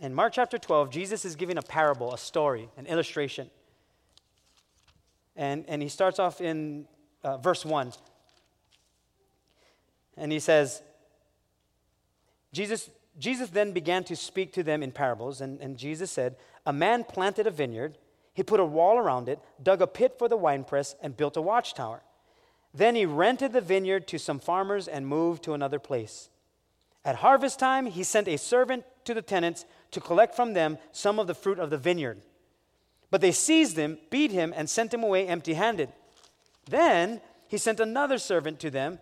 In 0.00 0.12
Mark 0.12 0.32
chapter 0.32 0.58
12, 0.58 0.90
Jesus 0.90 1.24
is 1.24 1.36
giving 1.36 1.56
a 1.56 1.62
parable, 1.62 2.12
a 2.12 2.18
story, 2.18 2.68
an 2.76 2.86
illustration. 2.86 3.48
And, 5.36 5.64
and 5.68 5.80
he 5.80 5.88
starts 5.88 6.18
off 6.18 6.40
in 6.40 6.86
uh, 7.22 7.38
verse 7.38 7.64
1. 7.64 7.92
And 10.16 10.32
he 10.32 10.40
says, 10.40 10.82
Jesus 12.52 12.90
Jesus 13.18 13.50
then 13.50 13.72
began 13.72 14.04
to 14.04 14.16
speak 14.16 14.52
to 14.52 14.62
them 14.62 14.82
in 14.82 14.92
parables, 14.92 15.40
and, 15.40 15.60
and 15.60 15.76
Jesus 15.76 16.10
said, 16.10 16.36
A 16.64 16.72
man 16.72 17.04
planted 17.04 17.46
a 17.46 17.50
vineyard, 17.50 17.98
he 18.32 18.42
put 18.42 18.60
a 18.60 18.64
wall 18.64 18.96
around 18.96 19.28
it, 19.28 19.40
dug 19.62 19.82
a 19.82 19.86
pit 19.86 20.14
for 20.18 20.28
the 20.28 20.36
winepress, 20.36 20.94
and 21.02 21.16
built 21.16 21.36
a 21.36 21.42
watchtower. 21.42 22.02
Then 22.72 22.94
he 22.94 23.06
rented 23.06 23.52
the 23.52 23.60
vineyard 23.60 24.06
to 24.08 24.18
some 24.18 24.38
farmers 24.38 24.86
and 24.86 25.06
moved 25.06 25.42
to 25.44 25.54
another 25.54 25.78
place. 25.78 26.30
At 27.04 27.16
harvest 27.16 27.58
time, 27.58 27.86
he 27.86 28.04
sent 28.04 28.28
a 28.28 28.36
servant 28.36 28.84
to 29.04 29.14
the 29.14 29.22
tenants 29.22 29.64
to 29.90 30.00
collect 30.00 30.36
from 30.36 30.52
them 30.52 30.78
some 30.92 31.18
of 31.18 31.26
the 31.26 31.34
fruit 31.34 31.58
of 31.58 31.70
the 31.70 31.78
vineyard. 31.78 32.20
But 33.10 33.20
they 33.20 33.32
seized 33.32 33.76
him, 33.76 33.98
beat 34.10 34.30
him, 34.30 34.52
and 34.54 34.68
sent 34.68 34.92
him 34.92 35.02
away 35.02 35.26
empty 35.26 35.54
handed. 35.54 35.90
Then 36.68 37.20
he 37.48 37.56
sent 37.56 37.80
another 37.80 38.18
servant 38.18 38.60
to 38.60 38.70
them, 38.70 38.98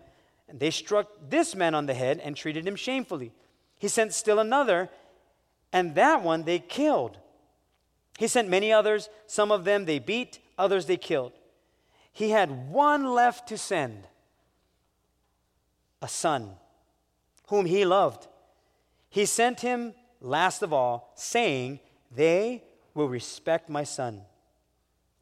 and 0.47 0.59
they 0.59 0.71
struck 0.71 1.09
this 1.29 1.53
man 1.55 1.75
on 1.75 1.85
the 1.85 1.93
head 1.93 2.21
and 2.23 2.35
treated 2.35 2.65
him 2.65 2.77
shamefully. 2.77 3.33
He 3.77 3.87
sent 3.87 4.13
still 4.13 4.39
another, 4.39 4.89
and 5.71 5.95
that 5.95 6.23
one 6.23 6.43
they 6.43 6.59
killed. 6.59 7.17
He 8.17 8.27
sent 8.27 8.49
many 8.49 8.71
others. 8.73 9.09
Some 9.27 9.51
of 9.51 9.63
them 9.63 9.85
they 9.85 9.99
beat, 9.99 10.39
others 10.57 10.85
they 10.85 10.97
killed. 10.97 11.33
He 12.11 12.31
had 12.31 12.69
one 12.69 13.13
left 13.13 13.47
to 13.49 13.57
send 13.57 14.07
a 16.01 16.07
son 16.07 16.55
whom 17.47 17.65
he 17.65 17.85
loved. 17.85 18.27
He 19.09 19.25
sent 19.25 19.61
him 19.61 19.93
last 20.19 20.63
of 20.63 20.73
all, 20.73 21.13
saying, 21.15 21.79
They 22.13 22.63
will 22.93 23.07
respect 23.07 23.69
my 23.69 23.83
son. 23.83 24.21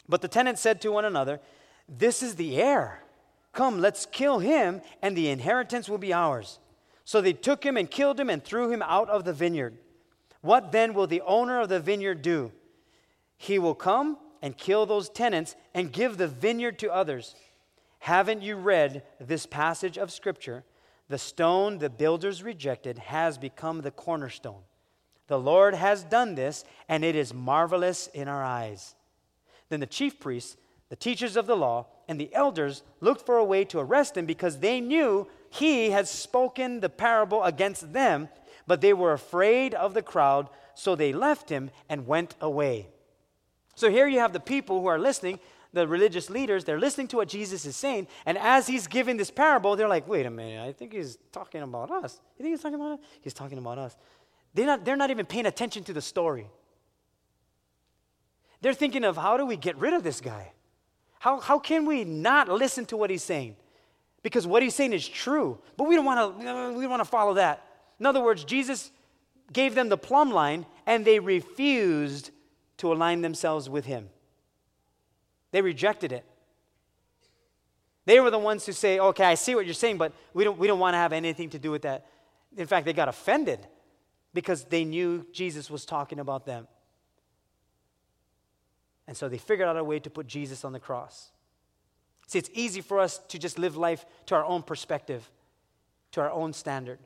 But 0.08 0.22
the 0.22 0.28
tenants 0.28 0.62
said 0.62 0.82
to 0.82 0.92
one 0.92 1.06
another, 1.06 1.40
This 1.88 2.24
is 2.24 2.36
the 2.36 2.62
heir. 2.62 3.04
Come, 3.52 3.80
let's 3.80 4.06
kill 4.06 4.40
him, 4.40 4.82
and 5.02 5.16
the 5.16 5.30
inheritance 5.30 5.88
will 5.88 5.98
be 5.98 6.14
ours. 6.14 6.60
So 7.06 7.22
they 7.22 7.34
took 7.34 7.64
him 7.64 7.78
and 7.78 7.90
killed 7.90 8.20
him 8.20 8.30
and 8.30 8.44
threw 8.44 8.72
him 8.72 8.82
out 8.82 9.10
of 9.10 9.24
the 9.24 9.34
vineyard. 9.34 9.78
What 10.42 10.72
then 10.72 10.94
will 10.94 11.08
the 11.08 11.22
owner 11.22 11.62
of 11.62 11.70
the 11.70 11.80
vineyard 11.80 12.22
do? 12.22 12.52
He 13.38 13.60
will 13.60 13.76
come 13.76 14.18
and 14.42 14.58
kill 14.58 14.86
those 14.86 15.10
tenants 15.10 15.56
and 15.74 15.92
give 15.92 16.18
the 16.18 16.28
vineyard 16.28 16.80
to 16.80 16.92
others. 16.92 17.36
Haven't 18.00 18.42
you 18.42 18.56
read 18.56 19.04
this 19.20 19.46
passage 19.46 19.98
of 19.98 20.12
Scripture? 20.12 20.64
The 21.08 21.18
stone 21.18 21.78
the 21.78 21.90
builders 21.90 22.44
rejected 22.44 22.98
has 22.98 23.38
become 23.38 23.82
the 23.82 23.92
cornerstone. 23.92 24.62
The 25.28 25.40
Lord 25.40 25.74
has 25.74 26.04
done 26.04 26.36
this, 26.36 26.64
and 26.88 27.04
it 27.04 27.16
is 27.16 27.34
marvelous 27.34 28.08
in 28.08 28.28
our 28.28 28.44
eyes. 28.44 28.96
Then 29.70 29.80
the 29.80 29.88
chief 29.88 30.20
priests, 30.20 30.58
the 30.90 30.96
teachers 30.96 31.36
of 31.36 31.48
the 31.48 31.58
law, 31.58 31.88
and 32.08 32.20
the 32.20 32.34
elders 32.34 32.84
looked 33.02 33.26
for 33.26 33.38
a 33.38 33.44
way 33.44 33.66
to 33.66 33.80
arrest 33.80 34.18
him 34.18 34.28
because 34.28 34.60
they 34.60 34.80
knew 34.80 35.28
he 35.56 35.90
had 35.92 36.08
spoken 36.08 36.82
the 36.82 36.90
parable 36.90 37.44
against 37.44 37.94
them, 37.94 38.30
but 38.68 38.82
they 38.82 38.94
were 38.94 39.14
afraid 39.14 39.74
of 39.74 39.94
the 39.94 40.02
crowd, 40.02 40.50
so 40.74 40.96
they 40.96 41.14
left 41.14 41.50
him 41.50 41.72
and 41.88 42.08
went 42.08 42.36
away. 42.42 42.88
So 43.76 43.90
here 43.90 44.08
you 44.08 44.20
have 44.20 44.34
the 44.34 44.40
people 44.40 44.82
who 44.82 44.88
are 44.88 45.00
listening, 45.00 45.40
the 45.72 45.88
religious 45.88 46.30
leaders, 46.30 46.64
they're 46.64 46.80
listening 46.80 47.08
to 47.10 47.18
what 47.18 47.28
Jesus 47.28 47.66
is 47.66 47.76
saying, 47.76 48.08
and 48.26 48.38
as 48.38 48.68
he's 48.68 48.88
giving 48.88 49.18
this 49.18 49.32
parable, 49.32 49.76
they're 49.76 49.88
like, 49.88 50.08
wait 50.08 50.26
a 50.26 50.30
minute, 50.30 50.66
I 50.66 50.72
think 50.72 50.94
he's 50.94 51.18
talking 51.32 51.62
about 51.62 51.92
us. 51.92 52.20
You 52.38 52.44
think 52.44 52.54
he's 52.54 52.62
talking 52.62 52.80
about 52.80 53.00
us? 53.00 53.00
He's 53.22 53.34
talking 53.34 53.58
about 53.58 53.78
us. 53.78 53.96
They're 54.54 54.66
not, 54.66 54.86
they're 54.86 54.96
not 54.96 55.10
even 55.10 55.26
paying 55.26 55.46
attention 55.46 55.84
to 55.86 55.94
the 55.94 56.02
story. 56.02 56.48
They're 58.62 58.74
thinking 58.74 59.04
of 59.04 59.18
how 59.18 59.38
do 59.38 59.46
we 59.46 59.58
get 59.58 59.78
rid 59.78 59.94
of 59.94 60.04
this 60.04 60.22
guy? 60.22 60.54
How, 61.20 61.40
how 61.40 61.60
can 61.60 61.86
we 61.86 62.04
not 62.04 62.50
listen 62.50 62.86
to 62.88 62.98
what 62.98 63.10
he's 63.10 63.24
saying? 63.24 63.56
Because 64.26 64.48
what 64.48 64.64
he's 64.64 64.74
saying 64.74 64.92
is 64.92 65.08
true, 65.08 65.60
but 65.78 65.84
we 65.84 65.96
don't 65.96 66.04
want 66.04 66.40
to 66.40 66.40
we 66.40 66.82
don't 66.82 66.90
want 66.90 67.00
to 67.00 67.06
follow 67.08 67.36
that. 67.36 67.64
In 68.00 68.08
other 68.08 68.24
words, 68.24 68.44
Jesus 68.44 68.90
gave 69.54 69.76
them 69.76 69.88
the 69.88 70.00
plumb 70.00 70.32
line 70.32 70.66
and 70.88 71.06
they 71.06 71.20
refused 71.20 72.32
to 72.78 72.92
align 72.92 73.22
themselves 73.22 73.70
with 73.70 73.86
him. 73.86 74.10
They 75.52 75.62
rejected 75.62 76.12
it. 76.12 76.26
They 78.06 78.20
were 78.20 78.32
the 78.32 78.40
ones 78.40 78.66
who 78.66 78.72
say, 78.72 78.98
okay, 78.98 79.26
I 79.26 79.36
see 79.36 79.54
what 79.54 79.66
you're 79.66 79.76
saying, 79.76 80.00
but 80.00 80.12
we 80.34 80.44
don't, 80.44 80.58
we 80.58 80.66
don't 80.66 80.80
want 80.80 80.96
to 80.96 80.98
have 80.98 81.14
anything 81.14 81.52
to 81.52 81.60
do 81.60 81.70
with 81.70 81.84
that. 81.84 82.08
In 82.58 82.66
fact, 82.66 82.88
they 82.88 82.94
got 82.94 83.08
offended 83.08 83.60
because 84.34 84.64
they 84.64 84.86
knew 84.86 85.24
Jesus 85.34 85.70
was 85.70 85.86
talking 85.86 86.18
about 86.18 86.48
them. 86.48 86.68
And 89.08 89.16
so 89.16 89.30
they 89.30 89.38
figured 89.38 89.68
out 89.68 89.78
a 89.78 89.84
way 89.84 90.00
to 90.00 90.10
put 90.10 90.26
Jesus 90.26 90.66
on 90.66 90.74
the 90.74 90.80
cross. 90.80 91.30
See, 92.28 92.40
it's 92.40 92.50
easy 92.54 92.82
for 92.82 93.00
us 93.00 93.20
to 93.30 93.40
just 93.40 93.60
live 93.60 93.78
life 93.78 94.06
to 94.28 94.36
our 94.36 94.46
own 94.46 94.64
perspective, 94.64 95.30
to 96.12 96.22
our 96.22 96.32
own 96.32 96.54
standard. 96.54 97.00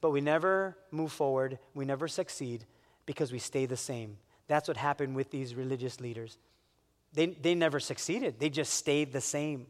But 0.00 0.10
we 0.10 0.20
never 0.20 0.76
move 0.90 1.12
forward, 1.12 1.58
we 1.74 1.84
never 1.84 2.08
succeed 2.08 2.64
because 3.04 3.32
we 3.32 3.38
stay 3.38 3.66
the 3.66 3.76
same. 3.76 4.18
That's 4.46 4.68
what 4.68 4.76
happened 4.76 5.16
with 5.16 5.30
these 5.30 5.54
religious 5.54 6.00
leaders. 6.00 6.38
They, 7.12 7.26
they 7.26 7.54
never 7.54 7.80
succeeded, 7.80 8.38
they 8.38 8.50
just 8.50 8.74
stayed 8.74 9.12
the 9.12 9.20
same. 9.20 9.66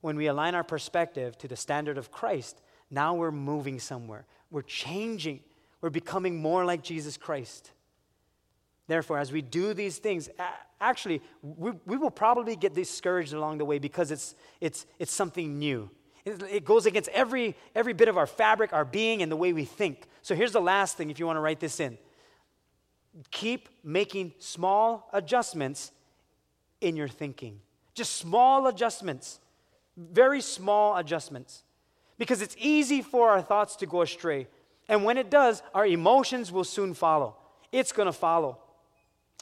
When 0.00 0.16
we 0.16 0.26
align 0.26 0.54
our 0.54 0.64
perspective 0.64 1.36
to 1.38 1.48
the 1.48 1.56
standard 1.56 1.98
of 1.98 2.10
Christ, 2.10 2.60
now 2.90 3.14
we're 3.14 3.32
moving 3.32 3.80
somewhere. 3.80 4.24
We're 4.50 4.62
changing. 4.62 5.40
We're 5.80 5.90
becoming 5.90 6.36
more 6.36 6.64
like 6.64 6.82
Jesus 6.82 7.16
Christ. 7.16 7.72
Therefore, 8.88 9.18
as 9.18 9.32
we 9.32 9.42
do 9.42 9.74
these 9.74 9.98
things, 9.98 10.28
actually, 10.80 11.20
we, 11.42 11.72
we 11.86 11.96
will 11.96 12.10
probably 12.10 12.56
get 12.56 12.74
discouraged 12.74 13.32
along 13.32 13.58
the 13.58 13.64
way 13.64 13.78
because 13.78 14.10
it's, 14.10 14.34
it's, 14.60 14.86
it's 14.98 15.12
something 15.12 15.58
new. 15.58 15.90
It, 16.24 16.42
it 16.42 16.64
goes 16.64 16.86
against 16.86 17.08
every, 17.10 17.56
every 17.74 17.92
bit 17.92 18.08
of 18.08 18.16
our 18.16 18.26
fabric, 18.26 18.72
our 18.72 18.84
being, 18.84 19.22
and 19.22 19.30
the 19.30 19.36
way 19.36 19.52
we 19.52 19.64
think. 19.64 20.06
So 20.22 20.34
here's 20.34 20.52
the 20.52 20.60
last 20.60 20.96
thing 20.96 21.10
if 21.10 21.18
you 21.18 21.26
want 21.26 21.36
to 21.36 21.40
write 21.40 21.60
this 21.60 21.80
in 21.80 21.98
keep 23.30 23.70
making 23.82 24.34
small 24.38 25.08
adjustments 25.12 25.90
in 26.80 26.96
your 26.96 27.08
thinking. 27.08 27.60
Just 27.94 28.16
small 28.16 28.66
adjustments, 28.66 29.40
very 29.96 30.42
small 30.42 30.96
adjustments. 30.96 31.62
Because 32.18 32.42
it's 32.42 32.56
easy 32.58 33.02
for 33.02 33.30
our 33.30 33.42
thoughts 33.42 33.76
to 33.76 33.86
go 33.86 34.02
astray. 34.02 34.48
And 34.88 35.04
when 35.04 35.16
it 35.16 35.30
does, 35.30 35.62
our 35.74 35.86
emotions 35.86 36.52
will 36.52 36.64
soon 36.64 36.94
follow. 36.94 37.36
It's 37.72 37.92
going 37.92 38.06
to 38.06 38.12
follow. 38.12 38.58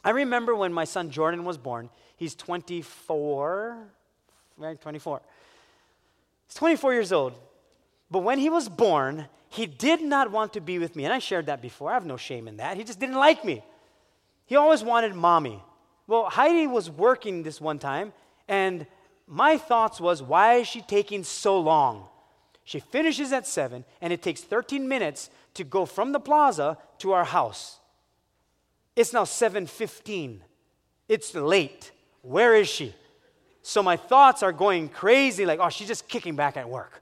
I 0.05 0.11
remember 0.11 0.55
when 0.55 0.71
my 0.71 0.85
son 0.85 1.09
Jordan 1.09 1.43
was 1.43 1.57
born, 1.57 1.89
he's 2.15 2.35
24, 2.35 3.87
right? 4.57 4.79
24. 4.79 5.21
He's 6.47 6.55
24 6.55 6.93
years 6.93 7.11
old. 7.11 7.33
But 8.11 8.19
when 8.19 8.37
he 8.37 8.51
was 8.51 8.69
born, 8.69 9.25
he 9.49 9.65
did 9.65 10.01
not 10.01 10.31
want 10.31 10.53
to 10.53 10.61
be 10.61 10.77
with 10.77 10.95
me. 10.95 11.05
And 11.05 11.13
I 11.13 11.17
shared 11.17 11.47
that 11.47 11.59
before. 11.59 11.89
I 11.89 11.95
have 11.95 12.05
no 12.05 12.17
shame 12.17 12.47
in 12.47 12.57
that. 12.57 12.77
He 12.77 12.83
just 12.83 12.99
didn't 12.99 13.15
like 13.15 13.43
me. 13.43 13.63
He 14.45 14.55
always 14.55 14.83
wanted 14.83 15.15
mommy. 15.15 15.63
Well, 16.05 16.29
Heidi 16.29 16.67
was 16.67 16.87
working 16.87 17.41
this 17.41 17.59
one 17.59 17.79
time, 17.79 18.13
and 18.47 18.85
my 19.25 19.57
thoughts 19.57 19.99
was, 19.99 20.21
why 20.21 20.57
is 20.57 20.67
she 20.67 20.81
taking 20.81 21.23
so 21.23 21.59
long? 21.59 22.07
She 22.63 22.79
finishes 22.79 23.33
at 23.33 23.47
7, 23.47 23.83
and 24.01 24.13
it 24.13 24.21
takes 24.21 24.41
13 24.41 24.87
minutes 24.87 25.31
to 25.55 25.63
go 25.63 25.87
from 25.87 26.11
the 26.11 26.19
plaza 26.19 26.77
to 26.99 27.11
our 27.13 27.25
house. 27.25 27.79
It's 28.95 29.13
now 29.13 29.23
7:15. 29.23 30.41
It's 31.07 31.35
late. 31.35 31.91
Where 32.21 32.55
is 32.55 32.67
she? 32.67 32.95
So 33.61 33.83
my 33.83 33.97
thoughts 33.97 34.43
are 34.43 34.51
going 34.51 34.89
crazy 34.89 35.45
like, 35.45 35.59
oh, 35.59 35.69
she's 35.69 35.87
just 35.87 36.07
kicking 36.07 36.35
back 36.35 36.57
at 36.57 36.69
work. 36.69 37.01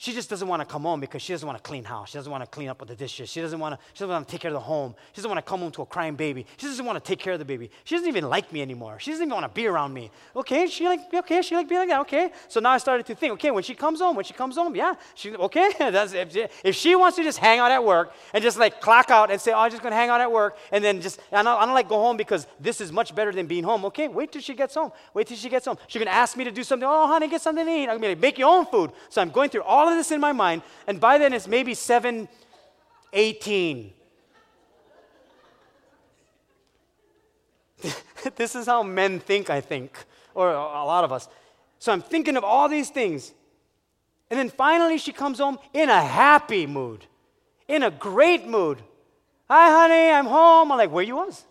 She 0.00 0.14
just 0.14 0.30
doesn't 0.30 0.48
want 0.48 0.60
to 0.60 0.64
come 0.64 0.80
home 0.80 0.98
because 0.98 1.20
she 1.20 1.34
doesn't 1.34 1.46
want 1.46 1.58
to 1.58 1.62
clean 1.62 1.84
house. 1.84 2.08
She 2.08 2.16
doesn't 2.16 2.32
want 2.32 2.42
to 2.42 2.48
clean 2.48 2.70
up 2.70 2.80
with 2.80 2.88
the 2.88 2.96
dishes. 2.96 3.28
She 3.28 3.42
doesn't 3.42 3.60
want 3.60 3.78
to, 3.78 3.86
she 3.92 3.98
doesn't 3.98 4.08
want 4.08 4.26
to 4.26 4.32
take 4.32 4.40
care 4.40 4.48
of 4.48 4.54
the 4.54 4.58
home. 4.58 4.94
She 5.12 5.16
doesn't 5.16 5.30
want 5.30 5.44
to 5.44 5.46
come 5.46 5.60
home 5.60 5.70
to 5.72 5.82
a 5.82 5.84
crying 5.84 6.14
baby. 6.14 6.46
She 6.56 6.68
doesn't 6.68 6.86
want 6.86 6.96
to 6.96 7.06
take 7.06 7.18
care 7.18 7.34
of 7.34 7.38
the 7.38 7.44
baby. 7.44 7.70
She 7.84 7.96
doesn't 7.96 8.08
even 8.08 8.26
like 8.30 8.50
me 8.50 8.62
anymore. 8.62 8.98
She 8.98 9.10
doesn't 9.10 9.26
even 9.26 9.34
want 9.34 9.44
to 9.44 9.54
be 9.54 9.66
around 9.66 9.92
me. 9.92 10.10
Okay, 10.34 10.68
she 10.68 10.86
like, 10.86 11.00
okay, 11.12 11.42
she 11.42 11.54
like 11.54 11.68
being 11.68 11.82
like 11.82 11.90
that. 11.90 12.00
Okay. 12.00 12.30
So 12.48 12.60
now 12.60 12.70
I 12.70 12.78
started 12.78 13.04
to 13.08 13.14
think, 13.14 13.34
okay, 13.34 13.50
when 13.50 13.62
she 13.62 13.74
comes 13.74 14.00
home, 14.00 14.16
when 14.16 14.24
she 14.24 14.32
comes 14.32 14.56
home, 14.56 14.74
yeah, 14.74 14.94
she, 15.14 15.36
okay. 15.36 15.70
If, 15.90 16.32
she, 16.32 16.46
if 16.64 16.74
she 16.74 16.96
wants 16.96 17.18
to 17.18 17.22
just 17.22 17.36
hang 17.36 17.58
out 17.58 17.70
at 17.70 17.84
work 17.84 18.14
and 18.32 18.42
just 18.42 18.58
like 18.58 18.80
clock 18.80 19.10
out 19.10 19.30
and 19.30 19.38
say, 19.38 19.52
oh, 19.52 19.58
I'm 19.58 19.70
just 19.70 19.82
going 19.82 19.92
to 19.92 19.96
hang 19.96 20.08
out 20.08 20.22
at 20.22 20.32
work 20.32 20.56
and 20.72 20.82
then 20.82 21.02
just, 21.02 21.20
I 21.30 21.42
don't, 21.42 21.60
I 21.60 21.66
don't 21.66 21.74
like 21.74 21.90
go 21.90 21.96
home 21.96 22.16
because 22.16 22.46
this 22.58 22.80
is 22.80 22.90
much 22.90 23.14
better 23.14 23.32
than 23.32 23.46
being 23.46 23.64
home. 23.64 23.84
Okay, 23.84 24.08
wait 24.08 24.32
till 24.32 24.40
she 24.40 24.54
gets 24.54 24.74
home. 24.74 24.92
Wait 25.12 25.26
till 25.26 25.36
she 25.36 25.50
gets 25.50 25.66
home. 25.66 25.76
She's 25.88 26.00
going 26.00 26.10
to 26.10 26.14
ask 26.14 26.38
me 26.38 26.44
to 26.44 26.50
do 26.50 26.64
something. 26.64 26.88
Oh, 26.90 27.06
honey, 27.06 27.28
get 27.28 27.42
something 27.42 27.66
to 27.66 27.70
eat. 27.70 27.88
I'm 27.90 28.00
going 28.00 28.14
to 28.14 28.20
make 28.20 28.38
your 28.38 28.48
own 28.48 28.64
food. 28.64 28.92
So 29.10 29.20
I'm 29.20 29.28
going 29.28 29.50
through 29.50 29.64
all 29.64 29.89
of 29.90 29.96
this 29.96 30.10
in 30.10 30.20
my 30.20 30.32
mind 30.32 30.60
and 30.86 31.00
by 31.00 31.16
then 31.18 31.32
it's 31.32 31.48
maybe 31.48 31.74
718. 31.74 33.92
this 38.36 38.54
is 38.54 38.66
how 38.66 38.82
men 38.82 39.20
think, 39.20 39.50
I 39.50 39.60
think, 39.60 39.96
or 40.34 40.50
a 40.50 40.84
lot 40.84 41.04
of 41.04 41.12
us. 41.12 41.28
So 41.78 41.92
I'm 41.92 42.02
thinking 42.02 42.36
of 42.36 42.44
all 42.44 42.68
these 42.68 42.90
things. 42.90 43.32
And 44.30 44.38
then 44.38 44.50
finally 44.50 44.98
she 44.98 45.12
comes 45.12 45.38
home 45.38 45.58
in 45.72 45.88
a 45.88 46.00
happy 46.00 46.66
mood, 46.66 47.06
in 47.66 47.82
a 47.82 47.90
great 47.90 48.46
mood. 48.46 48.82
Hi, 49.48 49.70
honey, 49.70 50.10
I'm 50.10 50.26
home. 50.26 50.70
I'm 50.70 50.78
like, 50.78 50.92
where 50.92 51.02
you 51.02 51.16
was? 51.16 51.44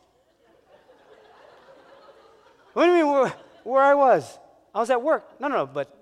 what 2.74 2.86
do 2.86 2.92
you 2.92 3.04
mean 3.04 3.12
where, 3.12 3.34
where 3.64 3.84
I 3.84 3.94
was? 3.94 4.40
I 4.74 4.80
was 4.80 4.90
at 4.90 5.02
work. 5.02 5.42
No, 5.42 5.50
no, 5.50 5.58
no, 5.58 5.66
but 5.66 5.94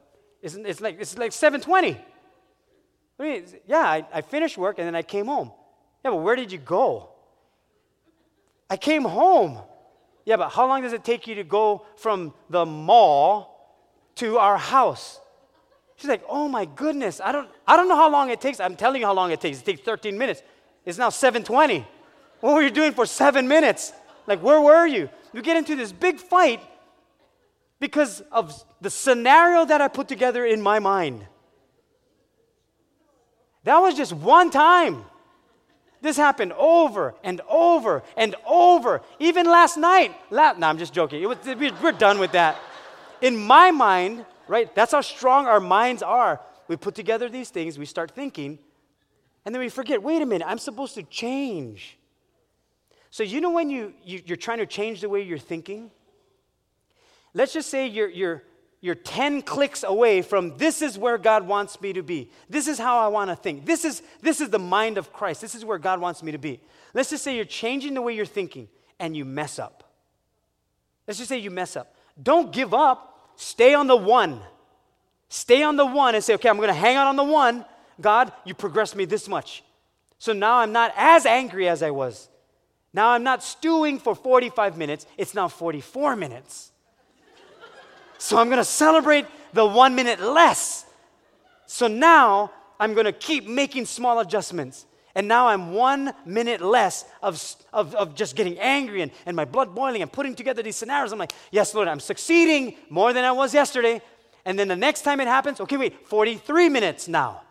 it's, 0.41 0.55
it's 0.55 0.81
like 0.81 0.97
it's 0.99 1.17
like 1.17 1.31
720. 1.31 1.97
I 3.19 3.23
mean, 3.23 3.45
yeah, 3.65 3.79
I, 3.79 4.05
I 4.13 4.21
finished 4.21 4.57
work 4.57 4.77
and 4.77 4.87
then 4.87 4.95
I 4.95 5.01
came 5.01 5.25
home. 5.25 5.51
Yeah, 6.03 6.11
but 6.11 6.17
where 6.17 6.35
did 6.35 6.51
you 6.51 6.59
go? 6.59 7.09
I 8.69 8.77
came 8.77 9.03
home. 9.03 9.59
Yeah, 10.25 10.37
but 10.37 10.49
how 10.49 10.67
long 10.67 10.81
does 10.81 10.93
it 10.93 11.03
take 11.03 11.25
you 11.25 11.35
to 11.35 11.43
go 11.43 11.85
from 11.95 12.33
the 12.49 12.65
mall 12.65 13.79
to 14.15 14.37
our 14.37 14.57
house? 14.57 15.19
She's 15.95 16.09
like, 16.09 16.23
oh 16.29 16.47
my 16.47 16.65
goodness, 16.65 17.19
I 17.23 17.31
don't, 17.31 17.49
I 17.65 17.75
don't 17.75 17.87
know 17.87 17.95
how 17.95 18.09
long 18.09 18.29
it 18.29 18.39
takes. 18.39 18.59
I'm 18.59 18.75
telling 18.75 19.01
you 19.01 19.07
how 19.07 19.13
long 19.13 19.31
it 19.31 19.41
takes. 19.41 19.59
It 19.59 19.65
takes 19.65 19.81
13 19.81 20.17
minutes. 20.17 20.43
It's 20.85 20.97
now 20.97 21.09
7:20. 21.09 21.85
What 22.39 22.53
were 22.53 22.61
you 22.61 22.69
doing 22.69 22.93
for 22.93 23.05
seven 23.05 23.47
minutes? 23.47 23.93
Like, 24.27 24.43
where 24.43 24.61
were 24.61 24.85
you? 24.85 25.09
You 25.33 25.41
get 25.41 25.57
into 25.57 25.75
this 25.75 25.91
big 25.91 26.19
fight 26.19 26.61
because 27.79 28.21
of 28.31 28.63
the 28.79 28.89
scenario 28.89 29.65
that 29.65 29.81
I 29.81 29.87
put 29.87 30.07
together 30.07 30.45
in 30.45 30.61
my 30.61 30.79
mind. 30.79 31.25
That 33.67 33.79
was 33.79 33.95
just 33.95 34.13
one 34.13 34.49
time. 34.49 35.03
This 36.01 36.15
happened 36.15 36.53
over 36.53 37.15
and 37.21 37.41
over 37.49 38.01
and 38.15 38.33
over. 38.45 39.01
Even 39.19 39.45
last 39.45 39.75
night. 39.75 40.15
La- 40.29 40.53
no, 40.53 40.67
I'm 40.67 40.77
just 40.77 40.93
joking. 40.93 41.21
Was, 41.27 41.37
we're 41.45 41.91
done 41.91 42.17
with 42.17 42.31
that. 42.31 42.57
In 43.19 43.35
my 43.35 43.71
mind, 43.71 44.25
right, 44.47 44.73
that's 44.73 44.93
how 44.93 45.01
strong 45.01 45.47
our 45.47 45.59
minds 45.59 46.01
are. 46.01 46.39
We 46.69 46.77
put 46.77 46.95
together 46.95 47.27
these 47.27 47.49
things, 47.49 47.77
we 47.77 47.85
start 47.85 48.11
thinking, 48.11 48.57
and 49.43 49.53
then 49.53 49.59
we 49.59 49.67
forget 49.67 50.01
wait 50.01 50.21
a 50.21 50.25
minute, 50.25 50.47
I'm 50.47 50.59
supposed 50.59 50.95
to 50.95 51.03
change. 51.03 51.97
So, 53.09 53.23
you 53.23 53.41
know 53.41 53.51
when 53.51 53.69
you, 53.69 53.93
you, 54.01 54.21
are 54.31 54.37
trying 54.37 54.59
to 54.59 54.65
change 54.65 55.01
the 55.01 55.09
way 55.09 55.23
you're 55.23 55.37
thinking? 55.37 55.91
Let's 57.33 57.51
just 57.51 57.69
say 57.69 57.87
you're, 57.87 58.09
you're, 58.09 58.43
you're 58.79 58.95
10 58.95 59.41
clicks 59.41 59.83
away 59.83 60.21
from 60.21 60.57
this 60.57 60.81
is 60.81 60.97
where 60.97 61.17
God 61.17 61.47
wants 61.47 61.81
me 61.81 61.93
to 61.93 62.03
be. 62.03 62.29
This 62.49 62.67
is 62.67 62.77
how 62.77 62.99
I 62.99 63.07
want 63.07 63.29
to 63.31 63.35
think. 63.35 63.65
This 63.65 63.83
is, 63.83 64.03
this 64.21 64.39
is 64.39 64.49
the 64.49 64.59
mind 64.59 64.97
of 64.97 65.11
Christ. 65.11 65.41
This 65.41 65.55
is 65.55 65.65
where 65.65 65.79
God 65.79 65.99
wants 65.99 66.21
me 66.21 66.31
to 66.31 66.37
be. 66.37 66.61
Let's 66.93 67.09
just 67.09 67.23
say 67.23 67.35
you're 67.35 67.45
changing 67.45 67.95
the 67.95 68.01
way 68.01 68.15
you're 68.15 68.25
thinking 68.25 68.67
and 68.99 69.17
you 69.17 69.25
mess 69.25 69.57
up. 69.57 69.83
Let's 71.07 71.17
just 71.17 71.29
say 71.29 71.37
you 71.39 71.51
mess 71.51 71.75
up. 71.75 71.95
Don't 72.21 72.51
give 72.51 72.73
up. 72.73 73.31
Stay 73.35 73.73
on 73.73 73.87
the 73.87 73.95
one. 73.95 74.41
Stay 75.29 75.63
on 75.63 75.75
the 75.75 75.85
one 75.85 76.15
and 76.15 76.23
say, 76.23 76.35
okay, 76.35 76.49
I'm 76.49 76.57
going 76.57 76.67
to 76.67 76.73
hang 76.73 76.95
out 76.97 77.07
on 77.07 77.15
the 77.15 77.23
one. 77.23 77.65
God, 77.99 78.31
you 78.45 78.53
progressed 78.53 78.95
me 78.95 79.05
this 79.05 79.27
much. 79.27 79.63
So 80.19 80.33
now 80.33 80.57
I'm 80.57 80.71
not 80.71 80.93
as 80.95 81.25
angry 81.25 81.67
as 81.67 81.81
I 81.81 81.91
was. 81.91 82.29
Now 82.93 83.09
I'm 83.09 83.23
not 83.23 83.43
stewing 83.43 83.99
for 83.99 84.15
45 84.15 84.77
minutes, 84.77 85.05
it's 85.17 85.33
now 85.33 85.47
44 85.47 86.15
minutes. 86.15 86.71
So 88.17 88.37
I'm 88.37 88.47
going 88.47 88.57
to 88.57 88.65
celebrate 88.65 89.25
the 89.53 89.65
one 89.65 89.95
minute 89.95 90.19
less. 90.19 90.85
So 91.65 91.87
now 91.87 92.51
I'm 92.79 92.93
going 92.93 93.05
to 93.05 93.11
keep 93.11 93.47
making 93.47 93.85
small 93.85 94.19
adjustments. 94.19 94.85
And 95.15 95.27
now 95.27 95.47
I'm 95.47 95.73
one 95.73 96.13
minute 96.25 96.61
less 96.61 97.05
of, 97.23 97.43
of, 97.73 97.95
of 97.95 98.13
just 98.13 98.35
getting 98.35 98.59
angry 98.59 99.01
and, 99.01 99.11
and 99.25 99.35
my 99.35 99.45
blood 99.45 99.73
boiling 99.73 100.03
and 100.03 100.11
putting 100.11 100.35
together 100.35 100.61
these 100.61 100.75
scenarios. 100.75 101.11
I'm 101.11 101.17
like, 101.17 101.33
yes, 101.49 101.73
Lord, 101.73 101.87
I'm 101.87 101.99
succeeding 101.99 102.75
more 102.89 103.13
than 103.13 103.25
I 103.25 103.31
was 103.31 103.51
yesterday. 103.51 103.99
And 104.45 104.59
then 104.59 104.67
the 104.67 104.75
next 104.75 105.01
time 105.01 105.19
it 105.19 105.27
happens, 105.27 105.59
okay, 105.59 105.75
wait, 105.75 106.07
43 106.07 106.69
minutes 106.69 107.07
now. 107.07 107.41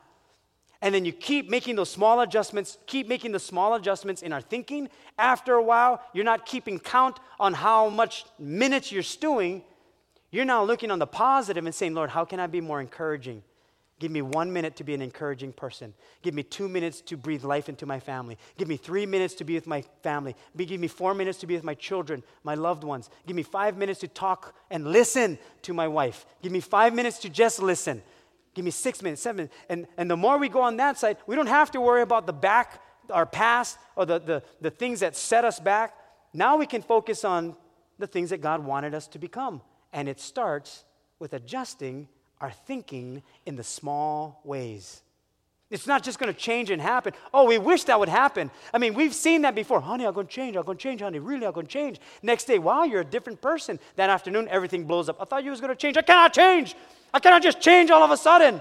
And 0.81 0.95
then 0.95 1.05
you 1.05 1.13
keep 1.13 1.51
making 1.51 1.75
those 1.75 1.91
small 1.91 2.21
adjustments, 2.21 2.79
keep 2.87 3.09
making 3.09 3.33
the 3.33 3.41
small 3.41 3.75
adjustments 3.75 4.23
in 4.23 4.33
our 4.33 4.41
thinking. 4.41 4.89
After 5.19 5.55
a 5.55 5.63
while, 5.63 6.01
you're 6.13 6.25
not 6.25 6.47
keeping 6.47 6.79
count 6.79 7.19
on 7.41 7.53
how 7.53 7.89
much 7.89 8.27
minutes 8.39 8.93
you're 8.93 9.03
stewing. 9.03 9.65
You're 10.31 10.45
now 10.45 10.65
looking 10.65 10.91
on 10.91 10.99
the 10.99 11.07
positive 11.07 11.65
and 11.65 11.75
saying, 11.75 11.95
Lord, 11.95 12.11
how 12.11 12.25
can 12.25 12.41
I 12.41 12.47
be 12.47 12.61
more 12.61 12.81
encouraging? 12.81 13.43
Give 13.99 14.11
me 14.11 14.21
one 14.21 14.53
minute 14.53 14.77
to 14.77 14.85
be 14.85 14.93
an 14.93 15.01
encouraging 15.01 15.55
person. 15.55 15.95
Give 16.21 16.35
me 16.35 16.43
two 16.43 16.69
minutes 16.69 17.01
to 17.03 17.17
breathe 17.17 17.45
life 17.45 17.71
into 17.71 17.87
my 17.87 17.99
family. 17.99 18.37
Give 18.59 18.69
me 18.69 18.77
three 18.77 19.07
minutes 19.07 19.35
to 19.37 19.45
be 19.45 19.55
with 19.55 19.67
my 19.67 19.83
family. 20.03 20.37
Give 20.55 20.79
me 20.79 20.89
four 20.89 21.15
minutes 21.15 21.39
to 21.39 21.47
be 21.47 21.55
with 21.55 21.65
my 21.65 21.73
children, 21.73 22.23
my 22.45 22.55
loved 22.55 22.85
ones. 22.85 23.09
Give 23.27 23.35
me 23.35 23.43
five 23.43 23.79
minutes 23.79 24.01
to 24.01 24.09
talk 24.09 24.55
and 24.71 24.87
listen 24.87 25.39
to 25.63 25.73
my 25.73 25.89
wife. 25.89 26.27
Give 26.43 26.53
me 26.53 26.61
five 26.61 26.93
minutes 26.93 27.19
to 27.21 27.31
just 27.31 27.63
listen. 27.63 28.03
Give 28.53 28.67
me 28.67 28.71
six 28.71 29.01
minutes, 29.01 29.23
seven 29.23 29.37
minutes. 29.37 29.55
And, 29.71 29.87
and 29.97 30.11
the 30.11 30.17
more 30.17 30.37
we 30.37 30.51
go 30.51 30.61
on 30.61 30.77
that 30.77 30.99
side, 30.99 31.17
we 31.27 31.35
don't 31.35 31.47
have 31.47 31.71
to 31.71 31.81
worry 31.81 32.03
about 32.03 32.27
the 32.27 32.35
back, 32.35 32.83
our 33.09 33.25
past, 33.25 33.79
or 33.97 34.05
the, 34.05 34.19
the, 34.19 34.43
the 34.61 34.71
things 34.71 35.01
that 35.01 35.17
set 35.17 35.47
us 35.47 35.59
back. 35.59 35.95
Now 36.35 36.59
we 36.59 36.67
can 36.67 36.83
focus 36.83 37.25
on 37.25 37.57
the 37.99 38.07
things 38.07 38.29
that 38.29 38.43
God 38.43 38.63
wanted 38.63 38.95
us 38.95 39.07
to 39.09 39.19
become. 39.19 39.63
And 39.93 40.09
it 40.09 40.21
starts 40.21 40.85
with 41.19 41.33
adjusting 41.33 42.09
our 42.41 42.51
thinking 42.51 43.23
in 43.47 43.57
the 43.57 43.65
small 43.65 44.41
ways. 44.45 45.03
It's 45.69 45.87
not 45.87 46.05
just 46.05 46.21
going 46.21 46.33
to 46.33 46.39
change 46.39 46.71
and 46.71 46.81
happen. 46.81 47.13
Oh, 47.35 47.45
we 47.45 47.59
wish 47.59 47.85
that 47.85 47.99
would 47.99 48.09
happen. 48.09 48.53
I 48.73 48.79
mean, 48.79 48.95
we've 48.95 49.15
seen 49.15 49.43
that 49.43 49.57
before. 49.57 49.81
Honey, 49.81 50.07
I'm 50.07 50.15
going 50.15 50.29
to 50.29 50.33
change. 50.33 50.57
I'm 50.57 50.63
going 50.63 50.79
to 50.79 50.83
change, 50.83 51.01
honey. 51.01 51.19
Really, 51.19 51.45
I'm 51.45 51.53
going 51.53 51.67
to 51.67 51.73
change. 51.73 51.99
Next 52.23 52.45
day, 52.45 52.61
wow, 52.61 52.85
you're 52.85 53.01
a 53.01 53.05
different 53.05 53.41
person. 53.41 53.81
That 53.97 54.09
afternoon, 54.09 54.47
everything 54.49 54.85
blows 54.85 55.09
up. 55.09 55.17
I 55.21 55.25
thought 55.25 55.43
you 55.43 55.51
was 55.51 55.61
going 55.61 55.73
to 55.73 55.77
change. 55.77 55.97
I 55.97 56.03
cannot 56.03 56.33
change. 56.33 56.77
I 57.13 57.19
cannot 57.19 57.43
just 57.43 57.61
change 57.61 57.91
all 57.91 58.03
of 58.03 58.13
a 58.13 58.17
sudden. 58.17 58.61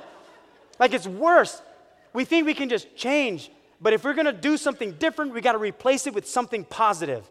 Like 0.80 0.94
it's 0.94 1.08
worse. 1.08 1.62
We 2.14 2.26
think 2.26 2.48
we 2.48 2.56
can 2.56 2.70
just 2.70 2.96
change. 2.96 3.52
But 3.80 3.94
if 3.94 4.04
we're 4.04 4.14
going 4.14 4.26
to 4.26 4.34
do 4.34 4.58
something 4.58 4.94
different, 4.94 5.34
we 5.34 5.42
got 5.42 5.52
to 5.52 5.60
replace 5.60 6.08
it 6.08 6.16
with 6.16 6.28
something 6.28 6.64
positive. 6.64 7.30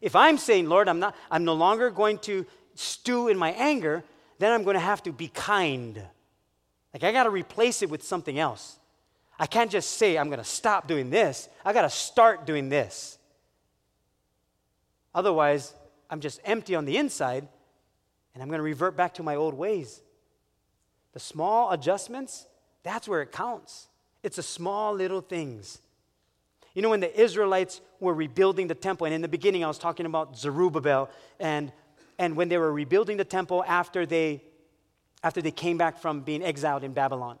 If 0.00 0.16
I'm 0.16 0.38
saying, 0.38 0.68
Lord, 0.68 0.88
I'm 0.88 1.00
not 1.00 1.14
I'm 1.30 1.44
no 1.44 1.54
longer 1.54 1.90
going 1.90 2.18
to 2.20 2.46
stew 2.74 3.28
in 3.28 3.38
my 3.38 3.52
anger, 3.52 4.02
then 4.38 4.52
I'm 4.52 4.64
going 4.64 4.74
to 4.74 4.80
have 4.80 5.02
to 5.04 5.12
be 5.12 5.28
kind. 5.28 6.02
Like, 6.92 7.04
I 7.04 7.12
got 7.12 7.24
to 7.24 7.30
replace 7.30 7.82
it 7.82 7.90
with 7.90 8.02
something 8.02 8.38
else. 8.38 8.78
I 9.38 9.46
can't 9.46 9.70
just 9.70 9.98
say, 9.98 10.16
I'm 10.16 10.28
going 10.28 10.38
to 10.38 10.44
stop 10.44 10.86
doing 10.86 11.10
this. 11.10 11.48
I 11.64 11.72
got 11.72 11.82
to 11.82 11.90
start 11.90 12.46
doing 12.46 12.68
this. 12.68 13.18
Otherwise, 15.14 15.74
I'm 16.10 16.20
just 16.20 16.40
empty 16.44 16.74
on 16.74 16.84
the 16.84 16.96
inside 16.96 17.48
and 18.34 18.42
I'm 18.42 18.48
going 18.48 18.58
to 18.58 18.64
revert 18.64 18.96
back 18.96 19.14
to 19.14 19.22
my 19.22 19.36
old 19.36 19.54
ways. 19.54 20.02
The 21.12 21.20
small 21.20 21.70
adjustments, 21.70 22.46
that's 22.82 23.06
where 23.08 23.22
it 23.22 23.30
counts. 23.30 23.88
It's 24.22 24.36
the 24.36 24.42
small 24.42 24.92
little 24.92 25.20
things. 25.20 25.78
You 26.74 26.82
know, 26.82 26.90
when 26.90 27.00
the 27.00 27.20
Israelites 27.20 27.80
were 28.00 28.14
rebuilding 28.14 28.66
the 28.66 28.74
temple, 28.74 29.06
and 29.06 29.14
in 29.14 29.22
the 29.22 29.28
beginning 29.28 29.64
I 29.64 29.68
was 29.68 29.78
talking 29.78 30.06
about 30.06 30.36
Zerubbabel 30.36 31.08
and 31.38 31.72
and 32.18 32.36
when 32.36 32.48
they 32.48 32.58
were 32.58 32.72
rebuilding 32.72 33.16
the 33.16 33.24
temple 33.24 33.64
after 33.66 34.06
they, 34.06 34.42
after 35.22 35.42
they 35.42 35.50
came 35.50 35.78
back 35.78 35.98
from 35.98 36.20
being 36.20 36.42
exiled 36.42 36.84
in 36.84 36.92
Babylon. 36.92 37.38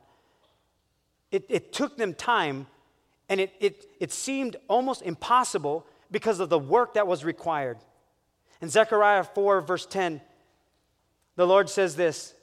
It, 1.30 1.46
it 1.48 1.72
took 1.72 1.96
them 1.96 2.14
time, 2.14 2.66
and 3.28 3.40
it, 3.40 3.52
it, 3.60 3.86
it 4.00 4.12
seemed 4.12 4.56
almost 4.68 5.02
impossible 5.02 5.86
because 6.10 6.40
of 6.40 6.48
the 6.48 6.58
work 6.58 6.94
that 6.94 7.06
was 7.06 7.24
required. 7.24 7.78
In 8.60 8.68
Zechariah 8.68 9.24
4, 9.24 9.60
verse 9.60 9.86
10, 9.86 10.20
the 11.36 11.46
Lord 11.46 11.68
says 11.68 11.96
this 11.96 12.34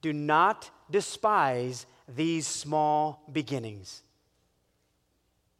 Do 0.00 0.12
not 0.12 0.70
despise 0.90 1.86
these 2.08 2.46
small 2.46 3.22
beginnings. 3.30 4.02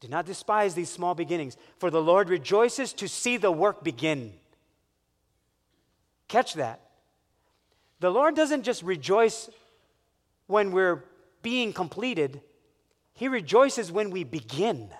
Do 0.00 0.08
not 0.08 0.24
despise 0.24 0.74
these 0.74 0.88
small 0.88 1.14
beginnings, 1.14 1.56
for 1.78 1.90
the 1.90 2.02
Lord 2.02 2.30
rejoices 2.30 2.94
to 2.94 3.08
see 3.08 3.36
the 3.36 3.52
work 3.52 3.84
begin. 3.84 4.32
Catch 6.30 6.54
that. 6.54 6.80
The 7.98 8.08
Lord 8.08 8.36
doesn't 8.36 8.62
just 8.62 8.84
rejoice 8.84 9.50
when 10.46 10.70
we're 10.70 11.04
being 11.42 11.72
completed, 11.72 12.40
He 13.14 13.26
rejoices 13.26 13.90
when 13.90 14.10
we 14.10 14.22
begin. 14.22 14.90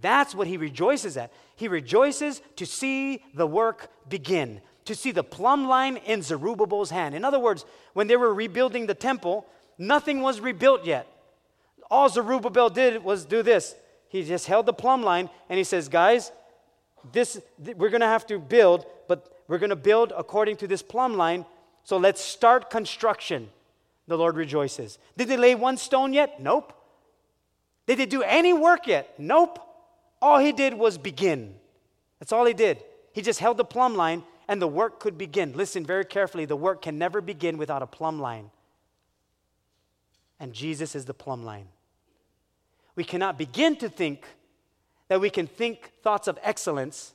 That's 0.00 0.34
what 0.34 0.48
He 0.48 0.56
rejoices 0.56 1.16
at. 1.16 1.32
He 1.54 1.68
rejoices 1.68 2.42
to 2.56 2.66
see 2.66 3.22
the 3.34 3.46
work 3.46 3.88
begin, 4.08 4.60
to 4.86 4.96
see 4.96 5.12
the 5.12 5.22
plumb 5.22 5.68
line 5.68 5.98
in 5.98 6.22
Zerubbabel's 6.22 6.90
hand. 6.90 7.14
In 7.14 7.24
other 7.24 7.38
words, 7.38 7.64
when 7.92 8.08
they 8.08 8.16
were 8.16 8.34
rebuilding 8.34 8.86
the 8.86 8.94
temple, 8.94 9.46
nothing 9.78 10.22
was 10.22 10.40
rebuilt 10.40 10.84
yet. 10.84 11.06
All 11.88 12.08
Zerubbabel 12.08 12.68
did 12.68 13.04
was 13.04 13.24
do 13.24 13.44
this. 13.44 13.76
He 14.08 14.24
just 14.24 14.48
held 14.48 14.66
the 14.66 14.72
plumb 14.72 15.04
line 15.04 15.30
and 15.48 15.56
he 15.56 15.64
says, 15.64 15.88
Guys, 15.88 16.32
this, 17.12 17.40
we're 17.58 17.90
going 17.90 18.00
to 18.00 18.06
have 18.06 18.26
to 18.28 18.38
build, 18.38 18.86
but 19.08 19.32
we're 19.48 19.58
going 19.58 19.70
to 19.70 19.76
build 19.76 20.12
according 20.16 20.56
to 20.58 20.66
this 20.66 20.82
plumb 20.82 21.16
line. 21.16 21.44
So 21.84 21.96
let's 21.96 22.20
start 22.20 22.70
construction. 22.70 23.50
The 24.06 24.18
Lord 24.18 24.36
rejoices. 24.36 24.98
Did 25.16 25.28
they 25.28 25.36
lay 25.36 25.54
one 25.54 25.76
stone 25.76 26.12
yet? 26.12 26.40
Nope. 26.40 26.72
Did 27.86 27.98
they 27.98 28.06
do 28.06 28.22
any 28.22 28.52
work 28.52 28.86
yet? 28.86 29.14
Nope. 29.18 29.58
All 30.20 30.38
he 30.38 30.52
did 30.52 30.74
was 30.74 30.98
begin. 30.98 31.54
That's 32.18 32.32
all 32.32 32.44
he 32.44 32.54
did. 32.54 32.82
He 33.12 33.22
just 33.22 33.40
held 33.40 33.56
the 33.56 33.64
plumb 33.64 33.94
line 33.94 34.24
and 34.48 34.60
the 34.60 34.68
work 34.68 35.00
could 35.00 35.16
begin. 35.16 35.52
Listen 35.52 35.84
very 35.84 36.04
carefully 36.04 36.44
the 36.44 36.56
work 36.56 36.82
can 36.82 36.98
never 36.98 37.20
begin 37.20 37.58
without 37.58 37.82
a 37.82 37.86
plumb 37.86 38.20
line. 38.20 38.50
And 40.40 40.52
Jesus 40.52 40.94
is 40.94 41.04
the 41.04 41.14
plumb 41.14 41.44
line. 41.44 41.68
We 42.96 43.04
cannot 43.04 43.38
begin 43.38 43.76
to 43.76 43.88
think 43.88 44.24
that 45.14 45.20
we 45.20 45.30
can 45.30 45.46
think 45.46 45.92
thoughts 46.02 46.26
of 46.26 46.36
excellence 46.42 47.14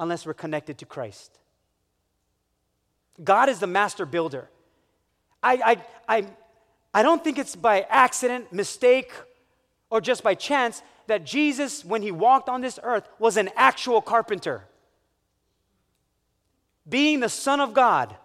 unless 0.00 0.26
we're 0.26 0.34
connected 0.34 0.78
to 0.78 0.84
Christ. 0.84 1.38
God 3.22 3.48
is 3.48 3.60
the 3.60 3.68
master 3.68 4.04
builder. 4.04 4.50
I, 5.44 5.76
I, 6.08 6.16
I, 6.16 6.26
I 6.92 7.02
don't 7.04 7.22
think 7.22 7.38
it's 7.38 7.54
by 7.54 7.82
accident, 7.82 8.52
mistake, 8.52 9.12
or 9.90 10.00
just 10.00 10.24
by 10.24 10.34
chance 10.34 10.82
that 11.06 11.24
Jesus, 11.24 11.84
when 11.84 12.02
he 12.02 12.10
walked 12.10 12.48
on 12.48 12.62
this 12.62 12.80
earth, 12.82 13.08
was 13.20 13.36
an 13.36 13.50
actual 13.54 14.02
carpenter. 14.02 14.64
Being 16.88 17.20
the 17.20 17.28
Son 17.28 17.60
of 17.60 17.74
God, 17.74 18.16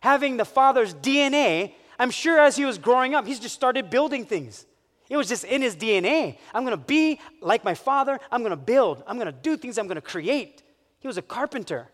having 0.00 0.38
the 0.38 0.46
Father's 0.46 0.94
DNA, 0.94 1.74
I'm 1.98 2.10
sure 2.10 2.40
as 2.40 2.56
he 2.56 2.64
was 2.64 2.78
growing 2.78 3.14
up, 3.14 3.26
he's 3.26 3.40
just 3.40 3.54
started 3.54 3.90
building 3.90 4.24
things. 4.24 4.64
It 5.08 5.16
was 5.16 5.28
just 5.28 5.44
in 5.44 5.62
his 5.62 5.76
DNA. 5.76 6.38
I'm 6.52 6.64
going 6.64 6.76
to 6.76 6.84
be 6.84 7.20
like 7.40 7.64
my 7.64 7.74
Father. 7.74 8.18
I'm 8.30 8.40
going 8.40 8.50
to 8.50 8.56
build. 8.56 9.02
I'm 9.06 9.16
going 9.16 9.26
to 9.26 9.32
do 9.32 9.56
things. 9.56 9.78
I'm 9.78 9.86
going 9.86 9.96
to 9.96 10.00
create. 10.00 10.62
He 10.98 11.06
was 11.06 11.16
a 11.16 11.22
carpenter. 11.22 11.88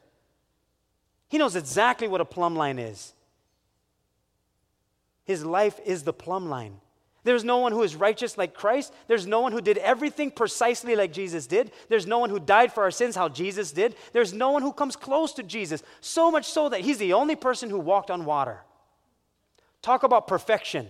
He 1.28 1.38
knows 1.38 1.56
exactly 1.56 2.08
what 2.08 2.20
a 2.20 2.24
plumb 2.24 2.56
line 2.56 2.78
is. 2.78 3.12
His 5.24 5.44
life 5.44 5.78
is 5.84 6.02
the 6.02 6.12
plumb 6.12 6.48
line. 6.48 6.80
There's 7.24 7.44
no 7.44 7.58
one 7.58 7.70
who 7.70 7.82
is 7.82 7.94
righteous 7.94 8.36
like 8.36 8.54
Christ. 8.54 8.92
There's 9.06 9.26
no 9.26 9.40
one 9.40 9.52
who 9.52 9.60
did 9.60 9.78
everything 9.78 10.30
precisely 10.30 10.96
like 10.96 11.12
Jesus 11.12 11.46
did. 11.46 11.70
There's 11.88 12.06
no 12.06 12.18
one 12.18 12.30
who 12.30 12.40
died 12.40 12.72
for 12.72 12.82
our 12.82 12.90
sins 12.90 13.14
how 13.14 13.28
Jesus 13.28 13.70
did. 13.70 13.94
There's 14.12 14.32
no 14.32 14.50
one 14.50 14.62
who 14.62 14.72
comes 14.72 14.96
close 14.96 15.32
to 15.34 15.42
Jesus. 15.44 15.84
So 16.00 16.30
much 16.30 16.46
so 16.46 16.68
that 16.68 16.80
he's 16.80 16.98
the 16.98 17.12
only 17.12 17.36
person 17.36 17.70
who 17.70 17.78
walked 17.78 18.10
on 18.10 18.24
water. 18.24 18.62
Talk 19.82 20.02
about 20.02 20.26
perfection. 20.26 20.88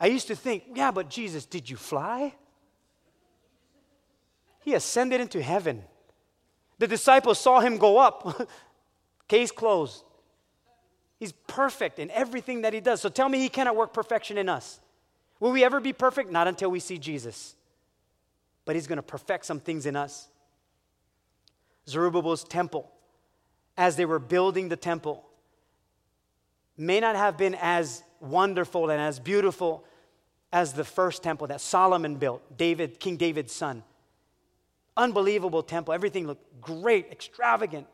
I 0.00 0.06
used 0.06 0.28
to 0.28 0.34
think, 0.34 0.64
yeah, 0.74 0.90
but 0.90 1.10
Jesus, 1.10 1.44
did 1.44 1.68
you 1.68 1.76
fly? 1.76 2.34
He 4.60 4.74
ascended 4.74 5.20
into 5.20 5.42
heaven. 5.42 5.84
The 6.78 6.86
disciples 6.86 7.38
saw 7.38 7.60
him 7.60 7.76
go 7.76 7.98
up. 7.98 8.48
Case 9.28 9.52
closed. 9.52 10.02
He's 11.18 11.32
perfect 11.46 11.98
in 11.98 12.10
everything 12.12 12.62
that 12.62 12.72
he 12.72 12.80
does. 12.80 13.02
So 13.02 13.10
tell 13.10 13.28
me 13.28 13.38
he 13.38 13.50
cannot 13.50 13.76
work 13.76 13.92
perfection 13.92 14.38
in 14.38 14.48
us. 14.48 14.80
Will 15.38 15.52
we 15.52 15.62
ever 15.64 15.80
be 15.80 15.92
perfect? 15.92 16.30
Not 16.30 16.48
until 16.48 16.70
we 16.70 16.80
see 16.80 16.98
Jesus. 16.98 17.54
but 18.64 18.76
he's 18.76 18.86
going 18.86 18.98
to 18.98 19.02
perfect 19.02 19.44
some 19.44 19.58
things 19.58 19.84
in 19.84 19.96
us. 19.96 20.28
Zerubbabel's 21.88 22.44
temple, 22.44 22.90
as 23.76 23.96
they 23.96 24.04
were 24.04 24.18
building 24.18 24.68
the 24.68 24.76
temple, 24.76 25.26
may 26.76 27.00
not 27.00 27.16
have 27.16 27.36
been 27.36 27.56
as 27.60 28.02
wonderful 28.20 28.90
and 28.90 29.00
as 29.00 29.18
beautiful 29.18 29.84
as 30.52 30.72
the 30.72 30.84
first 30.84 31.22
temple 31.22 31.46
that 31.48 31.60
Solomon 31.60 32.16
built, 32.16 32.56
David, 32.56 32.98
King 32.98 33.16
David's 33.16 33.52
son. 33.52 33.82
Unbelievable 34.96 35.62
temple. 35.62 35.94
Everything 35.94 36.26
looked 36.26 36.60
great, 36.60 37.06
extravagant. 37.10 37.86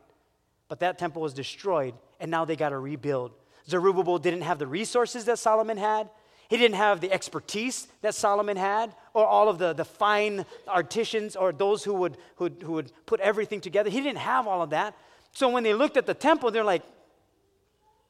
But 0.67 0.79
that 0.79 0.97
temple 0.97 1.21
was 1.21 1.33
destroyed, 1.33 1.93
and 2.19 2.29
now 2.29 2.45
they 2.45 2.55
got 2.55 2.69
to 2.69 2.79
rebuild. 2.79 3.31
Zerubbabel 3.69 4.19
didn't 4.19 4.41
have 4.41 4.59
the 4.59 4.67
resources 4.67 5.25
that 5.25 5.39
Solomon 5.39 5.77
had. 5.77 6.09
He 6.49 6.57
didn't 6.57 6.75
have 6.75 7.01
the 7.01 7.11
expertise 7.11 7.87
that 8.01 8.15
Solomon 8.15 8.57
had, 8.57 8.95
or 9.13 9.25
all 9.25 9.49
of 9.49 9.59
the, 9.59 9.73
the 9.73 9.85
fine 9.85 10.45
artisans, 10.67 11.35
or 11.35 11.51
those 11.51 11.83
who 11.83 11.93
would, 11.93 12.17
who, 12.37 12.49
who 12.63 12.73
would 12.73 12.91
put 13.05 13.19
everything 13.19 13.61
together. 13.61 13.89
He 13.89 14.01
didn't 14.01 14.19
have 14.19 14.47
all 14.47 14.61
of 14.61 14.71
that. 14.71 14.95
So 15.33 15.49
when 15.49 15.63
they 15.63 15.73
looked 15.73 15.97
at 15.97 16.05
the 16.05 16.13
temple, 16.13 16.51
they're 16.51 16.63
like, 16.63 16.83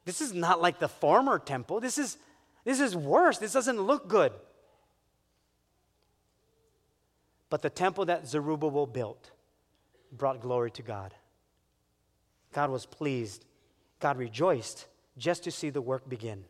this 0.06 0.22
is 0.22 0.34
not 0.34 0.62
like 0.62 0.80
the 0.80 0.88
former 0.88 1.40
temple. 1.40 1.80
This 1.80 1.98
is, 1.98 2.18
this 2.68 2.82
is 2.82 2.98
worse. 2.98 3.38
This 3.38 3.54
doesn't 3.54 3.80
look 3.80 4.10
good. 4.10 4.34
But 7.50 7.62
the 7.62 7.70
temple 7.70 8.04
that 8.08 8.28
Zerubbabel 8.28 8.86
built 8.86 9.32
brought 10.12 10.42
glory 10.42 10.70
to 10.72 10.82
God. 10.82 11.14
God 12.52 12.70
was 12.70 12.86
pleased. 12.86 13.46
God 14.02 14.18
rejoiced 14.18 14.86
just 15.18 15.46
to 15.46 15.52
see 15.52 15.70
the 15.70 15.80
work 15.80 16.10
begin. 16.10 16.44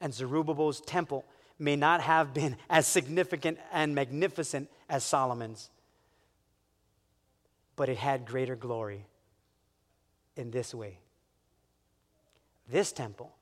And 0.00 0.14
Zerubbabel's 0.14 0.80
temple 0.80 1.26
may 1.58 1.76
not 1.76 2.00
have 2.00 2.32
been 2.32 2.56
as 2.70 2.86
significant 2.86 3.58
and 3.70 3.94
magnificent 3.94 4.70
as 4.88 5.04
Solomon's, 5.04 5.68
but 7.76 7.90
it 7.90 7.98
had 7.98 8.24
greater 8.24 8.56
glory 8.56 9.04
in 10.36 10.52
this 10.52 10.74
way. 10.74 11.00
This 12.66 12.92
temple 12.92 13.34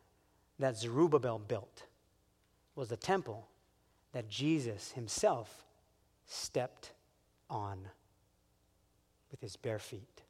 that 0.61 0.76
Zerubbabel 0.76 1.38
built 1.38 1.84
was 2.74 2.88
the 2.88 2.96
temple 2.96 3.48
that 4.12 4.28
Jesus 4.28 4.92
himself 4.92 5.64
stepped 6.26 6.92
on 7.48 7.88
with 9.30 9.40
his 9.40 9.56
bare 9.56 9.78
feet. 9.78 10.22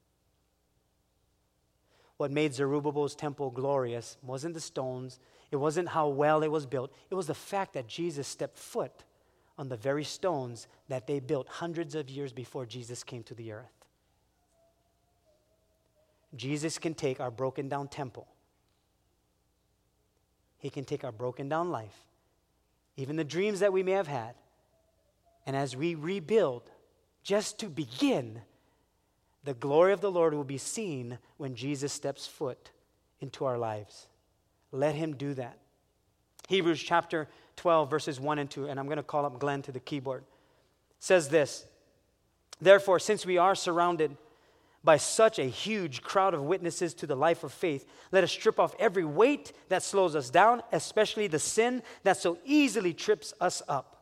What 2.17 2.31
made 2.31 2.55
Zerubbabel's 2.55 3.15
temple 3.15 3.51
glorious 3.51 4.19
wasn't 4.23 4.55
the 4.55 4.61
stones, 4.61 5.19
it 5.51 5.57
wasn't 5.57 5.89
how 5.89 6.09
well 6.09 6.43
it 6.43 6.51
was 6.51 6.67
built, 6.67 6.93
it 7.09 7.15
was 7.15 7.27
the 7.27 7.35
fact 7.35 7.73
that 7.73 7.87
Jesus 7.87 8.29
stepped 8.29 8.59
foot 8.59 9.05
on 9.59 9.69
the 9.69 9.77
very 9.77 10.05
stones 10.05 10.69
that 10.89 11.07
they 11.07 11.21
built 11.21 11.49
hundreds 11.49 11.95
of 11.95 12.09
years 12.09 12.33
before 12.33 12.67
Jesus 12.67 13.03
came 13.03 13.23
to 13.25 13.35
the 13.35 13.53
earth. 13.53 13.87
Jesus 16.37 16.79
can 16.79 16.95
take 16.95 17.21
our 17.21 17.31
broken 17.31 17.69
down 17.69 17.89
temple, 17.89 18.29
He 20.61 20.71
can 20.71 20.85
take 20.85 21.05
our 21.05 21.13
broken 21.13 21.49
down 21.49 21.71
life, 21.71 22.07
even 22.97 23.17
the 23.17 23.25
dreams 23.25 23.61
that 23.61 23.73
we 23.73 23.83
may 23.83 23.93
have 23.93 24.07
had, 24.07 24.35
and 25.47 25.57
as 25.57 25.75
we 25.75 25.95
rebuild, 25.95 26.71
just 27.23 27.59
to 27.61 27.69
begin, 27.69 28.43
the 29.43 29.55
glory 29.55 29.93
of 29.93 30.03
the 30.03 30.11
Lord 30.11 30.35
will 30.35 30.45
be 30.45 30.59
seen 30.59 31.19
when 31.39 31.55
Jesus 31.55 31.93
steps 31.93 32.27
foot 32.27 32.71
into 33.21 33.47
our 33.47 33.59
lives. 33.59 34.07
Let 34.71 34.95
him 34.95 35.15
do 35.15 35.35
that. 35.35 35.59
Hebrews 36.49 36.83
chapter 36.83 37.27
12, 37.57 37.91
verses 37.91 38.21
1 38.21 38.39
and 38.39 38.51
2, 38.51 38.67
and 38.67 38.79
I'm 38.79 38.87
going 38.87 38.97
to 38.99 39.03
call 39.03 39.25
up 39.25 39.39
Glenn 39.39 39.63
to 39.63 39.73
the 39.73 39.81
keyboard, 39.81 40.25
says 40.99 41.31
this 41.31 41.65
Therefore, 42.61 42.99
since 42.99 43.25
we 43.25 43.39
are 43.39 43.55
surrounded 43.55 44.17
by 44.83 44.97
such 44.97 45.39
a 45.39 45.45
huge 45.45 46.03
crowd 46.03 46.33
of 46.33 46.43
witnesses 46.43 46.95
to 46.95 47.07
the 47.07 47.17
life 47.17 47.45
of 47.45 47.53
faith, 47.53 47.87
let 48.13 48.25
us 48.25 48.33
strip 48.33 48.59
off 48.59 48.75
every 48.79 49.05
weight 49.05 49.53
that 49.69 49.83
slows 49.83 50.17
us 50.17 50.31
down, 50.31 50.63
especially 50.73 51.27
the 51.27 51.39
sin 51.39 51.83
that 52.03 52.17
so 52.17 52.39
easily 52.45 52.95
trips 52.95 53.35
us 53.41 53.63
up 53.69 54.01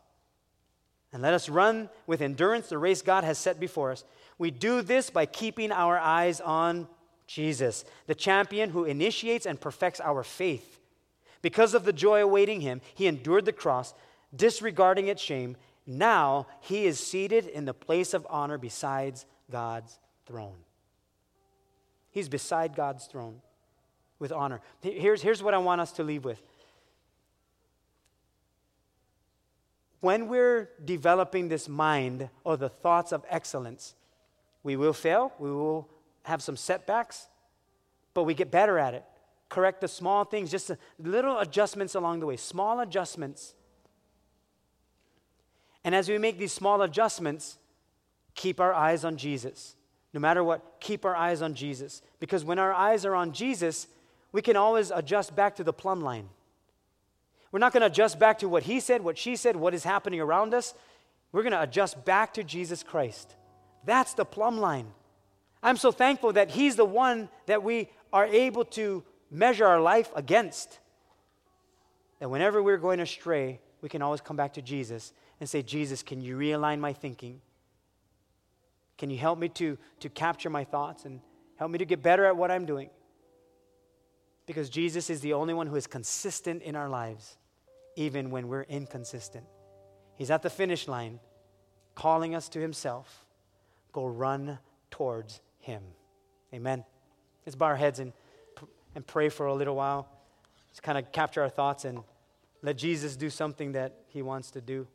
and 1.13 1.23
let 1.23 1.35
us 1.35 1.49
run 1.49 1.89
with 2.07 2.21
endurance 2.21 2.69
the 2.69 2.79
race 2.79 3.03
God 3.03 3.25
has 3.25 3.39
set 3.39 3.59
before 3.59 3.93
us. 3.93 4.05
We 4.37 4.51
do 4.51 4.83
this 4.83 5.11
by 5.11 5.27
keeping 5.27 5.73
our 5.73 5.99
eyes 5.99 6.41
on 6.41 6.87
Jesus, 7.27 7.85
the 8.07 8.15
champion 8.15 8.71
who 8.71 8.85
initiates 8.85 9.47
and 9.47 9.61
perfects 9.61 10.01
our 10.01 10.23
faith. 10.23 10.79
Because 11.43 11.75
of 11.75 11.85
the 11.85 11.93
joy 11.93 12.23
awaiting 12.23 12.61
him, 12.61 12.81
he 12.95 13.07
endured 13.07 13.45
the 13.45 13.53
cross, 13.53 13.95
disregarding 14.35 15.09
its 15.09 15.23
shame. 15.23 15.57
Now 15.87 16.47
he 16.61 16.85
is 16.85 17.01
seated 17.01 17.47
in 17.47 17.65
the 17.65 17.75
place 17.75 18.13
of 18.13 18.27
honor 18.29 18.59
beside 18.59 19.19
God's 19.51 19.99
throne. 20.27 20.57
He's 22.19 22.29
beside 22.29 22.75
God's 22.75 23.07
throne 23.07 23.41
with 24.19 24.33
honor. 24.33 24.61
Here's, 24.81 25.23
here's 25.23 25.41
what 25.41 25.55
I 25.55 25.59
want 25.59 25.81
us 25.81 25.93
to 25.93 26.03
leave 26.03 26.25
with 26.25 26.43
when 30.01 30.27
we're 30.27 30.69
developing 30.85 31.49
this 31.49 31.69
mind 31.69 32.29
or 32.43 32.57
the 32.57 32.69
thoughts 32.69 33.13
of 33.13 33.25
excellence, 33.29 33.95
we 34.65 34.75
will 34.75 34.93
fail, 34.93 35.33
we 35.39 35.49
will 35.53 35.89
have 36.25 36.43
some 36.43 36.57
setbacks, 36.57 37.29
but 38.15 38.25
we 38.25 38.35
get 38.35 38.51
better 38.51 38.81
at 38.81 38.95
it. 38.95 39.05
Correct 39.49 39.81
the 39.81 39.87
small 39.87 40.25
things, 40.25 40.51
just 40.51 40.73
little 40.99 41.39
adjustments 41.39 41.95
along 41.95 42.19
the 42.19 42.27
way, 42.27 42.37
small 42.37 42.81
adjustments. 42.81 43.55
And 45.85 45.95
as 45.95 46.09
we 46.09 46.19
make 46.19 46.37
these 46.37 46.53
small 46.53 46.83
adjustments, 46.83 47.59
keep 48.35 48.59
our 48.59 48.75
eyes 48.75 49.05
on 49.05 49.19
Jesus. 49.19 49.77
No 50.19 50.21
matter 50.21 50.43
what, 50.43 50.81
keep 50.81 51.05
our 51.05 51.15
eyes 51.15 51.43
on 51.43 51.55
Jesus. 51.55 52.03
Because 52.19 52.45
when 52.45 52.59
our 52.59 52.73
eyes 52.73 53.07
are 53.07 53.15
on 53.15 53.31
Jesus, 53.31 53.87
we 54.33 54.43
can 54.43 54.57
always 54.57 54.91
adjust 54.91 55.37
back 55.37 55.55
to 55.55 55.63
the 55.63 55.73
plumb 55.73 56.01
line. 56.01 56.29
We're 57.53 57.61
not 57.61 57.73
going 57.73 57.83
to 57.83 57.87
adjust 57.87 58.19
back 58.19 58.41
to 58.41 58.49
what 58.49 58.65
he 58.65 58.81
said, 58.81 59.05
what 59.05 59.17
she 59.17 59.37
said, 59.37 59.55
what 59.55 59.75
is 59.75 59.85
happening 59.85 60.21
around 60.21 60.55
us. 60.55 60.75
We're 61.31 61.45
going 61.45 61.53
to 61.53 61.63
adjust 61.63 62.05
back 62.05 62.35
to 62.35 62.43
Jesus 62.43 62.83
Christ. 62.83 63.37
That's 63.85 64.15
the 64.15 64.25
plumb 64.25 64.59
line. 64.59 64.89
I'm 65.63 65.77
so 65.77 65.93
thankful 65.93 66.33
that 66.33 66.51
he's 66.51 66.75
the 66.75 66.85
one 66.85 67.29
that 67.47 67.63
we 67.63 67.89
are 68.13 68.27
able 68.27 68.65
to 68.65 69.05
measure 69.31 69.69
our 69.69 69.81
life 69.81 70.11
against. 70.17 70.81
That 72.19 72.29
whenever 72.29 72.61
we're 72.61 72.79
going 72.79 72.99
astray, 72.99 73.61
we 73.83 73.89
can 73.89 74.03
always 74.03 74.21
come 74.21 74.37
back 74.37 74.55
to 74.55 74.63
Jesus 74.63 75.13
and 75.39 75.49
say, 75.49 75.63
Jesus, 75.63 76.03
can 76.03 76.21
you 76.21 76.37
realign 76.37 76.81
my 76.81 76.93
thinking? 76.93 77.41
Can 78.99 79.11
you 79.11 79.17
help 79.17 79.39
me 79.39 79.49
to, 79.51 79.79
to 80.01 80.09
capture 80.09 80.51
my 80.51 80.65
thoughts 80.65 81.05
and 81.05 81.21
help 81.57 81.71
me 81.71 81.79
to 81.79 81.85
get 81.85 82.03
better 82.03 82.27
at 82.27 82.37
what 82.37 82.51
I'm 82.51 82.67
doing? 82.67 82.91
Because 84.45 84.69
Jesus 84.69 85.09
is 85.09 85.21
the 85.21 85.35
only 85.35 85.55
one 85.55 85.69
who 85.69 85.77
is 85.77 85.87
consistent 85.87 86.63
in 86.63 86.75
our 86.75 86.89
lives, 86.89 87.39
even 87.97 88.31
when 88.31 88.49
we're 88.49 88.63
inconsistent. 88.63 89.45
He's 90.17 90.31
at 90.31 90.43
the 90.43 90.51
finish 90.51 90.89
line, 90.89 91.21
calling 91.95 92.35
us 92.35 92.49
to 92.51 92.61
Himself. 92.61 93.25
Go 93.93 94.07
run 94.07 94.59
towards 94.91 95.41
Him. 95.61 95.83
Amen. 96.53 96.85
Let's 97.47 97.55
bow 97.55 97.67
our 97.67 97.77
heads 97.77 98.01
and, 98.01 98.13
and 98.97 99.07
pray 99.07 99.29
for 99.29 99.47
a 99.47 99.55
little 99.55 99.77
while. 99.77 100.09
Just 100.71 100.83
kind 100.83 100.99
of 100.99 101.13
capture 101.13 101.43
our 101.43 101.49
thoughts 101.49 101.85
and 101.85 102.03
let 102.63 102.77
Jesus 102.77 103.17
do 103.17 103.31
something 103.31 103.73
that 103.73 103.95
He 104.09 104.23
wants 104.23 104.51
to 104.53 104.61
do. 104.61 104.89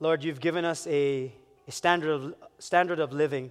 Lord, 0.00 0.22
you've 0.22 0.38
given 0.38 0.64
us 0.64 0.86
a, 0.86 1.32
a 1.66 1.72
standard, 1.72 2.10
of, 2.10 2.34
standard 2.60 3.00
of 3.00 3.12
living. 3.12 3.50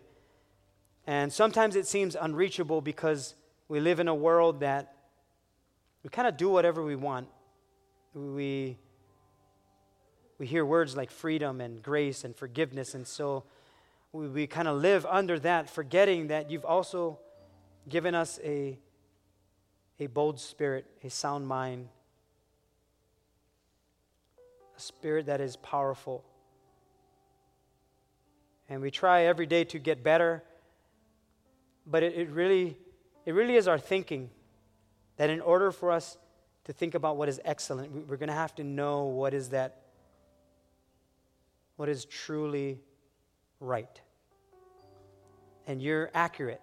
And 1.05 1.31
sometimes 1.31 1.75
it 1.75 1.85
seems 1.85 2.15
unreachable 2.15 2.79
because 2.79 3.35
we 3.67 3.81
live 3.81 3.99
in 3.99 4.07
a 4.07 4.15
world 4.15 4.61
that 4.61 4.93
we 6.03 6.09
kind 6.09 6.25
of 6.25 6.37
do 6.37 6.47
whatever 6.47 6.81
we 6.81 6.95
want. 6.95 7.27
We, 8.13 8.77
we 10.37 10.47
hear 10.47 10.65
words 10.65 10.95
like 10.95 11.11
freedom 11.11 11.59
and 11.59 11.83
grace 11.83 12.23
and 12.23 12.33
forgiveness, 12.33 12.95
and 12.95 13.05
so 13.05 13.43
we, 14.13 14.29
we 14.29 14.47
kind 14.47 14.69
of 14.69 14.77
live 14.77 15.05
under 15.05 15.37
that, 15.39 15.69
forgetting 15.69 16.27
that 16.27 16.49
you've 16.49 16.65
also 16.65 17.19
given 17.89 18.15
us 18.15 18.39
a, 18.41 18.79
a 19.99 20.07
bold 20.07 20.39
spirit, 20.39 20.85
a 21.03 21.09
sound 21.09 21.45
mind, 21.45 21.89
a 24.77 24.79
spirit 24.79 25.25
that 25.25 25.41
is 25.41 25.57
powerful 25.57 26.23
and 28.70 28.82
we 28.82 28.91
try 28.91 29.24
every 29.24 29.45
day 29.45 29.63
to 29.65 29.80
get 29.80 30.03
better. 30.03 30.43
But 31.86 32.03
it, 32.03 32.15
it, 32.15 32.30
really, 32.30 32.78
it 33.26 33.34
really 33.34 33.55
is 33.55 33.68
our 33.68 33.80
thinking 33.80 34.30
that 35.18 35.30
in 35.30 35.41
order 35.41 35.72
for 35.72 35.91
us 35.91 36.18
to 36.65 36.74
think 36.74 36.95
about 36.95 37.18
what 37.18 37.30
is 37.30 37.39
excellent, 37.45 38.07
we're 38.07 38.18
going 38.18 38.28
to 38.28 38.36
have 38.36 38.53
to 38.55 38.63
know 38.63 39.05
what 39.05 39.34
is 39.34 39.49
that, 39.49 39.82
what 41.78 41.89
is 41.89 42.05
truly 42.05 42.80
right. 43.59 44.01
And 45.65 45.82
you're 45.82 46.09
accurate. 46.13 46.61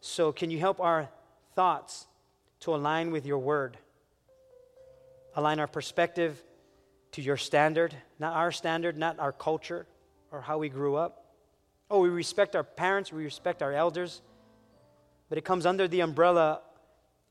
So, 0.00 0.32
can 0.32 0.50
you 0.50 0.58
help 0.58 0.80
our 0.80 1.08
thoughts 1.54 2.06
to 2.62 2.74
align 2.74 3.10
with 3.10 3.26
your 3.26 3.38
word. 3.38 3.76
Align 5.34 5.58
our 5.58 5.66
perspective 5.66 6.42
to 7.12 7.22
your 7.22 7.36
standard, 7.36 7.94
not 8.18 8.34
our 8.34 8.50
standard, 8.50 8.96
not 8.96 9.18
our 9.18 9.32
culture 9.32 9.86
or 10.30 10.40
how 10.40 10.58
we 10.58 10.68
grew 10.68 10.96
up. 10.96 11.26
Oh, 11.90 12.00
we 12.00 12.08
respect 12.08 12.56
our 12.56 12.64
parents, 12.64 13.12
we 13.12 13.24
respect 13.24 13.62
our 13.62 13.72
elders, 13.72 14.22
but 15.28 15.38
it 15.38 15.44
comes 15.44 15.66
under 15.66 15.86
the 15.86 16.00
umbrella 16.00 16.62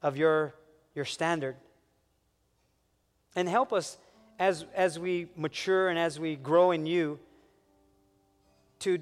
of 0.02 0.18
your, 0.18 0.54
your 0.94 1.06
standard. 1.06 1.56
And 3.36 3.50
help 3.50 3.74
us 3.74 3.98
as, 4.38 4.66
as 4.76 5.00
we 5.00 5.30
mature 5.36 5.90
and 5.90 5.98
as 5.98 6.20
we 6.20 6.36
grow 6.36 6.72
in 6.72 6.86
you 6.86 7.20
to 8.80 9.00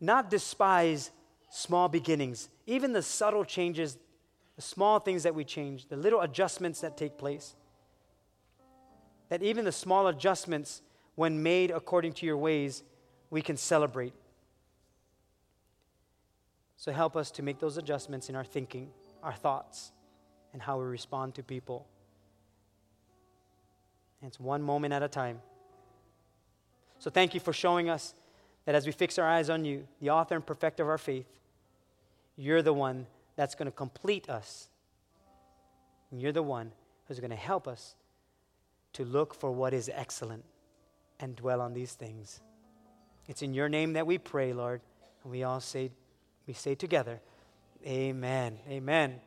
not 0.00 0.30
despise 0.30 1.10
small 1.50 1.88
beginnings, 1.88 2.48
even 2.66 2.92
the 2.92 3.02
subtle 3.02 3.44
changes, 3.44 3.98
the 4.56 4.62
small 4.62 5.00
things 5.00 5.22
that 5.22 5.34
we 5.34 5.44
change, 5.44 5.88
the 5.88 5.96
little 5.96 6.20
adjustments 6.20 6.80
that 6.80 6.96
take 6.96 7.18
place. 7.18 7.54
That 9.28 9.42
even 9.42 9.64
the 9.64 9.72
small 9.72 10.06
adjustments, 10.06 10.82
when 11.14 11.42
made 11.42 11.70
according 11.70 12.12
to 12.14 12.26
your 12.26 12.36
ways, 12.36 12.82
we 13.30 13.42
can 13.42 13.56
celebrate. 13.56 14.14
So 16.76 16.92
help 16.92 17.16
us 17.16 17.30
to 17.32 17.42
make 17.42 17.58
those 17.58 17.78
adjustments 17.78 18.28
in 18.28 18.36
our 18.36 18.44
thinking, 18.44 18.90
our 19.22 19.32
thoughts, 19.32 19.92
and 20.52 20.60
how 20.60 20.78
we 20.78 20.84
respond 20.84 21.34
to 21.36 21.42
people. 21.42 21.86
And 24.20 24.28
it's 24.28 24.38
one 24.38 24.62
moment 24.62 24.92
at 24.92 25.02
a 25.02 25.08
time. 25.08 25.40
So 26.98 27.10
thank 27.10 27.34
you 27.34 27.40
for 27.40 27.52
showing 27.52 27.90
us 27.90 28.14
that 28.64 28.74
as 28.74 28.86
we 28.86 28.92
fix 28.92 29.18
our 29.18 29.28
eyes 29.28 29.50
on 29.50 29.64
you, 29.64 29.86
the 30.00 30.10
author 30.10 30.34
and 30.34 30.44
perfecter 30.44 30.82
of 30.82 30.88
our 30.88 30.98
faith, 30.98 31.26
you're 32.36 32.62
the 32.62 32.72
one 32.72 33.06
that's 33.36 33.54
going 33.54 33.66
to 33.66 33.76
complete 33.76 34.28
us. 34.28 34.68
And 36.10 36.20
you're 36.20 36.32
the 36.32 36.42
one 36.42 36.72
who's 37.06 37.20
going 37.20 37.30
to 37.30 37.36
help 37.36 37.68
us 37.68 37.94
to 38.94 39.04
look 39.04 39.34
for 39.34 39.52
what 39.52 39.74
is 39.74 39.90
excellent 39.92 40.44
and 41.20 41.36
dwell 41.36 41.60
on 41.60 41.74
these 41.74 41.92
things. 41.92 42.40
It's 43.28 43.42
in 43.42 43.54
your 43.54 43.68
name 43.68 43.92
that 43.94 44.06
we 44.06 44.18
pray, 44.18 44.52
Lord. 44.52 44.80
And 45.22 45.30
we 45.30 45.42
all 45.42 45.60
say, 45.60 45.90
we 46.46 46.54
say 46.54 46.74
together, 46.74 47.20
Amen. 47.86 48.58
Amen. 48.68 49.20